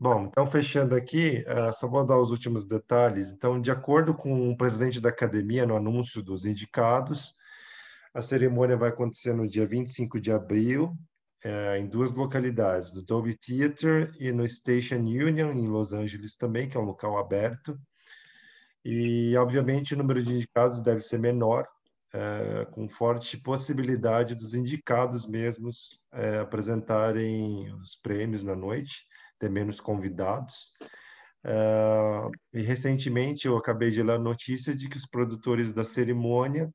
Bom, 0.04 0.26
então 0.26 0.46
fechando 0.46 0.96
aqui, 0.96 1.46
uh, 1.48 1.72
só 1.72 1.88
vou 1.88 2.06
dar 2.06 2.20
os 2.20 2.30
últimos 2.30 2.66
detalhes. 2.66 3.32
Então, 3.32 3.62
de 3.62 3.72
acordo 3.72 4.14
com 4.14 4.52
o 4.52 4.58
presidente 4.58 5.00
da 5.00 5.08
academia, 5.08 5.66
no 5.66 5.78
anúncio 5.78 6.22
dos 6.22 6.44
indicados, 6.44 7.34
a 8.14 8.22
cerimônia 8.22 8.76
vai 8.76 8.90
acontecer 8.90 9.34
no 9.34 9.48
dia 9.48 9.66
25 9.66 10.20
de 10.20 10.30
abril, 10.30 10.94
uh, 11.46 11.78
em 11.78 11.88
duas 11.88 12.12
localidades, 12.12 12.94
no 12.94 13.02
Dolby 13.02 13.38
Theater 13.38 14.12
e 14.20 14.34
no 14.34 14.46
Station 14.46 14.98
Union, 14.98 15.54
em 15.54 15.68
Los 15.68 15.94
Angeles 15.94 16.36
também, 16.36 16.68
que 16.68 16.76
é 16.76 16.80
um 16.82 16.84
local 16.84 17.18
aberto. 17.18 17.80
E, 18.84 19.34
obviamente, 19.38 19.94
o 19.94 19.98
número 19.98 20.22
de 20.22 20.34
indicados 20.34 20.82
deve 20.82 21.00
ser 21.00 21.18
menor, 21.18 21.66
uh, 22.14 22.70
com 22.74 22.90
forte 22.90 23.38
possibilidade 23.38 24.36
dos 24.36 24.54
indicados 24.54 25.26
mesmos 25.26 25.98
apresentarem 26.42 27.74
os 27.76 27.96
prêmios 27.96 28.44
na 28.44 28.54
noite 28.54 29.06
ter 29.44 29.50
menos 29.50 29.82
convidados. 29.82 30.72
Uh, 31.44 32.32
e 32.54 32.62
recentemente 32.62 33.46
eu 33.46 33.58
acabei 33.58 33.90
de 33.92 34.02
ler 34.02 34.14
a 34.14 34.20
notícia 34.20 34.74
de 34.74 34.88
que 34.88 34.96
os 34.96 35.06
produtores 35.06 35.74
da 35.74 35.84
cerimônia 35.84 36.74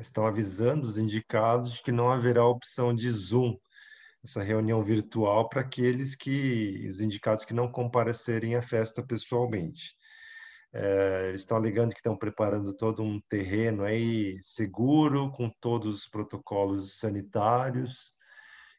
estão 0.00 0.26
avisando 0.26 0.82
os 0.82 0.98
indicados 0.98 1.74
de 1.74 1.82
que 1.82 1.92
não 1.92 2.10
haverá 2.10 2.44
opção 2.44 2.92
de 2.92 3.08
Zoom, 3.08 3.56
essa 4.24 4.42
reunião 4.42 4.82
virtual 4.82 5.48
para 5.48 5.60
aqueles 5.60 6.16
que, 6.16 6.88
os 6.90 7.00
indicados 7.00 7.44
que 7.44 7.54
não 7.54 7.70
comparecerem 7.70 8.56
à 8.56 8.62
festa 8.62 9.00
pessoalmente. 9.00 9.94
Uh, 10.74 11.28
eles 11.28 11.42
estão 11.42 11.56
alegando 11.56 11.92
que 11.92 12.00
estão 12.00 12.16
preparando 12.16 12.74
todo 12.74 13.00
um 13.04 13.20
terreno 13.28 13.84
aí 13.84 14.36
seguro, 14.40 15.30
com 15.30 15.48
todos 15.60 15.94
os 15.94 16.08
protocolos 16.08 16.98
sanitários, 16.98 18.12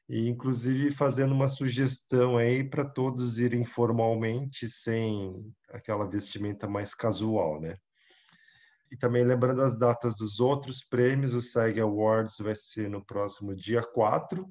e 0.07 0.27
inclusive 0.29 0.91
fazendo 0.91 1.33
uma 1.33 1.47
sugestão 1.47 2.37
aí 2.37 2.63
para 2.63 2.85
todos 2.85 3.39
irem 3.39 3.65
formalmente, 3.65 4.69
sem 4.69 5.53
aquela 5.69 6.05
vestimenta 6.05 6.67
mais 6.67 6.93
casual, 6.93 7.59
né? 7.59 7.77
E 8.91 8.97
também 8.97 9.23
lembrando 9.23 9.61
as 9.61 9.77
datas 9.77 10.15
dos 10.15 10.39
outros 10.39 10.83
prêmios, 10.83 11.33
o 11.33 11.41
SEG 11.41 11.79
Awards 11.79 12.37
vai 12.37 12.55
ser 12.55 12.89
no 12.89 13.03
próximo 13.03 13.55
dia 13.55 13.81
4, 13.81 14.47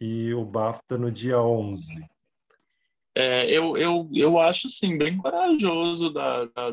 e 0.00 0.34
o 0.34 0.44
BAFTA 0.44 0.98
no 0.98 1.10
dia 1.10 1.40
11. 1.40 2.04
É, 3.14 3.50
eu, 3.50 3.76
eu, 3.76 4.10
eu 4.12 4.38
acho, 4.38 4.68
sim, 4.68 4.98
bem 4.98 5.16
corajoso 5.16 6.12
da, 6.12 6.44
da, 6.46 6.70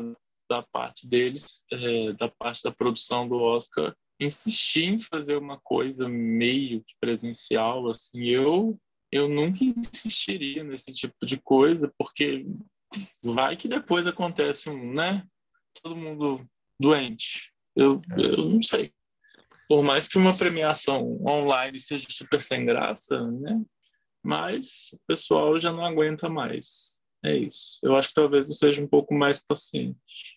da 0.50 0.62
parte 0.62 1.08
deles, 1.08 1.64
é, 1.72 2.12
da 2.12 2.28
parte 2.28 2.62
da 2.62 2.70
produção 2.70 3.26
do 3.26 3.36
Oscar, 3.36 3.96
insistir 4.20 4.84
em 4.84 5.00
fazer 5.00 5.36
uma 5.36 5.58
coisa 5.60 6.08
meio 6.08 6.82
que 6.84 6.94
presencial, 7.00 7.88
assim, 7.88 8.24
eu, 8.24 8.78
eu 9.10 9.28
nunca 9.28 9.64
insistiria 9.64 10.62
nesse 10.62 10.92
tipo 10.92 11.24
de 11.24 11.40
coisa, 11.40 11.92
porque 11.98 12.46
vai 13.22 13.56
que 13.56 13.68
depois 13.68 14.06
acontece 14.06 14.70
um, 14.70 14.92
né, 14.92 15.26
todo 15.82 15.96
mundo 15.96 16.46
doente, 16.78 17.52
eu, 17.74 18.00
é. 18.12 18.20
eu 18.20 18.48
não 18.48 18.62
sei. 18.62 18.92
Por 19.68 19.82
mais 19.82 20.06
que 20.06 20.18
uma 20.18 20.36
premiação 20.36 21.20
online 21.26 21.78
seja 21.78 22.06
super 22.10 22.40
sem 22.40 22.64
graça, 22.64 23.20
né, 23.30 23.62
mas 24.22 24.92
o 24.92 25.00
pessoal 25.06 25.58
já 25.58 25.72
não 25.72 25.84
aguenta 25.84 26.28
mais. 26.28 27.02
É 27.24 27.34
isso. 27.34 27.78
Eu 27.82 27.96
acho 27.96 28.08
que 28.08 28.14
talvez 28.14 28.48
eu 28.48 28.54
seja 28.54 28.82
um 28.82 28.86
pouco 28.86 29.14
mais 29.14 29.42
paciente. 29.42 30.33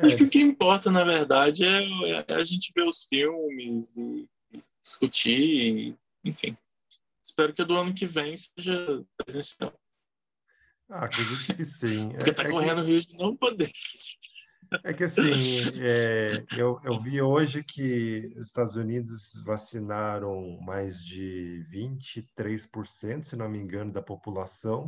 É, 0.00 0.06
acho 0.06 0.16
que 0.16 0.24
o 0.24 0.30
que 0.30 0.40
importa, 0.40 0.90
na 0.90 1.04
verdade, 1.04 1.64
é, 1.64 2.24
é, 2.26 2.34
a 2.34 2.42
gente 2.42 2.72
ver 2.74 2.84
os 2.84 3.04
filmes 3.04 3.94
e 3.96 4.28
discutir, 4.82 5.96
enfim. 6.24 6.56
Espero 7.22 7.52
que 7.52 7.64
do 7.64 7.76
ano 7.76 7.94
que 7.94 8.06
vem 8.06 8.34
seja 8.36 9.04
presencial. 9.16 9.78
Ah, 10.88 11.04
acredito 11.04 11.54
que 11.54 11.64
sim. 11.64 12.08
Porque 12.16 12.30
está 12.30 12.44
é, 12.44 12.46
é 12.46 12.50
correndo 12.50 12.84
que... 12.84 12.92
risco 12.92 13.12
de 13.12 13.18
não 13.18 13.36
poder. 13.36 13.70
É 14.84 14.92
que 14.92 15.04
assim, 15.04 15.32
é, 15.80 16.44
eu, 16.56 16.80
eu 16.84 16.98
vi 17.00 17.20
hoje 17.20 17.62
que 17.62 18.32
os 18.36 18.46
Estados 18.46 18.76
Unidos 18.76 19.32
vacinaram 19.44 20.58
mais 20.60 21.04
de 21.04 21.66
23%, 21.72 23.24
se 23.24 23.36
não 23.36 23.48
me 23.48 23.58
engano, 23.58 23.92
da 23.92 24.00
população. 24.00 24.86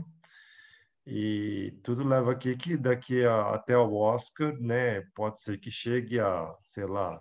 E 1.06 1.78
tudo 1.82 2.06
leva 2.06 2.32
aqui 2.32 2.56
que 2.56 2.76
daqui 2.76 3.24
a, 3.24 3.54
até 3.54 3.76
o 3.76 3.94
Oscar, 3.94 4.56
né, 4.60 5.02
pode 5.14 5.40
ser 5.40 5.58
que 5.58 5.70
chegue 5.70 6.20
a, 6.20 6.54
sei 6.62 6.86
lá, 6.86 7.20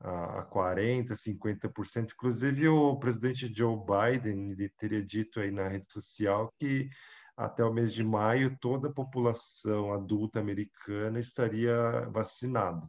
a, 0.00 0.40
a 0.40 0.46
40%, 0.46 1.08
50%. 1.12 2.12
Inclusive, 2.12 2.68
o 2.68 2.96
presidente 2.96 3.52
Joe 3.52 3.76
Biden 3.76 4.52
ele 4.52 4.68
teria 4.68 5.04
dito 5.04 5.40
aí 5.40 5.50
na 5.50 5.68
rede 5.68 5.92
social 5.92 6.52
que 6.60 6.88
até 7.36 7.64
o 7.64 7.72
mês 7.72 7.94
de 7.94 8.02
maio, 8.02 8.58
toda 8.60 8.88
a 8.88 8.92
população 8.92 9.92
adulta 9.92 10.40
americana 10.40 11.20
estaria 11.20 12.08
vacinada. 12.10 12.84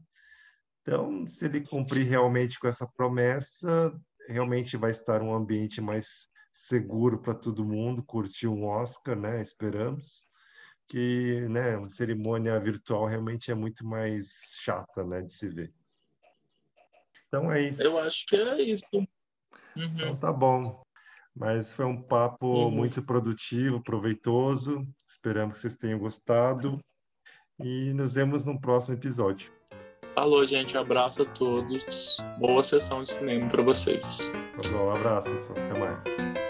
Então, 0.81 1.27
se 1.27 1.45
ele 1.45 1.61
cumprir 1.61 2.07
realmente 2.07 2.59
com 2.59 2.67
essa 2.67 2.87
promessa, 2.87 3.93
realmente 4.27 4.75
vai 4.75 4.89
estar 4.89 5.21
um 5.21 5.35
ambiente 5.35 5.79
mais 5.79 6.27
seguro 6.59 7.19
para 7.19 7.33
todo 7.33 7.65
mundo 7.65 8.03
curtir 8.03 8.47
um 8.47 8.65
Oscar, 8.65 9.15
né? 9.15 9.41
Esperamos 9.41 10.25
que, 10.87 11.47
né, 11.49 11.77
uma 11.77 11.89
cerimônia 11.89 12.59
virtual 12.59 13.05
realmente 13.05 13.51
é 13.51 13.55
muito 13.55 13.85
mais 13.85 14.57
chata, 14.59 15.03
né, 15.03 15.21
de 15.21 15.31
se 15.31 15.47
ver. 15.47 15.71
Então 17.27 17.51
é 17.51 17.61
isso. 17.61 17.83
Eu 17.83 17.99
acho 17.99 18.25
que 18.25 18.35
é 18.35 18.61
isso. 18.61 18.85
Uhum. 18.93 19.05
Então 19.75 20.15
tá 20.17 20.33
bom. 20.33 20.81
Mas 21.35 21.71
foi 21.71 21.85
um 21.85 22.01
papo 22.01 22.45
uhum. 22.45 22.71
muito 22.71 23.01
produtivo, 23.03 23.81
proveitoso. 23.81 24.85
Esperamos 25.07 25.55
que 25.55 25.61
vocês 25.61 25.77
tenham 25.77 25.99
gostado. 25.99 26.79
E 27.59 27.93
nos 27.93 28.15
vemos 28.15 28.43
no 28.43 28.59
próximo 28.59 28.95
episódio. 28.95 29.53
Falou, 30.13 30.43
gente. 30.45 30.75
Abraço 30.75 31.21
a 31.21 31.25
todos. 31.25 32.17
Boa 32.39 32.63
sessão 32.63 33.03
de 33.03 33.11
cinema 33.11 33.47
para 33.47 33.61
vocês. 33.61 34.01
Tá 34.01 34.69
bom, 34.71 34.87
um 34.87 34.91
abraço, 34.91 35.29
pessoal. 35.29 35.57
Até 35.59 35.79
mais. 35.79 36.48